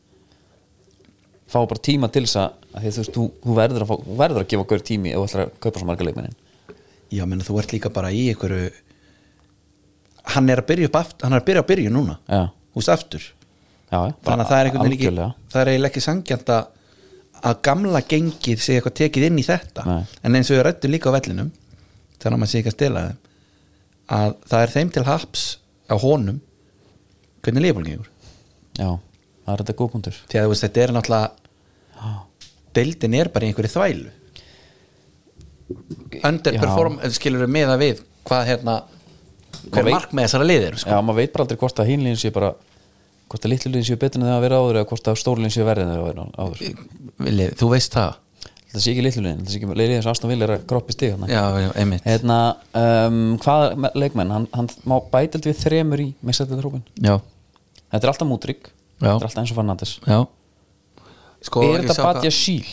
Fái 1.52 1.66
bara 1.68 1.84
tíma 1.84 2.10
til 2.12 2.26
þess 2.26 2.40
að 2.40 2.58
þú 2.72 2.86
veist, 2.88 3.14
þú, 3.16 3.28
þú 3.44 3.58
verður 3.58 3.86
að, 3.86 3.92
fá, 3.92 4.12
verður 4.24 4.44
að 4.44 4.52
gefa 4.54 4.68
gaur 4.72 4.86
tími 4.88 5.12
ef 5.12 5.20
þú 5.20 5.28
ætlar 5.28 5.46
að 5.46 5.56
kaupa 5.66 5.82
svo 5.82 5.90
marga 5.90 6.08
leikmennin 6.08 6.38
já, 7.12 7.26
menn 7.28 7.44
þú 7.46 7.60
ert 7.62 7.76
líka 7.76 7.92
bara 7.94 8.12
í 8.14 8.28
einhverju 8.32 8.72
hann 10.36 10.52
er 10.54 10.62
að 10.62 10.70
byrja 10.70 10.90
upp 10.90 11.00
aftur 11.02 11.28
hann 11.28 11.36
er 11.36 11.42
að 11.44 11.48
byrja 11.50 11.64
að 11.64 11.72
byrja 11.72 11.94
núna. 11.94 12.18
Já, 12.30 12.44
húst 12.78 12.92
aftur. 12.94 13.26
Já, 13.92 14.00
þannig 14.24 14.46
að 14.46 14.52
það 14.52 14.60
er 14.60 14.70
einhvern 14.70 14.86
veginn 14.88 15.00
ekki 15.00 15.52
það 15.52 15.62
er 15.62 15.72
eiginlega 15.74 15.92
ekki 15.92 16.06
sangjant 16.06 16.54
að 16.56 16.70
að 17.42 17.58
gamla 17.66 18.04
gengið 18.06 18.60
sé 18.62 18.76
eitthvað 18.78 18.98
tekið 19.00 19.28
inn 19.28 19.42
í 19.42 19.46
þetta. 19.48 19.84
Nei. 19.88 20.04
en 20.22 20.38
eins 20.38 20.52
og 20.52 20.60
við 20.60 20.64
rættum 20.68 20.94
líka 20.94 21.10
á 21.10 21.16
vellinum 21.18 21.50
þannig 22.22 22.36
að 22.36 22.42
maður 22.44 22.52
sé 22.52 22.60
ekki 22.62 22.70
að 22.72 22.78
stela 22.78 23.04
þeim 23.08 23.20
að 24.12 24.36
það 24.52 24.66
er 24.66 24.74
þeim 24.76 24.92
til 24.94 25.04
haps 25.08 25.46
á 25.90 25.96
honum 26.04 26.42
hvernig 27.42 27.66
lífbólk 27.66 27.88
gengur. 27.90 28.10
Já, 28.78 28.90
það 28.92 29.54
er 29.56 29.64
þetta 29.64 29.78
góð 29.80 29.92
punktur. 29.96 30.20
Því 30.30 30.38
að 30.40 30.46
þú 30.46 30.54
veist 30.54 30.66
þetta 30.68 30.84
er 30.84 30.94
náttúrulega 30.96 32.12
deildin 32.78 33.18
er 33.18 33.32
bara 33.34 33.50
einhverju 33.50 33.74
þvælu 33.74 34.12
underperform 36.24 37.00
skilur 37.16 37.46
við 37.46 37.54
meða 37.56 37.78
við 37.82 38.02
hvað 38.28 38.48
hérna 38.52 38.76
hver 39.72 39.86
veit- 39.86 39.94
mark 39.96 40.12
með 40.16 40.28
þessara 40.28 40.48
liðir 40.48 40.78
sko. 40.82 40.90
já, 40.90 41.02
maður 41.02 41.20
veit 41.22 41.34
bara 41.34 41.44
aldrei 41.46 41.58
hvort 41.62 41.80
að 41.84 41.90
hínlíðin 41.92 42.20
sé 42.22 42.32
bara 42.34 42.54
hvort 43.32 43.46
að 43.46 43.54
litlu 43.54 43.72
líðin 43.72 43.88
séu 43.88 44.00
betur 44.02 44.22
en 44.22 44.28
það 44.28 44.38
að 44.38 44.44
vera 44.46 44.60
áður 44.62 44.80
eða 44.82 44.90
hvort 44.92 45.08
að 45.08 45.20
verið 45.70 45.84
en 45.86 45.92
það 45.92 46.02
að 46.02 46.10
vera 46.10 46.26
áður. 46.38 46.84
Vili, 47.22 47.48
þú 47.62 47.70
veist 47.72 47.94
það. 47.96 48.18
Það 48.72 48.82
sé 48.86 48.92
ekki 48.94 49.04
litlu 49.04 49.22
líðin, 49.26 49.40
það 49.46 49.52
sé 49.52 49.58
ekki 49.60 49.78
liðin 49.82 50.02
sem 50.04 50.12
Aston 50.12 50.30
Villa 50.32 50.46
er 50.48 50.54
að 50.56 50.66
kroppi 50.72 50.94
stig 50.96 51.12
já, 51.32 51.42
já, 51.60 51.70
einmitt. 51.76 52.04
Hérna, 52.08 52.38
um, 52.74 53.18
hvaða 53.44 53.72
me- 53.84 53.92
leikmenn? 54.00 54.32
Hann, 54.32 54.48
hann 54.56 54.70
má 54.88 54.96
bætild 55.12 55.44
við 55.50 55.58
þremur 55.60 56.00
í 56.04 56.14
meðsættið 56.24 56.62
já, 57.04 57.18
þetta 57.92 58.04
er 58.08 58.12
alltaf 58.14 58.30
Mútrík, 58.32 58.70
Já. 59.02 59.12
þetta 59.12 59.18
er 59.18 59.28
alltaf 59.28 59.42
eins 59.44 59.52
og 59.52 59.60
Fernandes. 59.60 60.00
Já. 60.08 60.20
Sko, 61.42 61.64
er 61.68 61.82
þetta 61.84 61.98
hvað- 62.00 62.16
Badja 62.22 62.32
Síl 62.32 62.66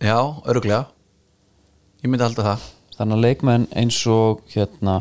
Já, 0.00 0.18
öruglega 0.48 0.86
Ég 2.04 2.10
myndi 2.12 2.24
halda 2.26 2.44
það 2.50 2.64
þannig 2.98 3.16
að 3.16 3.22
leikmenn 3.24 3.64
eins 3.80 3.96
og 4.12 4.42
hérna 4.52 4.98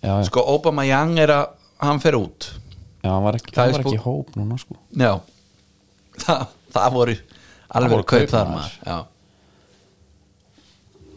já, 0.00 0.12
já, 0.14 0.24
Sko, 0.30 0.44
Obama 0.54 0.84
Young 0.88 1.18
er 1.20 1.32
að 1.34 1.48
hann 1.82 2.00
fer 2.02 2.16
út 2.18 2.46
já 3.02 3.10
hann 3.10 3.24
var 3.26 3.36
ekki, 3.40 3.52
Það 3.56 3.58
hann 3.64 3.68
er 3.68 3.76
var 3.76 3.84
spú- 3.84 3.92
ekki 3.92 4.04
hóp 4.06 4.32
núna 4.38 4.58
sko 4.62 4.78
Já 4.94 5.12
Það, 6.24 6.46
það 6.74 6.94
voru 6.96 7.16
alveg 7.68 7.92
voru 7.92 8.06
kaup 8.08 8.22
kaup, 8.24 8.30
þar 8.32 8.48
maður. 8.50 8.72
Já. 8.88 8.96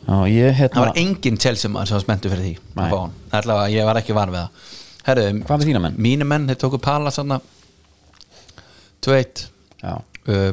já, 0.05 0.17
ég 0.34 0.51
Það 0.51 0.59
hérna, 0.59 0.82
var 0.84 0.99
engin 1.01 1.38
Chelsea 1.41 1.72
maður 1.72 1.89
sem 1.91 1.97
var 1.99 2.03
spenntu 2.05 2.32
fyrir 2.34 2.43
því 2.45 2.51
Nei. 2.76 2.84
að 2.84 2.91
fá 2.91 2.97
hann. 2.99 3.15
Ætla 3.39 3.55
að 3.63 3.74
ég 3.78 3.88
var 3.88 3.99
ekki 4.01 4.17
var 4.17 4.34
við 4.34 4.41
það 4.41 4.78
Herru, 5.07 5.24
hvað 5.47 5.61
með 5.61 5.69
þína 5.72 5.82
menn? 5.86 5.95
mínu 6.05 6.28
menn, 6.30 6.49
þeir 6.51 6.59
tóku 6.65 6.78
Pala 6.84 7.09
sanna 7.15 7.39
2-1 9.01 9.45
já, 9.82 9.93
uh, 10.28 10.51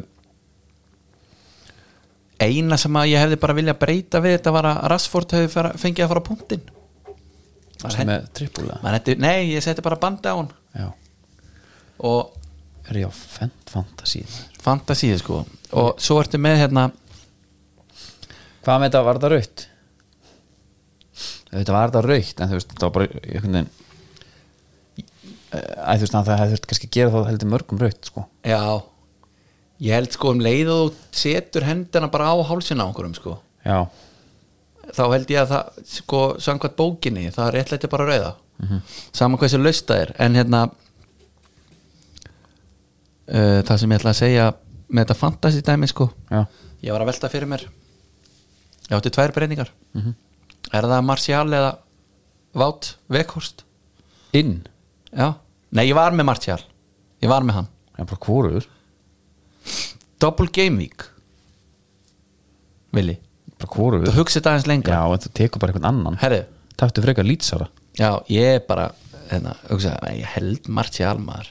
Eina 2.39 2.79
sem 2.79 2.99
að 3.01 3.11
ég 3.11 3.23
hefði 3.25 3.39
bara 3.43 3.57
viljað 3.59 3.81
breyta 3.83 4.21
við 4.23 4.37
þetta 4.37 4.55
var 4.55 4.69
að 4.71 4.83
Rashford 4.93 5.35
hefði 5.35 5.65
fengið 5.83 6.05
að 6.05 6.13
fara 6.13 6.23
á 6.23 6.29
punktin 6.29 6.67
sem 7.79 8.11
er 8.11 8.27
þetta, 8.35 9.15
nei, 9.23 9.53
ég 9.53 9.63
seti 9.63 9.83
bara 9.87 9.99
bandi 10.03 10.31
á 10.31 10.35
hann. 10.35 10.49
Já, 10.75 10.89
og 12.03 12.33
er 12.91 12.99
ég 13.05 13.11
á 13.11 13.13
fent 13.15 13.71
fantasy? 13.71 14.25
Fantasíu 14.63 15.19
sko. 15.21 15.45
Og 15.79 16.01
svo 16.03 16.19
ertu 16.23 16.41
með 16.43 16.65
hérna 16.65 16.89
hvað 18.67 18.81
með 18.83 18.89
þetta? 18.89 19.03
Var 19.07 19.21
þetta 19.21 19.33
raukt 19.35 19.67
þetta 21.49 21.75
var 21.75 21.91
þetta 21.91 22.05
raukt 22.05 22.41
en 22.43 22.51
þú 22.51 22.59
veist, 22.59 22.73
þetta 22.73 22.89
var 22.89 22.95
bara 22.97 23.21
einhvern 23.23 23.59
veginn 23.59 23.75
Æ, 25.49 25.97
þú 25.97 26.03
veist, 26.03 26.15
að 26.15 26.27
það 26.29 26.41
hefði 26.43 26.53
þurft 26.53 26.67
kannski 26.69 26.89
að 26.89 26.97
gera 26.99 27.13
þá 27.15 27.31
heldur 27.31 27.51
mörgum 27.55 27.79
raukt 27.81 28.09
sko. 28.11 28.25
já, 28.45 28.61
ég 29.85 29.95
held 29.95 30.13
sko 30.13 30.35
um 30.35 30.43
leið 30.43 30.73
og 30.75 30.99
setur 31.15 31.67
hendina 31.69 32.11
bara 32.11 32.33
á 32.33 32.37
hálsina 32.49 32.85
á 32.85 32.89
einhverjum 32.89 33.15
sko 33.15 33.39
já, 33.65 33.87
þá 34.93 35.05
held 35.15 35.31
ég 35.31 35.41
að 35.45 35.53
það 35.55 35.89
sko 35.95 36.21
samkvæmt 36.43 36.79
bókinni, 36.79 37.31
það 37.35 37.49
er 37.49 37.59
réttlætti 37.59 37.91
bara 37.93 38.09
rauða 38.09 38.35
-hmm. 38.59 38.81
saman 39.13 39.39
hversu 39.39 39.59
laust 39.63 39.89
það 39.89 40.05
er. 40.05 40.15
En 40.19 40.39
hérna 40.39 40.63
uh, 43.29 43.61
það 43.67 43.77
sem 43.83 43.93
ég 43.93 44.01
ætla 44.01 44.15
að 44.15 44.23
segja 44.23 44.47
með 44.89 45.05
þetta 45.05 45.19
fantasy 45.23 45.61
dæmi 45.65 45.91
sko 45.91 46.09
já, 46.31 46.47
ég 46.83 46.95
var 46.95 47.05
að 47.05 47.11
velta 47.13 47.33
fyrir 47.33 47.51
mér. 47.51 47.69
Ég 48.89 48.97
átti 48.97 49.13
tvær 49.13 49.35
breyningar 49.37 49.71
er 50.73 50.85
það 50.89 51.05
Martial 51.05 51.47
eða 51.53 51.77
Vátt 52.59 52.97
Vekhorst 53.13 53.65
inn? 54.33 54.67
Já, 55.13 55.35
nei 55.71 55.89
ég 55.89 55.95
var 55.97 56.13
með 56.13 56.25
Martial. 56.25 56.61
Ég 57.23 57.29
var 57.29 57.43
með 57.45 57.55
hann. 57.61 57.69
Já, 57.99 58.05
bara 58.05 58.21
hvorur 58.25 58.69
Double 60.19 60.49
Game 60.53 60.81
Week. 60.83 61.05
Vili, 62.95 63.19
þú 63.61 64.15
hugsið 64.17 64.41
þetta 64.41 64.55
aðeins 64.55 64.67
já, 64.67 64.71
lengra. 64.73 65.03
En 65.13 65.25
þú 65.25 65.35
tekur 65.37 65.63
bara 65.63 65.75
einhvern 65.75 65.91
annan. 65.91 66.17
Herri, 66.23 66.45
taktu 66.81 67.05
frekar 67.05 67.27
lýtsara 67.29 67.69
já, 67.99 68.11
ég 68.31 68.57
er 68.59 68.65
bara 68.67 68.91
hérna, 69.31 69.55
hugsa, 69.69 69.97
ég 70.15 70.27
held 70.37 70.69
Martial 70.71 71.19
maður. 71.23 71.51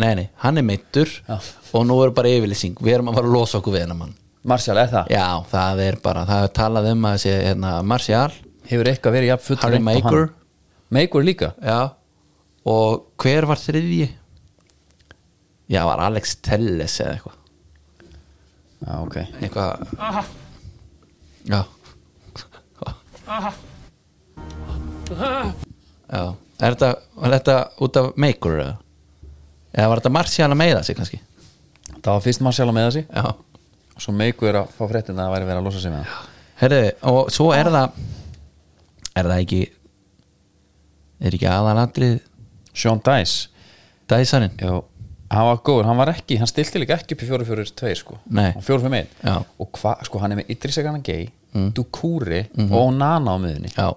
Nei, 0.00 0.14
nei, 0.16 0.26
hann 0.40 0.56
er 0.56 0.64
meittur 0.64 1.10
Já. 1.28 1.36
og 1.76 1.84
nú 1.84 1.98
er 2.04 2.14
bara 2.16 2.30
yfirlýsing. 2.32 2.78
Við 2.80 2.96
erum 2.96 3.10
að 3.12 3.18
fara 3.18 3.28
að 3.28 3.34
losa 3.36 3.58
okkur 3.60 3.74
við 3.76 3.84
hennar 3.84 3.98
mann. 3.98 4.14
Martial 4.48 4.78
er 4.80 4.88
það, 4.90 5.10
já, 5.12 5.26
það 5.52 5.82
er 5.84 5.98
bara, 6.02 6.22
það 6.26 6.46
er 6.46 6.54
talað 6.56 6.88
um 6.90 7.04
að 7.06 7.18
þessi 7.18 7.34
hérna, 7.46 7.74
Martial, 7.86 8.38
hefur 8.70 8.90
eitthvað 8.90 9.16
verið 9.18 9.30
jafn 9.30 9.46
full 9.46 9.58
Harry 9.62 9.82
Maker 9.84 10.24
Maker 10.92 11.26
líka? 11.28 11.52
Já, 11.62 11.78
og 12.68 13.04
hver 13.22 13.46
var 13.48 13.60
þriðji? 13.62 14.08
Já, 15.72 15.84
var 15.86 16.02
Alex 16.08 16.34
Telles 16.42 16.98
eða 17.04 17.14
eitthvað 17.14 17.38
já, 18.82 18.94
ok. 19.00 19.16
Eitthvað 19.40 19.86
já. 21.48 21.60
Já. 26.12 26.24
Er 26.62 26.74
þetta, 26.76 26.88
var 27.18 27.32
þetta 27.36 27.56
út 27.82 27.98
af 27.98 28.08
Maker 28.20 28.58
eða? 28.62 28.74
eða 29.72 29.88
var 29.88 30.02
þetta 30.02 30.12
Martial 30.12 30.50
að 30.50 30.58
meiða 30.60 30.82
sig 30.86 30.98
kannski? 30.98 31.20
Það 32.02 32.10
var 32.10 32.24
fyrst 32.26 32.42
Martial 32.44 32.68
að 32.68 32.76
meða 32.76 32.92
sig. 32.96 33.06
Já. 33.08 33.24
Og 33.92 34.04
svo 34.04 34.14
Maker 34.16 34.58
að 34.62 34.74
fá 34.76 34.82
fréttin 34.90 35.16
að 35.16 35.24
það 35.24 35.34
væri 35.36 35.48
verið 35.48 35.60
að 35.62 35.68
losa 35.68 35.82
sig 35.82 35.94
með 35.94 36.02
hann. 36.02 36.28
Herðu, 36.62 36.82
og 37.10 37.32
svo 37.34 37.48
er 37.56 37.70
það 37.72 37.96
er 39.12 39.28
það 39.28 39.38
ekki 39.38 39.62
er 41.22 41.36
ekki 41.38 41.48
aðalatrið 41.50 42.14
Sean 42.72 43.02
Dice. 43.04 43.48
Dæsarinn 44.10 44.54
Já, 44.60 44.72
hann 45.32 45.48
var 45.48 45.60
góður, 45.64 45.86
hann 45.88 45.98
var 46.00 46.12
ekki 46.12 46.38
hann 46.40 46.50
stilti 46.50 46.80
líka 46.82 46.96
ekki 46.98 47.16
upp 47.16 47.24
í 47.24 47.28
4-4-2 47.30 47.92
sko. 48.02 48.18
Og 48.28 48.62
4-5-1 48.66 49.06
Já. 49.24 49.36
og 49.58 49.78
hva, 49.80 49.96
sko 50.06 50.20
hann 50.22 50.34
er 50.34 50.40
með 50.42 50.50
Idris 50.56 50.78
Egana 50.82 51.00
Gay 51.04 51.28
mm. 51.54 51.70
Dukuri 51.76 52.42
og 52.68 52.92
Nana 52.96 53.34
á 53.34 53.38
miðunni 53.40 53.72
já, 53.72 53.88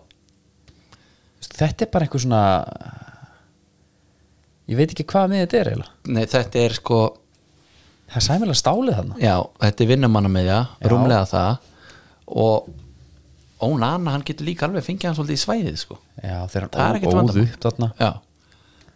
þetta 1.45 1.85
er 1.85 1.91
bara 1.93 2.07
einhver 2.07 2.23
svona 2.23 2.41
ég 4.69 4.79
veit 4.79 4.89
ekki 4.95 5.05
hvað 5.11 5.29
miðið 5.31 5.45
þetta 5.45 5.59
er 5.59 5.69
eiginlega. 5.71 5.93
Nei 6.15 6.25
þetta 6.31 6.63
er 6.63 6.75
sko 6.79 6.99
það 8.05 8.17
er 8.21 8.25
sæmilega 8.29 8.59
stálið 8.59 8.97
þarna. 8.99 9.19
Já, 9.21 9.35
þetta 9.65 9.85
er 9.85 9.91
vinnumanna 9.91 10.31
með 10.31 10.49
Já. 10.49 10.57
rúmlega 10.91 11.29
það. 11.29 11.69
Og 12.45 12.73
Ónana, 13.65 14.11
hann 14.11 14.23
getur 14.27 14.45
líka 14.49 14.65
alveg 14.67 14.83
fengið 14.83 15.07
hann 15.07 15.15
svolítið 15.17 15.37
í 15.37 15.41
svæðið 15.41 15.77
sko. 15.79 15.95
Já, 16.19 16.41
þegar 16.51 16.65
hann 16.75 16.97
ekkert 16.97 17.07
ó- 17.07 17.15
óð 17.15 17.19
vandamál. 17.21 17.45
upp 17.45 17.61
þarna. 17.63 17.87
Já, 18.01 18.09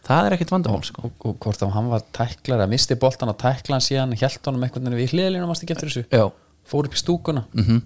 það 0.10 0.28
er 0.28 0.36
ekkert 0.36 0.54
vandamál 0.56 0.84
sko. 0.88 1.06
Og, 1.08 1.14
og 1.30 1.38
hvort 1.44 1.64
að 1.64 1.74
hann 1.76 1.90
var 1.92 2.04
tæklar 2.16 2.64
að 2.66 2.74
misti 2.74 2.98
boltan 3.00 3.32
og 3.32 3.38
tækla 3.42 3.78
hann 3.78 3.86
síðan 3.86 4.18
hjælt 4.18 4.50
honum 4.50 4.66
einhvern 4.66 4.90
veginn 4.90 5.00
við 5.04 5.16
hliðlínum 5.16 5.52
varst 5.52 5.66
ekki 5.66 5.76
eftir 5.78 5.92
þessu? 5.92 6.06
Já, 6.10 6.26
fór 6.70 6.90
upp 6.90 6.98
í 6.98 7.02
stúkuna. 7.02 7.46
Mhm. 7.54 7.82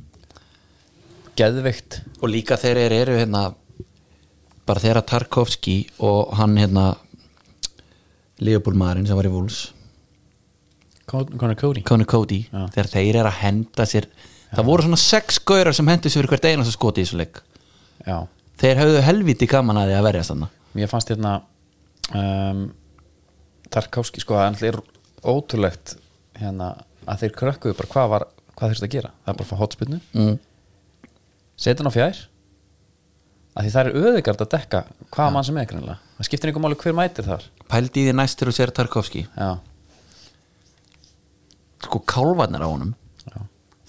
Geðveikt. 1.34 2.02
Og 2.22 2.30
líka 2.30 2.60
þeir 2.62 2.78
eru, 2.86 3.00
eru 3.02 3.16
hérna 3.18 3.48
bara 4.68 4.80
þeirra 4.84 5.02
Tarkovski 5.06 5.78
og 6.06 6.36
hann 6.38 6.56
hérna 6.62 6.94
Leopold 8.44 8.78
sem 9.08 9.18
var 9.18 9.26
í 9.26 9.32
Wolves. 9.32 9.72
Conor 11.08 11.56
Cody. 11.56 11.82
Conor 11.82 12.06
Cody. 12.06 12.46
Já. 12.52 12.68
þegar 12.74 12.90
þeir 12.90 13.16
eru 13.16 13.30
að 13.30 13.42
henda 13.42 13.86
sér 13.86 14.08
það 14.54 14.68
voru 14.70 14.86
svona 14.86 15.00
sex 15.02 15.40
gaurar 15.40 15.76
sem 15.76 15.90
hendur 15.90 16.12
sér 16.12 16.24
fyrir 16.24 16.34
hvert 16.34 16.48
einast 16.50 16.76
skoti 16.76 17.04
í 17.04 17.08
þessu 17.08 17.20
leik. 17.20 17.42
Já, 18.08 18.18
þeir 18.62 18.82
höfðu 18.82 19.02
helviti 19.08 19.50
gaman 19.50 19.82
að 19.82 19.92
því 19.92 19.98
að 19.98 20.08
verjast 20.08 20.34
þarna. 20.34 20.50
Mér 20.74 20.92
fannst 20.92 21.12
hérna 21.12 21.34
um, 22.12 22.66
Tarkovski 23.74 24.24
sko 24.24 24.38
að 24.38 24.46
hann 24.46 24.60
er 24.70 24.80
ótrúlegt 25.24 25.96
hérna 26.40 26.74
að 27.08 27.24
þeir 27.24 27.36
krökkuðu 27.40 27.80
bara 27.80 27.92
hvað 27.96 28.12
var 28.14 28.28
hvað 28.54 28.74
þurfti 28.74 28.88
að 28.88 28.96
gera, 28.96 29.12
það 29.24 29.34
er 29.34 29.40
bara 29.40 29.48
að 29.48 29.52
fá 29.52 29.62
hotspinnu 29.64 30.00
mm. 30.14 30.38
setja 31.58 31.82
hann 31.82 31.90
á 31.90 31.98
fjær. 31.98 32.24
Að 33.54 33.66
því 33.66 33.72
það 33.74 33.84
er 33.84 33.98
öðugard 34.02 34.42
að 34.42 34.54
dekka 34.56 34.80
hvaða 35.14 35.34
mann 35.36 35.46
sem 35.46 35.58
er 35.62 35.68
greinlega, 35.70 36.00
það 36.18 36.28
skiptir 36.28 36.50
einhver 36.50 36.64
máli 36.64 36.78
hver 36.82 36.96
mætir 36.98 37.28
þar. 37.28 37.44
Pældi 37.70 38.02
í 38.02 38.08
því 38.08 38.16
næstur 38.18 38.50
og 38.50 38.56
sér 38.58 38.74
Tarkovski 38.74 39.28
Já, 39.30 39.52
sko 41.84 42.02
kálvarnir 42.08 42.64
á 42.64 42.68
honum 42.70 42.94
já, 43.28 43.40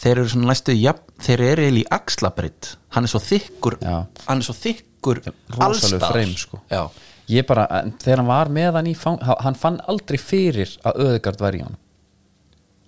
þeir 0.03 0.21
eru 0.21 0.31
svona 0.33 0.51
næstu 0.53 0.75
jafn, 0.77 1.05
þeir 1.23 1.45
eru 1.49 1.67
eiginlega 1.67 1.83
í 1.83 1.89
axlabritt 1.97 2.75
hann 2.95 3.07
er 3.07 3.12
svo 3.12 3.23
þykkur 3.23 3.79
Já. 3.83 3.97
hann 4.27 4.43
er 4.43 4.47
svo 4.47 4.57
þykkur 4.59 5.23
freim, 6.05 6.35
sko. 6.39 6.61
Ég 7.31 7.47
bara, 7.49 7.68
þegar 8.03 8.20
hann 8.22 8.31
var 8.31 8.53
með 8.53 8.79
hann 8.79 8.91
í 8.91 8.95
fang, 8.99 9.22
hann 9.22 9.57
fann 9.59 9.81
aldrei 9.89 10.18
fyrir 10.20 10.77
að 10.85 11.01
öðugard 11.07 11.43
væri 11.45 11.62
í 11.62 11.64
hann 11.64 11.81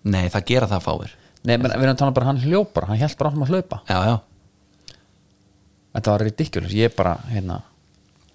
nei 0.07 0.27
það 0.31 0.47
gera 0.51 0.69
það 0.71 0.85
fáir. 0.87 1.15
Nei, 1.47 1.55
menn, 1.59 1.73
við 1.75 1.87
erum 1.87 1.99
tala 1.99 2.15
bara, 2.15 2.29
hann 2.31 2.43
hljópar, 2.43 2.89
hann 2.91 2.99
held 3.01 3.19
bara 3.19 3.31
áfram 3.31 3.45
að 3.47 3.53
hlaupa. 3.55 3.83
Já, 3.91 3.99
já, 4.11 4.17
Þetta 5.97 6.13
var 6.13 6.23
ridiculous, 6.27 6.73
ég 6.77 6.93
bara, 6.93 7.15
hérna. 7.31 7.61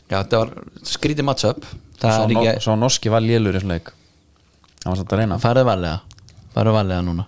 Já 0.10 0.16
þetta 0.16 0.40
var 0.42 0.50
skrítið 0.90 1.28
matchup 1.28 1.60
það 2.02 2.16
svo, 2.16 2.24
er 2.24 2.32
no, 2.34 2.42
ekki, 2.42 2.64
svo 2.66 2.78
norski 2.80 3.12
var 3.14 3.22
lélur 3.22 3.60
í 3.60 3.62
leik. 3.70 3.92
Hann 4.82 4.90
var 4.90 4.98
svolítið 4.98 5.14
að 5.14 5.22
reyna. 5.22 5.38
Farið 5.44 5.68
varlega. 5.70 6.24
Farið 6.56 6.76
varlega 6.80 7.06
núna. 7.06 7.28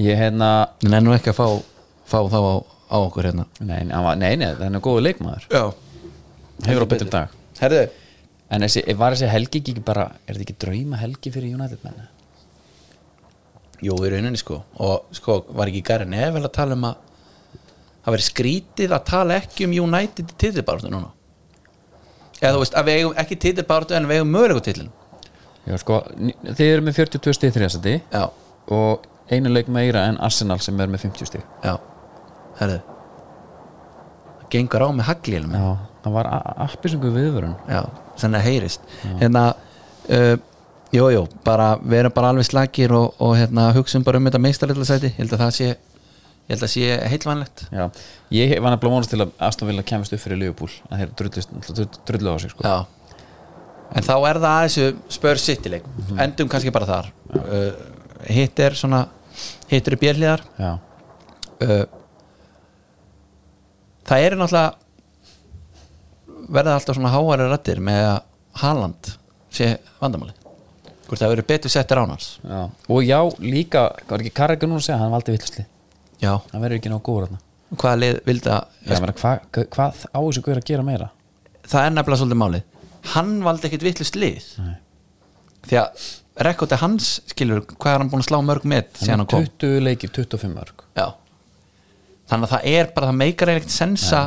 Ég 0.00 0.16
hérna, 0.16 0.48
en 0.86 0.96
ennú 0.96 1.12
ekki 1.12 1.34
að 1.34 1.42
fá, 1.42 1.46
fá 2.08 2.18
þá 2.32 2.38
á, 2.40 2.54
á 2.88 2.96
okkur 3.02 3.28
hérna? 3.28 3.46
Nei, 3.60 3.82
var, 3.92 4.16
nei, 4.16 4.32
nei 4.40 4.48
það 4.48 4.64
er 4.70 4.84
góðu 4.88 5.04
leikmaður. 5.04 5.46
Já, 5.52 5.64
hefur 6.70 6.88
á 6.88 6.92
betur 6.94 7.12
dag 7.12 7.41
herðu 7.62 7.84
en 8.52 8.66
þessi, 8.66 8.82
var 8.98 9.16
þessi 9.16 9.30
helgi 9.32 9.62
ekki 9.62 9.84
bara 9.86 10.08
er 10.26 10.36
þetta 10.36 10.46
ekki 10.46 10.58
drauma 10.66 11.00
helgi 11.00 11.32
fyrir 11.32 11.54
United 11.56 11.80
menn? 11.86 12.02
Jú, 13.82 13.96
í 13.98 14.10
rauninni 14.12 14.38
sko. 14.38 14.60
Og 14.84 15.08
sko 15.16 15.40
var 15.56 15.70
ekki 15.70 15.82
Gary 15.86 16.06
Neville 16.06 16.46
að 16.46 16.54
tala 16.54 16.76
um 16.78 16.84
að 16.86 17.00
það 18.04 18.14
veri 18.16 18.26
skrítið 18.28 18.94
að 18.94 19.06
tala 19.08 19.38
ekki 19.40 19.66
um 19.66 19.76
United 19.86 20.34
í 20.34 20.36
titilbáratu 20.38 20.92
núna? 20.92 21.10
Eða 22.42 22.56
þú 22.56 22.60
veist 22.64 22.76
að 22.78 22.90
við 22.90 23.00
eigum 23.00 23.16
ekki 23.22 23.40
titilbáratu 23.46 23.96
en 23.98 24.10
við 24.10 24.20
eigum 24.20 24.36
mögulegu 24.36 24.66
titlin 24.66 24.92
já 25.62 25.76
sko, 25.78 26.00
þið 26.42 26.64
eru 26.66 26.82
með 26.82 26.96
42 26.98 27.36
stig 27.36 27.52
þriðasæti 27.54 27.92
Já, 28.10 28.24
og 28.74 29.04
einu 29.30 29.52
leik 29.52 29.68
meira 29.70 30.08
en 30.10 30.18
Arsenal 30.22 30.58
sem 30.62 30.80
er 30.82 30.90
með 30.90 31.06
50 31.06 31.30
stig. 31.30 31.44
Já, 31.62 31.76
herðu. 32.58 32.80
Það 34.40 34.48
gengur 34.56 34.84
á 34.84 34.88
með 34.90 35.08
haglílum 35.08 35.54
já, 35.56 35.68
það 36.02 36.16
var 36.16 36.30
appisungu 36.66 37.12
viðvörun. 37.14 37.54
Já, 37.70 37.82
þannig 38.20 38.40
að 38.40 38.48
heyrist. 38.48 38.88
Hérna 39.20 39.44
uh, 40.08 40.34
jú, 40.92 41.24
bara 41.46 41.72
við 41.80 42.02
erum 42.02 42.14
bara 42.16 42.32
alveg 42.32 42.48
slagir 42.48 42.92
og, 42.96 43.14
og 43.22 43.36
hérna 43.38 43.70
hugsun 43.76 44.04
bara 44.06 44.20
um 44.20 44.28
þetta 44.28 44.42
meistarlega 44.42 44.88
sæti, 44.88 45.12
ég 45.12 45.20
held 45.22 45.36
að 45.36 45.44
það 45.46 45.54
sé 45.58 45.70
ég 46.42 46.50
held 46.56 46.66
að 46.66 46.72
sé 46.72 46.96
heilvanlegt 47.12 47.62
já, 47.70 47.84
ég 48.34 48.52
var 48.58 48.74
nefnilega 48.74 48.96
vonast 48.96 49.12
til 49.14 49.20
að 49.22 49.32
Aston 49.46 49.70
Villa 49.70 49.84
kemist 49.86 50.12
upp 50.16 50.22
fyrir 50.24 50.40
Liverpool 50.40 50.72
að 50.90 51.04
þeir 51.04 51.94
drullu 52.08 52.34
á 52.34 52.36
sig 52.42 52.52
sko. 52.52 52.66
Já. 52.66 52.76
En 53.92 54.06
þá 54.06 54.14
er 54.16 54.40
það 54.40 54.50
að 54.50 54.66
þessu 54.66 55.16
spör 55.16 55.40
sittileik 55.40 55.88
endum 56.24 56.50
kannski 56.50 56.72
bara 56.74 56.88
þar. 56.88 57.10
Uh, 57.32 57.72
hitt 58.26 58.62
er 58.64 58.76
svona 58.76 59.04
hitt 59.70 59.88
eru 59.88 59.98
björliðar 60.00 60.42
já, 60.58 60.72
uh, 61.64 61.84
það 64.08 64.26
eru 64.26 64.40
náttúrulega 64.42 64.81
verða 66.48 66.76
alltaf 66.78 66.98
svona 66.98 67.12
háværi 67.14 67.48
rættir 67.50 67.82
með 67.84 68.06
að 68.10 68.20
Haaland 68.62 69.12
sé 69.52 69.74
vandamáli 70.00 70.34
hvort 71.12 71.20
það 71.20 71.32
verður 71.34 71.48
betur 71.50 71.72
settir 71.72 72.00
án 72.00 72.12
hans. 72.14 72.26
Já. 72.40 72.60
og 72.88 73.04
já, 73.04 73.18
líka, 73.44 73.82
var 74.08 74.22
ekki 74.22 74.32
Karraga 74.32 74.68
núna 74.68 74.80
að 74.80 74.86
segja 74.86 75.00
hann 75.02 75.12
valdi 75.12 75.34
villusli, 75.34 75.64
já, 76.22 76.30
hann 76.52 76.62
verður 76.62 76.78
ekki 76.78 76.92
nóg 76.92 77.02
góður 77.04 77.26
þarna. 77.26 77.42
Hvaða 77.72 77.98
lið 78.00 78.20
vildi 78.28 78.52
að 78.52 78.78
Ég 78.88 79.02
meina, 79.02 79.14
hva, 79.20 79.32
hvað 79.74 80.00
á 80.08 80.18
þessu 80.20 80.44
guður 80.44 80.60
að 80.62 80.68
gera 80.70 80.86
meira? 80.86 81.08
Það 81.68 81.86
er 81.86 81.94
nefnilega 81.96 82.20
svolítið 82.22 82.40
málið. 82.42 82.64
Hann 83.12 83.30
valdi 83.44 83.68
ekkit 83.68 83.86
vittlust 83.86 84.18
lið. 84.18 84.48
Nei. 84.62 84.74
því 85.68 85.78
að 85.82 86.06
rekordið 86.48 86.82
hans 86.82 87.08
skilur, 87.30 87.62
hvað 87.76 87.92
er 87.94 88.02
hann 88.02 88.10
búin 88.12 88.24
að 88.24 88.28
slá 88.30 88.38
mörg 88.44 88.64
með 88.72 88.88
síðan 89.02 89.22
hann 89.22 89.30
kom? 89.30 89.48
20 89.62 89.84
leikir, 89.84 90.12
25 90.16 90.54
mörg. 90.56 90.84
Já. 90.96 91.06
þannig 92.32 92.48
að 92.48 92.54
það 92.54 92.68
er 92.72 92.92
bara 92.96 93.10
það 93.10 93.20
meikar 93.20 93.52
eiginlega 93.52 93.74
sensa 93.76 94.22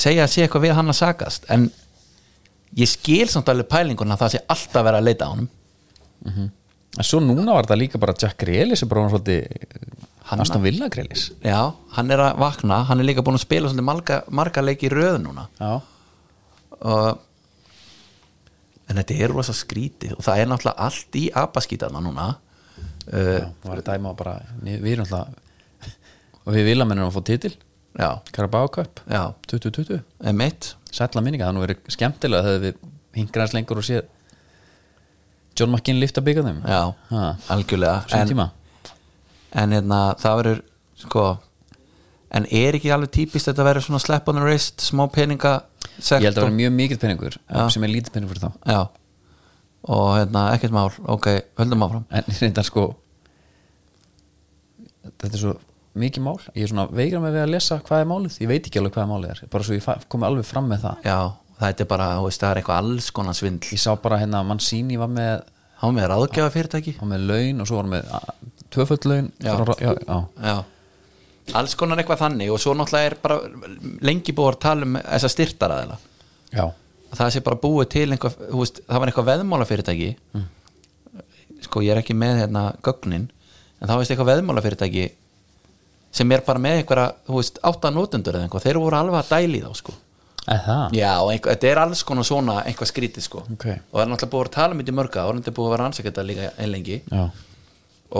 segja 0.00 0.24
að 0.26 0.32
sé 0.32 0.44
eitthvað 0.44 0.66
við 0.66 0.76
hann 0.78 0.92
að 0.92 0.98
sagast 1.00 1.46
en 1.52 1.68
ég 2.78 2.90
skil 2.90 3.26
samt 3.30 3.50
alveg 3.52 3.68
pælinguna 3.70 4.16
að 4.16 4.24
það 4.24 4.34
sé 4.34 4.42
alltaf 4.54 4.86
verið 4.86 5.00
að 5.00 5.08
leita 5.08 5.28
á 5.28 5.32
honum. 5.32 5.48
En 6.98 7.06
svo 7.06 7.20
núna 7.22 7.54
var 7.54 7.66
þetta 7.66 7.78
líka 7.78 8.00
bara 8.02 8.16
Jack 8.18 8.38
Grealis 8.42 8.82
er 8.84 8.90
bara 8.90 9.06
hann 9.06 9.14
svolítið. 9.14 9.40
Aston 10.30 10.62
Villa 10.62 10.86
Grealis 10.92 11.24
Já, 11.42 11.72
hann 11.96 12.10
er 12.14 12.20
að 12.22 12.36
vakna, 12.38 12.84
hann 12.86 13.00
er 13.02 13.08
líka 13.08 13.24
búin 13.26 13.38
að 13.38 13.42
spila 13.46 13.70
svolítið 13.70 13.88
marga, 13.88 14.20
marga 14.30 14.62
leiki 14.62 14.86
í 14.86 14.92
röð 14.92 15.16
núna. 15.24 15.48
Já, 15.58 15.80
og 16.80 17.26
en 18.90 18.98
þetta 19.00 19.16
er 19.24 19.34
rosa 19.34 19.54
skrítið 19.54 20.14
og 20.16 20.22
það 20.26 20.42
er 20.42 20.50
náttúrulega 20.50 20.86
allt 20.86 21.18
í 21.18 21.24
abaskítana 21.34 22.02
núna. 22.04 22.28
Uh, 23.10 23.40
já 23.40 23.46
var 23.64 23.80
að 23.80 23.86
dæma 23.88 24.12
bara 24.14 24.34
Við 24.60 24.92
erum 24.92 25.06
alltaf 25.06 25.32
Og 26.44 26.52
við 26.54 26.66
villamennum 26.68 27.08
að 27.08 27.16
fá 27.16 27.22
titil 27.26 27.54
já, 27.98 28.20
Carabao 28.32 28.68
Cup. 28.68 29.00
Já, 29.10 29.34
2020 29.50 30.00
emitt 30.30 30.74
Sætla 30.90 31.22
minninga, 31.22 31.46
það 31.48 31.54
nú 31.56 31.62
verið 31.64 31.92
skemmtilega 31.94 32.42
þegar 32.46 32.62
við 32.64 32.80
hingraðins 33.18 33.54
lengur 33.54 33.78
og 33.82 33.86
séð 33.86 34.08
John 35.58 35.70
McKinn 35.74 36.00
lifta 36.00 36.22
byggja 36.24 36.44
þeim 36.46 36.60
já, 36.66 36.80
Ha. 37.10 37.24
algjörlega. 37.50 38.04
En, 38.16 38.50
en 39.62 39.74
hérna, 39.76 39.98
það 40.22 40.36
verður 40.40 40.60
sko 41.02 41.24
en 42.30 42.46
er 42.54 42.78
ekki 42.78 42.92
alveg 42.94 43.10
típist 43.16 43.50
þetta 43.50 43.66
verður 43.66 43.86
svona 43.88 44.00
slap 44.02 44.28
on 44.30 44.38
the 44.38 44.44
wrist, 44.46 44.80
smá 44.86 45.04
peninga 45.10 45.56
Ég 46.00 46.22
held 46.22 46.30
að 46.30 46.38
það 46.38 46.46
var 46.46 46.54
mjög 46.56 46.72
mikill 46.78 46.98
peningur 47.02 47.34
sem 47.74 47.84
er 47.84 47.90
lítið 47.92 48.12
peningur 48.14 48.32
fyrir 48.32 48.46
þá. 48.46 48.52
Já, 48.70 48.80
og 49.90 50.06
hérna, 50.16 50.44
ekkert 50.54 50.72
mál. 50.72 50.86
Ok, 51.12 51.26
höldum 51.58 51.82
áfram. 51.84 52.04
En 52.14 52.24
reyndar 52.40 52.64
sko 52.64 52.84
Þetta 55.20 55.30
er 55.36 55.40
svo 55.42 55.52
mikið 55.98 56.22
mál. 56.22 56.36
Ég 56.54 56.62
er 56.66 56.70
svona 56.70 56.86
veigra 56.94 57.20
með 57.22 57.38
að 57.42 57.50
lesa 57.54 57.80
hvað 57.86 58.00
er 58.04 58.08
málið. 58.10 58.36
Ég 58.44 58.48
veit 58.50 58.66
ekki 58.68 58.78
alveg 58.80 58.94
hvað 58.94 59.02
er 59.06 59.10
málið 59.10 59.30
er. 59.34 59.40
Bara 59.50 59.64
svo 59.66 59.74
ég 59.78 60.08
komi 60.12 60.26
alveg 60.28 60.46
fram 60.46 60.68
með 60.70 60.84
það. 60.84 61.00
Já, 61.08 61.18
það 61.60 61.82
er 61.84 61.88
bara, 61.90 62.08
þú 62.18 62.26
veist, 62.28 62.40
það 62.44 62.50
er 62.54 62.60
eitthvað 62.62 62.82
alls 62.84 63.10
konar 63.16 63.34
svindl. 63.38 63.70
Ég 63.74 63.82
sá 63.82 63.90
bara 64.02 64.18
hérna 64.22 64.40
að 64.44 64.50
Mancini 64.52 64.98
var 65.00 65.08
með 65.10 65.40
var 65.80 65.94
með 65.96 66.08
ráðgjafa 66.12 66.52
fyrirtæki 66.52 66.92
var 67.00 67.08
með 67.08 67.22
laun 67.30 67.60
og 67.64 67.68
svo 67.70 67.76
var 67.80 67.86
með 67.88 68.10
a- 68.12 68.34
tvöföld 68.70 69.06
laun. 69.08 69.32
Já. 69.40 69.54
já, 69.80 69.94
já, 70.06 70.18
Já, 70.44 70.56
alls 71.56 71.74
konar 71.74 71.96
eitthvað 72.02 72.20
þannig 72.20 72.50
og 72.52 72.60
svo 72.60 72.74
náttúrulega 72.76 73.10
er 73.10 73.16
bara 73.22 73.38
lengi 74.04 74.34
búið 74.36 74.50
að 74.52 74.58
tala 74.60 74.84
um 74.86 74.98
þessa 75.00 75.30
styrtaraðila. 75.32 75.96
Já, 76.52 76.66
að 77.10 77.16
það 77.22 77.32
sé 77.34 77.40
bara 77.48 77.56
búið 77.64 77.88
til 77.96 78.06
einhver, 78.12 78.36
veist, 78.52 78.82
það 78.86 79.00
var 79.02 79.08
eitthvað 79.10 79.30
veðmála 79.32 79.66
fyrirtæki 79.66 80.10
sko 81.64 81.82
sem 86.14 86.32
er 86.34 86.42
bara 86.46 86.62
með 86.62 86.80
einhverja, 86.80 87.10
þú 87.28 87.36
veist, 87.38 87.60
átta 87.70 87.90
notendur 87.94 88.36
eða 88.38 88.46
einhvað, 88.48 88.64
þeir 88.66 88.80
voru 88.82 88.98
alveg 88.98 89.20
að 89.20 89.32
dæli 89.34 89.60
þá 89.62 89.70
sko. 89.78 89.94
Eða 90.40 90.60
það? 90.66 90.96
Já, 90.98 91.10
og 91.20 91.30
einhver, 91.30 91.54
þetta 91.54 91.70
er 91.70 91.80
alls 91.84 92.02
konar 92.08 92.26
svona 92.26 92.56
einhvað 92.66 92.90
skrítið 92.90 93.26
sko. 93.26 93.44
Ok. 93.54 93.66
og 93.70 93.94
það 93.94 94.04
er 94.04 94.10
náttúrulega 94.10 94.32
búið 94.34 94.48
að 94.48 94.54
tala 94.56 94.74
um 94.74 94.80
þetta 94.82 94.94
í 94.94 94.98
mörga 94.98 95.26
og 95.26 95.38
þetta 95.38 95.52
er 95.52 95.56
búið 95.58 95.68
að 95.68 95.74
vera 95.76 95.88
ansækja 95.90 96.10
þetta 96.10 96.26
líka 96.30 96.48
ein 96.56 96.72
lengi. 96.72 96.98
Já, 97.10 97.22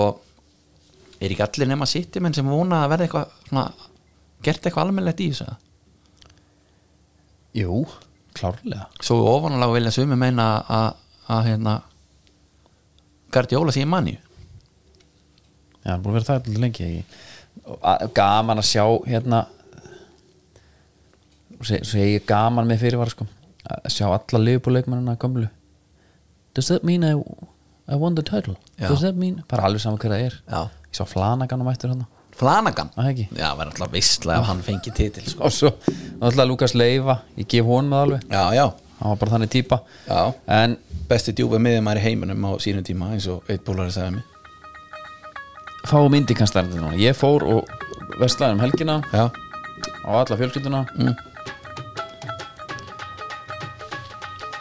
og 0.01 0.21
er 1.21 1.35
ekki 1.35 1.47
allir 1.49 1.71
nema 1.73 1.89
sýtti 1.91 2.23
menn 2.23 2.37
sem 2.37 2.47
vona 2.47 2.85
að 2.85 2.93
verða 2.95 3.09
eitthvað 3.09 3.35
svona, 3.49 3.67
gert 4.47 4.63
eitthvað 4.69 4.87
almennlegt 4.87 5.25
í 5.25 5.29
þessu? 5.33 5.49
Jú, 7.59 7.81
klárlega. 8.39 8.87
Svo 9.03 9.19
ofanálega 9.33 9.75
vilja 9.75 9.95
sumi 9.97 10.19
meina 10.21 10.53
að, 10.63 10.91
hérna 11.49 11.81
Guardiola 13.31 13.73
sé 13.75 13.85
manni 13.87 14.17
já, 15.85 15.93
hann 15.93 15.99
er 15.99 16.03
búin 16.03 16.15
að 16.15 16.17
vera 16.19 16.27
það 16.29 16.39
alltaf 16.41 16.63
lengi 16.63 16.87
ekki 16.87 17.05
gaman 18.17 18.59
að 18.63 18.67
sjá 18.71 18.85
hérna 19.07 19.45
seg- 21.67 21.85
segi 21.87 22.21
gaman 22.27 22.69
með 22.71 22.83
fyrirvara 22.85 23.13
sko 23.13 23.27
að 23.71 23.91
sjá 23.93 24.07
alla 24.09 24.41
liðbúleikmennina 24.45 25.17
gömlu. 25.21 25.49
Does 26.55 26.69
that 26.73 26.83
mean 26.85 27.05
I, 27.05 27.13
I 27.89 27.95
won 28.01 28.15
the 28.17 28.23
title? 28.23 28.57
Já. 28.81 28.89
does 28.89 29.03
that 29.03 29.15
mean, 29.17 29.43
bara 29.49 29.69
alveg 29.69 29.81
saman 29.85 29.99
hver 30.03 30.11
það 30.15 30.25
er. 30.31 30.39
Já. 30.51 30.63
ég 30.91 30.97
sá 30.99 31.05
Flanagan 31.07 31.63
á 31.63 31.65
mættur 31.69 31.93
hann 31.93 32.07
Flanagan? 32.41 32.89
Það 32.97 33.09
ekki? 33.13 33.27
Já, 33.37 33.49
verður 33.59 33.75
alltaf 33.77 33.93
visslega 33.93 34.47
hann 34.49 34.63
fengi 34.65 34.91
titil 34.97 35.27
sko. 35.29 35.45
og 35.45 35.53
svo 35.53 35.71
náttúrulega 36.23 36.49
Lukas 36.49 36.75
Leiva 36.75 37.19
ég 37.37 37.47
gef 37.53 37.67
honum 37.69 37.93
það 37.93 38.05
alveg, 38.07 38.25
Já, 38.33 38.43
já, 38.57 38.65
hann 39.01 39.11
var 39.13 39.21
bara 39.21 39.35
þannig 39.37 39.51
típa. 39.53 39.81
Já. 40.09 40.21
En 40.49 40.79
Besti 41.11 41.33
djúpa 41.35 41.59
miðjumæri 41.59 41.99
í 42.01 42.05
heiminum 42.07 42.45
á 42.47 42.51
sínum 42.63 42.85
tíma 42.87 43.13
eins 43.13 43.27
og 43.29 43.45
eitt 43.51 43.65
bólari 43.67 43.91
sagði 43.93 44.17
mig 44.17 44.30
fáum 45.89 46.15
indi 46.19 46.35
kannski 46.35 46.63
núna. 46.69 46.93
Ég 46.99 47.17
fór 47.17 47.45
og 47.47 47.69
vestlaði 48.21 48.57
um 48.59 48.63
helgina 48.65 49.01
Já, 49.13 49.31
á 49.31 50.11
alla 50.11 50.37
fjölskylduna. 50.37 50.85
Mm. 50.97 51.15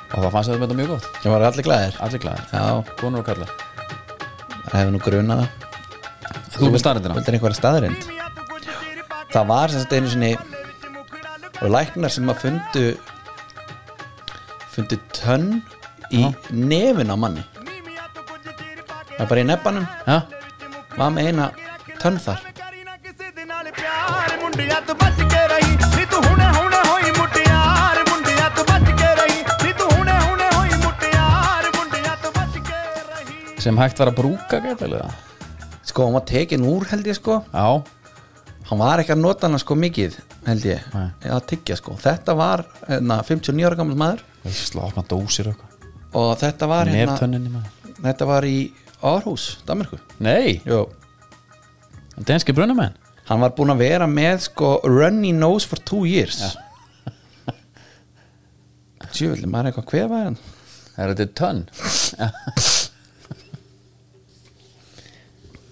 og 0.09 0.25
það 0.25 0.31
fannst 0.33 0.51
þetta 0.51 0.75
mjög 0.75 0.93
gott. 0.93 1.09
Ég 1.23 1.31
var 1.31 1.45
allir 1.47 1.65
glæðir 1.65 1.97
allir 2.03 2.23
glæðir, 2.23 2.45
Já, 2.51 2.63
konur 2.99 3.21
og 3.21 3.27
kallar 3.27 3.51
það 4.69 4.79
hefur 4.79 4.93
nú 4.93 5.01
grunað. 5.03 5.43
Það 6.49 6.59
þú 6.59 6.71
með 6.73 6.81
starrendina 6.83 7.15
Vildir 7.17 7.37
einhverja 7.37 7.57
staðrind 7.57 8.07
Það 9.33 9.47
var 9.49 9.71
sem 9.71 9.83
sagt 9.83 9.93
einu 9.93 10.09
sinni 10.11 10.31
og 11.59 11.71
læknar 11.73 12.13
sem 12.13 12.29
að 12.31 12.41
fundu 12.43 12.83
fundu 14.73 14.97
tönn 15.13 15.49
í 16.15 16.23
nefin 16.55 17.11
á 17.11 17.15
manni. 17.19 17.43
Það 19.17 19.23
er 19.25 19.29
bara 19.29 19.43
í 19.43 19.47
nebbanum. 19.49 19.87
Ja? 20.07 20.21
var 20.97 21.11
með 21.13 21.29
eina 21.29 21.49
tönn 22.01 22.19
þar? 22.21 22.45
Sem 33.59 33.75
hægt 33.75 33.99
var 33.99 34.07
að 34.07 34.15
brúka 34.15 34.61
gætilega. 34.63 35.09
Sko 35.83 36.05
hann 36.05 36.15
var 36.15 36.23
tekin 36.29 36.63
úr 36.63 36.85
held 36.89 37.07
ég 37.09 37.17
sko. 37.17 37.41
Já. 37.51 37.83
Hann 38.69 38.79
var 38.79 39.01
ekki 39.01 39.11
að 39.17 39.19
nota 39.25 39.49
hann 39.49 39.59
sko 39.59 39.75
mikið 39.75 40.15
held 40.47 40.67
ég. 40.69 40.85
Að 41.27 41.41
tiggja 41.51 41.75
sko. 41.75 41.97
Þetta 41.99 42.35
var 42.39 42.63
hérna, 42.87 43.17
na, 43.17 43.23
59 43.27 43.67
ára 43.67 43.79
gammal 43.81 43.99
maður. 43.99 44.23
Ísla, 44.47 44.87
og 44.87 46.29
þetta 46.39 46.69
var 46.71 46.87
hérna 46.89 47.17
þetta 47.99 48.25
var 48.29 48.47
í 48.47 48.71
Aarhus, 49.01 49.59
Danmarku 49.67 49.97
nei, 50.19 50.61
Jó. 50.67 50.89
denski 52.27 52.53
brunamenn? 52.53 52.93
Hann 53.29 53.39
var 53.43 53.53
búinn 53.55 53.71
að 53.71 53.83
vera 53.83 54.07
með 54.09 54.39
sko 54.47 54.79
runny 54.83 55.31
nose 55.35 55.67
for 55.69 55.77
two 55.85 56.03
years. 56.09 56.41
Tjöfulli, 59.13 59.45
maður 59.51 59.69
er 59.69 59.69
eitthvað 59.69 59.91
hver 59.93 60.07
var 60.09 60.23
hann? 60.31 60.39
Er 60.99 61.13
þetta 61.13 61.27
tönn. 61.37 61.61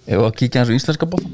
Ef 0.08 0.22
að 0.22 0.36
kíkja 0.38 0.62
hans 0.62 0.72
á 0.72 0.78
íslenska 0.78 1.04
bóta 1.10 1.28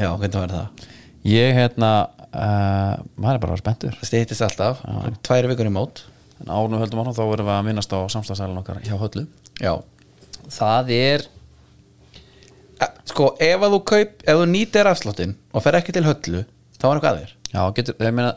já, 0.00 0.08
hvernig 0.16 0.38
var 0.38 0.54
það? 0.54 0.86
ég 1.28 1.52
hérna 1.52 1.90
uh, 2.32 2.94
maður 3.20 3.34
er 3.34 3.42
bara 3.42 3.60
spenntur. 3.60 3.92
Það 4.00 4.08
stýttist 4.08 4.46
alltaf, 4.46 4.80
tværi 5.26 5.50
vikur 5.50 5.68
í 5.68 5.74
mót. 5.74 6.06
En 6.40 6.48
árnum 6.54 6.80
höldum 6.80 7.02
áfram 7.02 7.16
þá 7.18 7.24
erum 7.26 7.48
við 7.50 7.56
að 7.58 7.66
minnast 7.66 7.92
á 7.92 8.00
samstagsælun 8.08 8.62
okkar 8.62 8.80
hjá 8.86 8.96
höllu. 8.96 9.26
Já 9.60 9.74
það 10.50 10.90
er 10.96 11.28
Eh, 12.80 12.92
sko, 13.10 13.34
ef 13.36 13.64
að 13.64 13.74
þú 13.74 13.80
kaup 13.90 14.22
ef 14.24 14.38
þú 14.38 14.46
nýtir 14.48 14.88
afsláttinn 14.88 15.34
og 15.52 15.64
fer 15.64 15.76
ekki 15.76 15.92
til 15.92 16.06
höllu 16.06 16.44
þá 16.80 16.86
er 16.88 16.94
eitthvað 16.94 17.10
að 17.10 17.18
þér. 17.18 17.32
Já, 17.50 17.62
getur, 17.76 17.96
ég 18.06 18.14
meina 18.16 18.30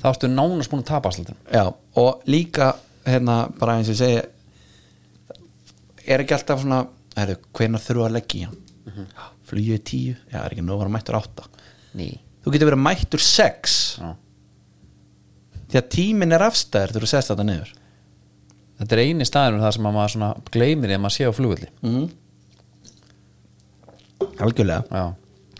þá 0.00 0.06
ertu 0.10 0.30
nánast 0.32 0.72
búin 0.72 0.82
að 0.82 0.88
tapa 0.88 1.12
alltaf 1.12 1.36
já, 1.52 1.64
og 2.02 2.24
líka 2.30 2.72
hérna, 3.06 3.36
bara 3.60 3.76
eins 3.78 3.90
og 3.92 3.98
segi 4.00 4.18
er 6.10 6.24
ekki 6.24 6.34
alltaf 6.34 6.64
svona 6.64 6.80
er, 7.20 7.36
hvenær 7.54 7.84
þurfa 7.84 8.08
að 8.08 8.16
leggja 8.16 8.40
í 8.40 8.48
hann? 8.48 8.58
Mm 8.88 8.92
-hmm. 8.96 9.28
flugið 9.46 9.76
er 9.76 9.84
tíu, 9.92 10.16
já, 10.32 10.38
er 10.40 10.50
ekki 10.50 10.64
nú 10.66 10.74
að 10.74 10.82
vera 10.82 10.94
mættur 10.96 11.20
átta. 11.20 11.46
Ný. 11.94 12.08
Þú 12.42 12.52
getur 12.52 12.70
verið 12.70 12.86
mættur 12.88 13.20
sex. 13.20 13.98
Já. 14.00 14.16
því 15.70 15.78
að 15.78 15.90
tíminn 15.94 16.32
er 16.32 16.42
afstæður 16.42 17.04
þú 17.04 17.06
sest 17.06 17.30
þetta 17.30 17.44
niður 17.44 17.70
þetta 18.80 18.96
er 18.96 19.02
eini 19.04 19.28
staður 19.28 19.60
það 19.62 19.76
sem 19.76 19.88
að 19.88 19.96
maður 19.96 20.14
svona 20.14 20.30
gleymir 20.54 20.94
ef 20.94 21.02
maður 21.02 21.16
sé 21.16 21.28
á 21.28 21.32
flugulli 21.36 21.68
mm. 21.84 22.08
algjörlega. 24.46 24.82
Já, 24.90 25.04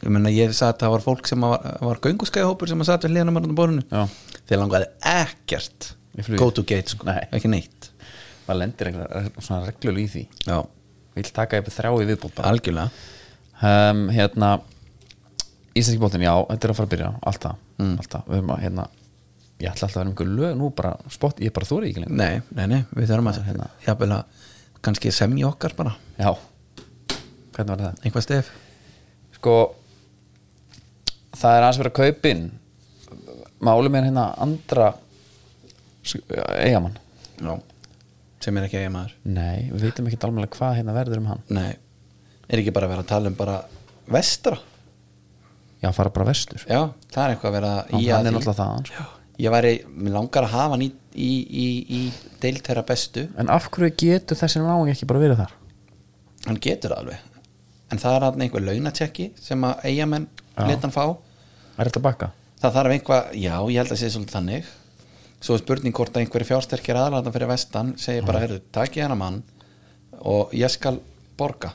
ég 0.00 0.16
menna 0.16 0.34
ég 0.34 0.56
sagði 0.56 0.72
að 0.72 0.82
það 0.82 0.94
var 0.96 1.06
fólk 1.06 1.30
sem 1.30 1.46
var, 1.46 1.70
var 1.90 2.02
gönguskæðahópur 2.08 2.72
sem 2.72 2.82
að 2.82 2.90
satt 2.90 3.06
við 3.06 3.14
hliðanum 3.14 3.40
á 3.40 3.60
borðinu. 3.60 4.02
Þeir 4.48 4.62
langaði 4.64 4.90
ekkert 5.12 5.92
go 6.40 6.50
to 6.54 6.66
gate 6.66 6.96
sko, 6.96 7.06
Nei. 7.08 7.22
ekki 7.36 7.52
neitt. 7.52 7.90
Maður 8.48 8.60
lendir 8.64 8.90
einhverja 8.90 9.32
svona 9.38 9.62
reglulega 9.68 10.02
í 10.02 10.10
því. 10.10 10.26
Já, 10.48 10.58
vill 11.16 11.32
taka 11.36 11.60
upp 11.60 11.72
þrjá 11.76 11.92
í 11.92 12.18
bara. 12.24 12.50
Algjörlega. 12.50 13.06
Um, 13.60 14.06
hérna 14.08 14.54
Íslenski 15.76 16.00
bóttin, 16.02 16.24
já, 16.24 16.32
þetta 16.48 16.66
er 16.66 16.72
að 16.72 16.78
fara 16.78 16.88
að 16.88 16.94
byrja 16.94 17.08
alltaf, 17.30 17.58
alltaf, 17.78 18.24
við 18.26 18.40
höfum 18.40 18.48
að 18.56 18.62
hérna 18.64 18.86
ég 19.60 19.68
ætla 19.70 19.86
alltaf 19.86 19.96
að 19.96 20.00
vera 20.00 20.10
einhver 20.12 20.30
lög, 20.36 20.54
nú 20.58 20.70
bara 20.76 20.94
spott, 21.12 21.40
ég 21.44 21.52
bara 21.56 21.68
þóri 21.68 21.90
ekki 21.90 22.04
lengur. 22.04 22.16
Nei, 22.20 22.40
nei, 22.56 22.66
nei, 22.70 22.80
við 22.96 23.10
þurfum 23.10 23.30
að 23.32 23.42
hérna, 23.48 23.68
jafnvel 23.84 24.14
að 24.16 24.46
kannski 24.86 25.12
semja 25.12 25.50
okkar 25.50 25.74
bara. 25.76 25.92
Já, 26.16 26.30
hvernig 27.56 27.74
var 27.74 27.84
það? 27.84 28.00
einhvað 28.04 28.24
stef. 28.26 28.50
Sko 29.36 29.54
það 31.36 31.56
er 31.58 31.66
aðeins 31.66 31.80
verið 31.82 31.92
að 31.92 32.00
kaupin 32.00 32.42
máli 33.60 33.92
með 33.92 34.08
hérna 34.08 34.26
andra 34.40 34.90
eigamann. 36.64 36.96
Já. 37.40 37.54
sem 38.40 38.56
er 38.56 38.66
ekki 38.66 38.80
eiga 38.80 38.90
maður 38.92 39.12
nei, 39.28 39.68
við 39.68 39.84
veitum 39.86 40.08
ekki 40.08 40.18
alveg 40.24 40.50
hvað 40.56 40.74
hérna 40.78 40.96
verður 40.96 41.20
um 41.20 41.28
hann. 41.30 41.40
Nei, 41.52 41.70
er 42.48 42.60
ekki 42.62 42.72
bara 42.72 42.88
að 42.88 42.94
vera 42.94 43.04
að 43.04 43.10
tala 43.12 43.30
um 43.32 43.36
bara 43.36 43.56
vestra? 44.08 44.56
Já, 45.80 45.88
fara 45.96 46.12
bara 46.12 46.28
vestur. 46.28 46.64
Já, 46.68 46.90
það 47.12 47.22
er 47.22 47.34
eitthvað 47.34 47.50
að 47.50 47.56
vera 47.56 47.72
hann 47.78 48.00
í 48.00 48.08
er 48.08 48.16
að 48.16 48.26
því. 48.26 48.32
náttúrulega 48.36 48.58
það 48.60 48.90
sko. 48.90 49.19
Ég 49.40 49.54
væri, 49.54 49.72
mér 49.88 50.16
langar 50.18 50.46
að 50.46 50.54
hafa 50.54 50.74
hann 50.74 50.84
í, 50.84 50.90
í, 51.14 51.30
í, 51.64 51.66
í 51.96 52.00
deild 52.42 52.62
þeirra 52.66 52.84
bestu 52.88 53.26
en 53.40 53.52
af 53.52 53.70
hverju 53.72 53.94
getur 54.04 54.38
þessi 54.40 54.62
náðing 54.62 54.92
ekki 54.94 55.08
bara 55.10 55.22
verið 55.22 55.42
þar? 55.44 55.56
Hann 56.48 56.60
getur 56.62 56.94
það 56.94 57.04
alveg. 57.04 57.24
En 57.90 58.00
það 58.00 58.16
er 58.16 58.26
hann 58.28 58.44
einhver 58.46 58.66
launatjekki 58.68 59.30
sem 59.40 59.64
að 59.66 59.88
eigamenn 59.90 60.28
leta 60.60 60.86
hann 60.86 60.94
fá. 60.94 61.04
Er 61.80 61.88
þetta 61.88 62.04
bakka? 62.04 62.30
það 62.60 62.76
þarf 62.76 62.94
einhvað, 62.94 63.30
já 63.40 63.54
ég 63.72 63.80
held 63.80 63.94
að 63.94 64.00
sé 64.00 64.10
svolítið 64.12 64.36
þannig. 64.36 64.72
Svo 65.40 65.56
er 65.56 65.62
spurning 65.62 65.96
hvort 65.96 66.12
að 66.16 66.24
einhverju 66.24 66.48
fjársterkir 66.50 66.98
aðlæðan 67.00 67.34
fyrir 67.36 67.48
vestan 67.48 67.94
segir 68.00 68.26
bara, 68.28 68.42
heyrðu, 68.42 68.60
takk 68.74 68.98
ég 68.98 69.06
hana 69.06 69.16
mann 69.16 69.38
og 70.20 70.52
ég 70.56 70.72
skal 70.72 70.98
borga. 71.40 71.72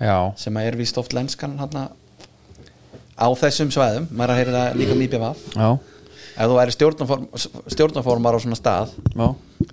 Já, 0.00 0.34
sem 0.36 0.58
að 0.58 0.72
er 0.72 0.78
víst 0.80 0.98
oft 1.00 1.14
lenskan 1.16 1.54
hann 1.60 1.76
á 3.16 3.26
þessum 3.38 3.70
svæðum. 3.72 4.08
Maður 4.10 4.34
að 4.34 4.40
heyra 4.40 4.56
það 4.56 4.80
líka 4.82 4.96
mýpja 5.02 5.22
vaf 5.22 5.44
já, 5.54 5.68
ef 6.36 6.50
þú 6.50 6.56
væri 6.58 6.74
stjórnaform, 6.74 7.26
stjórnaformar 7.72 8.36
á 8.36 8.40
svona 8.44 8.58
stað 8.58 8.92
já. 9.16 9.26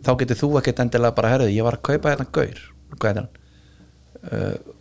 þá 0.05 0.11
getur 0.21 0.39
þú 0.39 0.49
ekkert 0.61 0.79
endilega 0.85 1.15
bara 1.17 1.31
herðu, 1.35 1.49
ég 1.53 1.65
var 1.67 1.77
að 1.79 1.85
kaupa 1.89 2.13
hérna 2.13 2.27
gaur. 2.35 2.61
Hvað 2.95 3.09
er 3.11 3.19
hann? 3.21 3.29
Uh, 4.23 4.73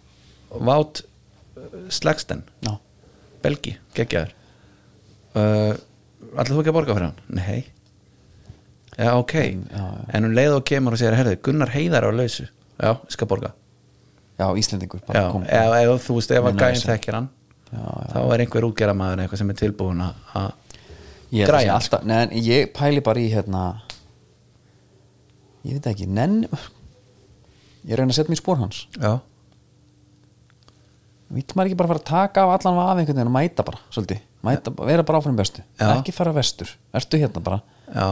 Vát 0.63 1.01
uh, 1.03 1.77
Slagsten, 1.91 2.43
já, 2.63 2.75
Belgi, 3.43 3.77
geggjaður. 3.97 4.35
Uh, 5.33 5.73
allir 6.37 6.53
þú 6.53 6.61
ekki 6.63 6.73
að 6.73 6.77
borga 6.79 6.97
fyrir 6.99 7.09
hann? 7.09 7.23
Nei. 7.33 7.63
Já 8.93 9.15
ok, 9.17 9.35
já. 9.73 9.85
en 10.13 10.29
um 10.29 10.35
leið 10.37 10.59
og 10.59 10.67
kemur 10.69 10.95
og 10.95 11.01
segir 11.01 11.17
herðu, 11.17 11.39
Gunnar 11.43 11.73
Heiðar 11.73 12.05
á 12.07 12.11
lausu. 12.13 12.45
Já, 12.77 12.93
ég 12.93 13.15
skal 13.17 13.29
borga. 13.31 13.55
Já, 14.39 14.47
Íslendingur 14.59 15.01
já, 15.07 15.23
eða, 15.29 15.79
eða 15.85 15.97
þú 16.03 16.19
veist, 16.19 16.31
ef 16.35 16.47
að 16.49 16.61
þessu. 16.61 16.89
þekkir 16.89 17.17
hann 17.19 17.27
Já, 17.73 17.81
já. 17.81 18.07
þá 18.13 18.19
er 18.35 18.43
einhver 18.45 18.65
útgerðamaður 18.69 19.21
eitthvað 19.23 19.41
sem 19.43 19.51
er 19.53 19.59
tilbúin 19.61 20.01
að 20.05 20.47
ég, 21.33 21.47
græja, 21.49 21.75
alltaf, 21.79 22.05
neðan, 22.09 22.33
ég 22.45 22.71
pæli 22.77 23.03
bara 23.05 23.23
í 23.23 23.29
hérna 23.33 23.63
ég 25.67 25.77
veit 25.79 25.87
ekki, 25.93 26.09
nenn 26.11 26.43
ég 27.87 27.95
reyna 27.99 28.11
að 28.13 28.19
setja 28.19 28.31
mér 28.33 28.39
í 28.39 28.43
spór 28.43 28.61
hans. 28.61 28.85
Já, 28.99 29.17
vill 31.33 31.47
maður 31.57 31.71
ekki 31.71 31.79
bara 31.81 31.93
fara 31.93 32.03
að 32.03 32.11
taka 32.11 32.45
af 32.45 32.55
allan 32.59 32.81
af 32.83 33.01
einhvern 33.01 33.17
veginn 33.17 33.31
og 33.31 33.37
mæta 33.37 33.65
bara, 33.67 33.81
svolítið? 33.95 34.23
Mæta, 34.43 34.73
vera 34.83 35.05
bara 35.07 35.21
áfram 35.23 35.39
bestu, 35.39 35.63
Já. 35.79 35.89
ekki 35.95 36.13
fara 36.15 36.33
vestur. 36.35 36.71
Ertu 36.99 37.21
hérna 37.21 37.43
bara, 37.45 37.61
já, 37.95 38.09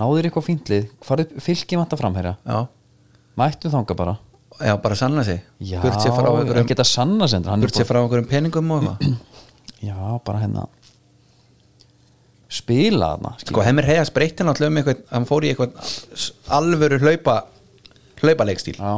náður 0.00 0.28
eitthvað 0.28 0.46
fíntlið 0.48 0.86
farið 1.04 1.34
fylki 1.44 1.78
vant 1.78 1.92
að 1.92 2.00
framherja. 2.00 2.36
Já. 2.48 2.62
Mættu 3.38 3.70
þanga 3.72 3.96
bara. 3.98 4.16
Já, 4.62 4.76
bara 4.80 4.96
sanna 4.96 5.24
sig. 5.26 5.42
Já, 5.58 5.80
einhverjum 5.82 6.68
geta 6.70 6.86
sanna 6.86 7.26
sendur 7.30 7.64
burt 7.66 7.76
sér 7.76 7.88
frá 7.88 7.98
einhverjum 8.00 8.28
peningum 8.30 8.70
og 8.70 8.84
eitthvað. 8.88 9.16
Já, 9.88 9.96
bara 10.24 10.40
hérna 10.40 10.68
spila 12.54 13.14
þarna 13.14 13.32
sko, 13.42 13.64
Hemir 13.66 13.88
Heiðas 13.88 14.12
breytti 14.14 14.46
náttúrulega 14.46 14.70
um 14.70 14.78
eitthvað 14.80 15.02
hann 15.10 15.26
fór 15.28 15.46
í 15.46 15.50
eitthvað 15.50 16.28
alvöru 16.58 17.00
hlaupa 17.02 17.40
hlaupaleikstíl 18.22 18.76
já, 18.78 18.94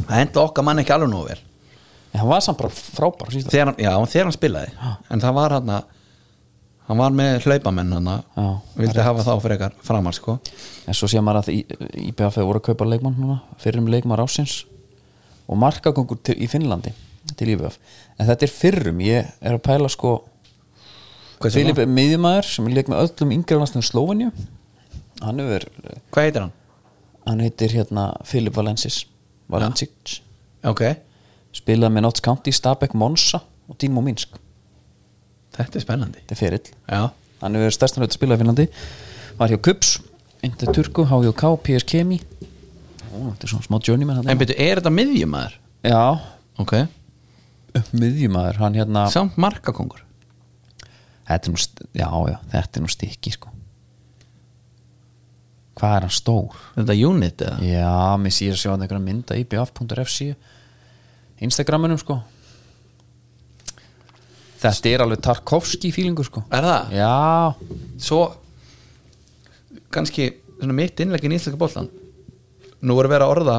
það 0.00 0.16
henda 0.16 0.42
okkar 0.42 0.66
mann 0.66 0.82
ekki 0.82 0.94
alveg 0.96 1.12
nógu 1.12 1.30
vel. 1.30 1.40
En 2.10 2.22
hann 2.24 2.30
var 2.32 2.42
samt 2.42 2.58
bara 2.58 2.74
frábær 2.74 3.30
þegar 3.30 3.76
já, 3.78 3.92
þegar 4.10 4.26
hann 4.26 4.34
spilaði. 4.34 4.72
En 5.10 5.22
það 5.22 5.36
var 5.36 5.54
hann 5.58 5.74
hann 6.90 6.98
var 6.98 7.14
með 7.14 7.44
hlaupamenn 7.46 7.92
hann 7.94 8.08
Já, 8.10 8.46
vildi 8.74 9.04
hafa 9.06 9.22
þá 9.22 9.34
fyrir 9.44 9.56
eitthvað 9.56 9.84
framar 9.86 10.16
sko. 10.16 10.38
En 10.90 10.98
svo 10.98 11.06
sé 11.10 11.22
maður 11.22 11.44
að 11.44 11.76
IBF 12.08 12.40
voru 12.40 12.58
að 12.58 12.66
kaupa 12.72 12.88
leikmann 12.88 13.14
núna, 13.14 13.38
fyrrum 13.62 13.86
leikmann 13.92 14.18
rásins 14.18 14.64
og 15.46 15.58
markagongur 15.58 16.18
til, 16.26 16.34
í 16.38 16.48
Finnlandi 16.50 16.92
til 17.38 17.52
IBF, 17.52 17.76
en 18.18 18.26
þetta 18.26 18.46
er 18.46 18.52
fyrrum 18.54 19.00
ég 19.04 19.30
er 19.38 19.54
að 19.54 19.62
pæla 19.66 19.90
sko 19.92 20.16
Filip 21.40 21.78
er 21.80 21.88
miðjumæður 21.88 22.48
sem 22.50 22.66
er 22.68 22.74
leik 22.76 22.90
með 22.92 23.04
öllum 23.06 23.30
yngri 23.38 23.56
landsnum 23.56 23.84
Slóvenju 23.86 24.30
hann 25.24 25.40
hefur, 25.40 25.64
hvað 26.12 26.26
heitir 26.26 26.44
hann? 26.44 26.52
hann 27.28 27.40
heitir 27.44 27.72
hérna 27.76 28.10
Filip 28.28 28.56
Valensis 28.56 29.06
Valensic, 29.50 30.20
ok, 30.62 30.82
spilaði 31.56 31.96
með 31.96 32.04
Notts 32.04 32.22
County, 32.22 32.52
Stabæk, 32.54 32.92
Monsa 32.94 33.40
og 33.66 33.78
Dimo 33.82 34.02
Minsk, 34.04 34.36
þetta 35.56 35.80
er 35.80 35.82
spennandi. 35.82 36.20
Þetta 36.22 36.36
er 36.36 36.38
ferill. 36.38 36.68
Já, 36.86 37.00
hann 37.40 37.58
hefur 37.58 37.74
stærstan 37.74 38.04
hlut 38.04 38.12
að 38.12 38.18
spila 38.20 38.36
í 38.36 38.40
Finnlandi. 38.42 38.66
Var 39.40 39.50
hjá 39.50 39.58
Kups, 39.66 39.90
Inter 40.46 40.70
Turku 40.76 41.02
HJK, 41.10 41.50
PS 41.66 41.88
Kemi 41.88 42.20
Ó, 43.10 43.32
þetta 43.32 43.48
er 43.48 43.50
svona 43.50 43.66
smá 43.66 43.80
journeyman 43.82 44.22
en 44.22 44.38
byrju, 44.38 44.54
er 44.54 44.78
þetta 44.78 44.92
miðjumæður? 44.94 45.56
já, 45.90 46.02
ok, 46.62 46.76
miðjumæður 47.90 48.60
hann 48.62 48.78
hérna, 48.78 49.08
samt 49.10 49.34
markakongur 49.40 50.04
þetta 51.30 51.48
er 51.48 51.54
nú 51.54 51.60
já, 51.96 52.08
já, 52.32 52.36
þetta 52.52 52.80
er 52.80 52.84
nú 52.84 52.90
stikki 52.92 53.32
sko. 53.34 53.52
Hvað 55.80 55.94
er 55.96 56.06
hann 56.06 56.12
stór? 56.12 56.58
Þetta 56.74 56.96
unit 57.08 57.46
eða? 57.46 57.62
já, 57.64 57.94
mér 58.20 58.34
sér 58.36 58.56
að 58.56 58.60
sjá 58.60 58.70
hann 58.72 58.84
einhverja 58.84 59.06
mynda 59.06 59.38
í 59.38 59.46
bf.fc 59.48 60.34
Instagramunum 61.40 62.00
sko. 62.00 62.18
Þetta 64.60 64.90
er 64.90 65.06
alveg 65.06 65.22
Tarkovski 65.24 65.88
fílingur 65.94 66.28
sko. 66.28 66.44
Er 66.52 66.66
það? 66.66 66.92
já, 66.98 67.14
svo 68.04 68.20
kannski 69.90 70.34
svona 70.58 70.76
mitt 70.76 71.00
innlegin 71.00 71.32
í 71.32 71.38
Íslenska 71.40 71.58
boltan 71.60 71.88
nú 72.84 72.96
voru 72.96 73.10
verið 73.12 73.26
að 73.26 73.32
orða 73.34 73.56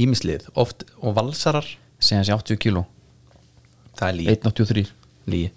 ímislið 0.00 0.48
oft 0.58 0.84
og 1.00 1.14
valsarar. 1.18 1.66
Segja 2.00 2.22
hans 2.22 2.32
80 2.32 2.60
kíló. 2.62 2.84
Það 3.98 4.06
er 4.08 4.16
lígi, 4.16 4.34
183 4.38 4.84
lígi. 5.30 5.50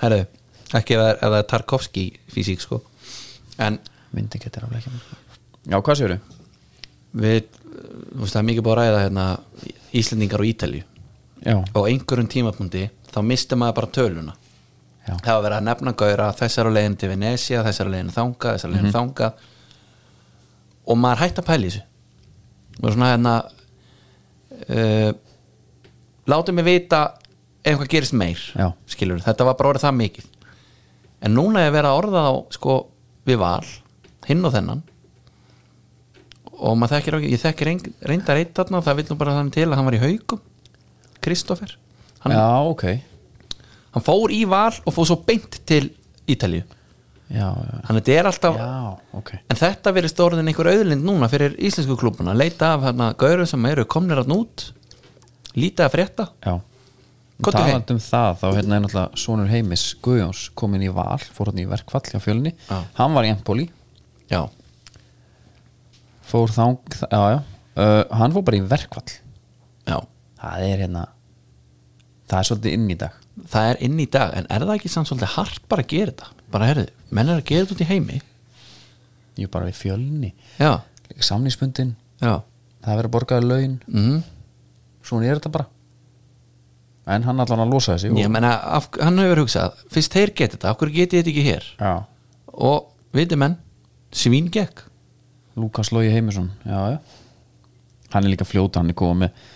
Herðu, 0.00 0.22
ekki 0.78 0.96
ef 0.96 1.02
það 1.20 1.36
er, 1.38 1.48
Tarkovski 1.50 2.06
físík 2.32 2.62
sko. 2.64 2.80
En 3.62 3.78
myndi 4.16 4.40
getur 4.40 4.66
alveg 4.66 4.86
ekki 4.86 5.20
já, 5.68 5.76
hvað 5.78 5.98
séu 5.98 6.08
við, 7.12 7.44
þú 7.52 8.22
veist 8.22 8.32
það 8.32 8.40
er 8.40 8.48
mikið 8.48 8.66
búið 8.66 8.72
að 8.72 8.80
ræða 8.80 9.02
hérna, 9.04 9.26
Íslendingar 9.92 10.42
og 10.42 10.48
Ítalju 10.48 10.82
já, 11.44 11.56
á 11.60 11.80
einhverjum 11.84 12.30
tímapunkti 12.32 12.86
þá 13.12 13.20
misti 13.26 13.58
maður 13.58 13.78
bara 13.80 13.92
töluna. 13.92 14.34
Já, 15.02 15.16
það 15.18 15.34
var 15.34 15.42
verið 15.44 15.56
að 15.56 15.66
nefna 15.66 15.92
gauðra 15.98 16.28
þessar 16.38 16.68
á 16.70 16.74
leiðin 16.76 16.98
til 17.00 17.08
Venesia, 17.10 17.64
þessar 17.66 17.88
á 17.90 17.92
leiðin 17.92 18.12
þanga 18.14 18.52
þessar 18.54 18.70
á 18.70 18.72
leiðin 18.72 18.94
þanga 18.94 19.30
og 20.82 21.00
maður 21.02 21.22
hætti 21.24 21.42
að 21.42 21.48
pæla 21.48 21.66
í 21.66 21.72
þessu. 21.72 21.82
Og 22.78 22.94
svona 22.94 23.10
hérna 23.10 23.32
uh, 24.62 25.10
látum 26.30 26.58
mig 26.58 26.68
vita 26.68 27.02
eitthvað 27.62 27.90
gerist 27.92 28.12
meir 28.18 28.40
Já. 28.58 28.72
skilur, 28.90 29.20
þetta 29.22 29.46
var 29.46 29.54
bara 29.58 29.72
orðið 29.72 29.84
það 29.86 29.98
mikið. 30.00 30.24
En 31.22 31.36
núna 31.36 31.62
er 31.66 31.70
verið 31.74 31.90
að 31.92 32.00
orða 32.02 32.22
þá 32.26 32.56
sko 32.56 32.76
við 33.28 33.38
val, 33.38 33.66
hinn 34.26 34.44
og 34.48 34.52
þennan. 34.56 34.82
Og 36.62 36.76
maður 36.78 36.96
þekkir 36.96 37.16
ekki, 37.18 37.30
ég 37.32 37.42
þekkir 37.42 37.68
reynd- 37.70 37.92
reyndar 38.10 38.38
eitt 38.40 38.52
þarna 38.54 38.82
það 38.86 38.98
vil 39.00 39.06
nú 39.10 39.16
bara 39.18 39.36
þannig 39.38 39.54
til 39.56 39.66
að 39.68 39.74
hann 39.78 39.88
var 39.88 39.96
í 39.98 40.02
haugum 40.02 40.40
Kristoffer 41.22 41.72
hann, 42.22 42.34
já, 42.34 42.44
ok. 42.70 42.84
Hann 43.94 44.04
fór 44.06 44.30
í 44.34 44.42
val 44.48 44.72
og 44.86 44.94
fór 44.94 45.06
svo 45.10 45.16
beint 45.26 45.58
til 45.66 45.90
já, 47.32 47.48
hann 47.86 47.98
þetta 47.98 48.14
er 48.18 48.28
alltaf 48.30 48.58
já, 48.58 48.98
ok. 49.18 49.32
En 49.50 49.56
þetta 49.58 49.94
verið 49.96 50.12
stórðin 50.14 50.50
einhver 50.52 50.70
auðlind 50.70 51.02
núna 51.06 51.28
fyrir 51.32 51.54
íslensku 51.58 51.96
klúbuna, 51.98 52.34
leita 52.36 52.74
af 52.76 52.86
hérna 52.86 53.10
gauru 53.18 53.46
sem 53.46 53.66
eru 53.70 53.84
komnir 53.84 54.18
að 54.22 54.30
nút 54.30 54.68
lítið 55.54 55.86
að 55.86 55.94
frétta. 55.96 56.28
Já 56.46 56.60
Komdu 57.42 57.58
heim. 57.58 57.70
talandi 57.72 57.94
um 57.94 58.00
það, 58.02 58.34
þá 58.40 58.46
hérna 58.56 58.76
er 58.76 58.82
náttúrulega 58.84 59.20
sonur 59.22 59.50
heimis 59.50 59.84
Guðjóns 60.04 60.42
komin 60.58 60.84
í 60.86 60.90
val 60.94 61.22
fór 61.34 61.50
hann 61.50 61.62
í 61.62 61.66
verkfall 61.70 62.04
hjá 62.08 62.20
fjölni. 62.22 62.52
Já. 62.68 62.78
hann 62.98 63.16
var 63.16 63.26
í 63.26 63.32
Empoli, 63.32 63.68
já, 64.30 64.40
fór 66.28 66.52
þang 66.54 66.98
já, 67.02 67.22
uh, 67.42 68.02
hann 68.20 68.36
fór 68.36 68.46
bara 68.46 68.60
í 68.60 68.66
verkfall. 68.72 69.16
Já, 69.88 69.98
það 70.40 70.66
er 70.68 70.84
hérna 70.86 71.06
það 72.30 72.38
er 72.38 72.50
svolítið 72.50 72.76
inn 72.78 72.90
í 72.90 72.98
dag. 73.00 73.18
Það 73.48 73.70
er 73.70 73.82
inn 73.88 74.00
í 74.00 74.08
dag 74.12 74.36
en 74.36 74.50
er 74.52 74.66
það 74.66 74.76
ekki 74.76 74.92
samt 74.92 75.10
svolítið 75.10 75.34
hart 75.36 75.66
bara 75.72 75.84
að 75.84 75.92
gera 75.94 76.12
þetta? 76.12 76.46
Bara 76.52 76.68
herðu, 76.68 76.88
menn 77.10 77.32
er 77.32 77.40
að 77.40 77.48
gera 77.48 77.64
þetta 77.64 77.76
út 77.78 77.84
í 77.84 77.90
heimi. 77.90 78.20
Er 79.40 79.48
bara 79.52 79.68
við 79.70 79.78
fjölni, 79.80 80.34
já. 80.60 80.72
Það 82.82 82.98
er 82.98 83.06
að 83.06 83.12
borgaði 83.14 83.48
laun. 83.48 83.74
Mm 83.88 84.22
svona 85.06 85.28
er 85.28 85.38
þetta 85.38 85.52
bara 85.54 85.68
en 87.06 87.24
hann 87.26 87.42
allan 87.42 87.64
að 87.64 87.72
losa 87.74 87.96
þessi 87.96 88.12
ég 88.20 88.30
menna, 88.30 88.52
af, 88.78 88.88
hann 89.02 89.18
hefur 89.18 89.42
hugsað 89.42 89.80
fyrst 89.92 90.14
þeir 90.14 90.32
geti 90.38 90.56
þetta, 90.56 90.70
af 90.70 90.78
hverju 90.80 90.94
geti 91.00 91.18
þetta 91.18 91.32
ekki 91.32 91.44
hér? 91.48 91.66
Já, 91.80 91.92
og 92.52 92.92
viti 93.16 93.38
menn 93.38 93.58
svín 94.12 94.50
gekk. 94.52 94.84
Lukas 95.56 95.90
Lógi 95.92 96.12
Heimisson 96.12 96.50
já, 96.64 96.78
já. 96.94 96.98
Hann 98.12 98.24
er 98.24 98.32
líka 98.32 98.46
fljóta, 98.48 98.80
hann 98.80 98.92
er 98.92 98.96
komið 98.96 99.26
með 99.26 99.50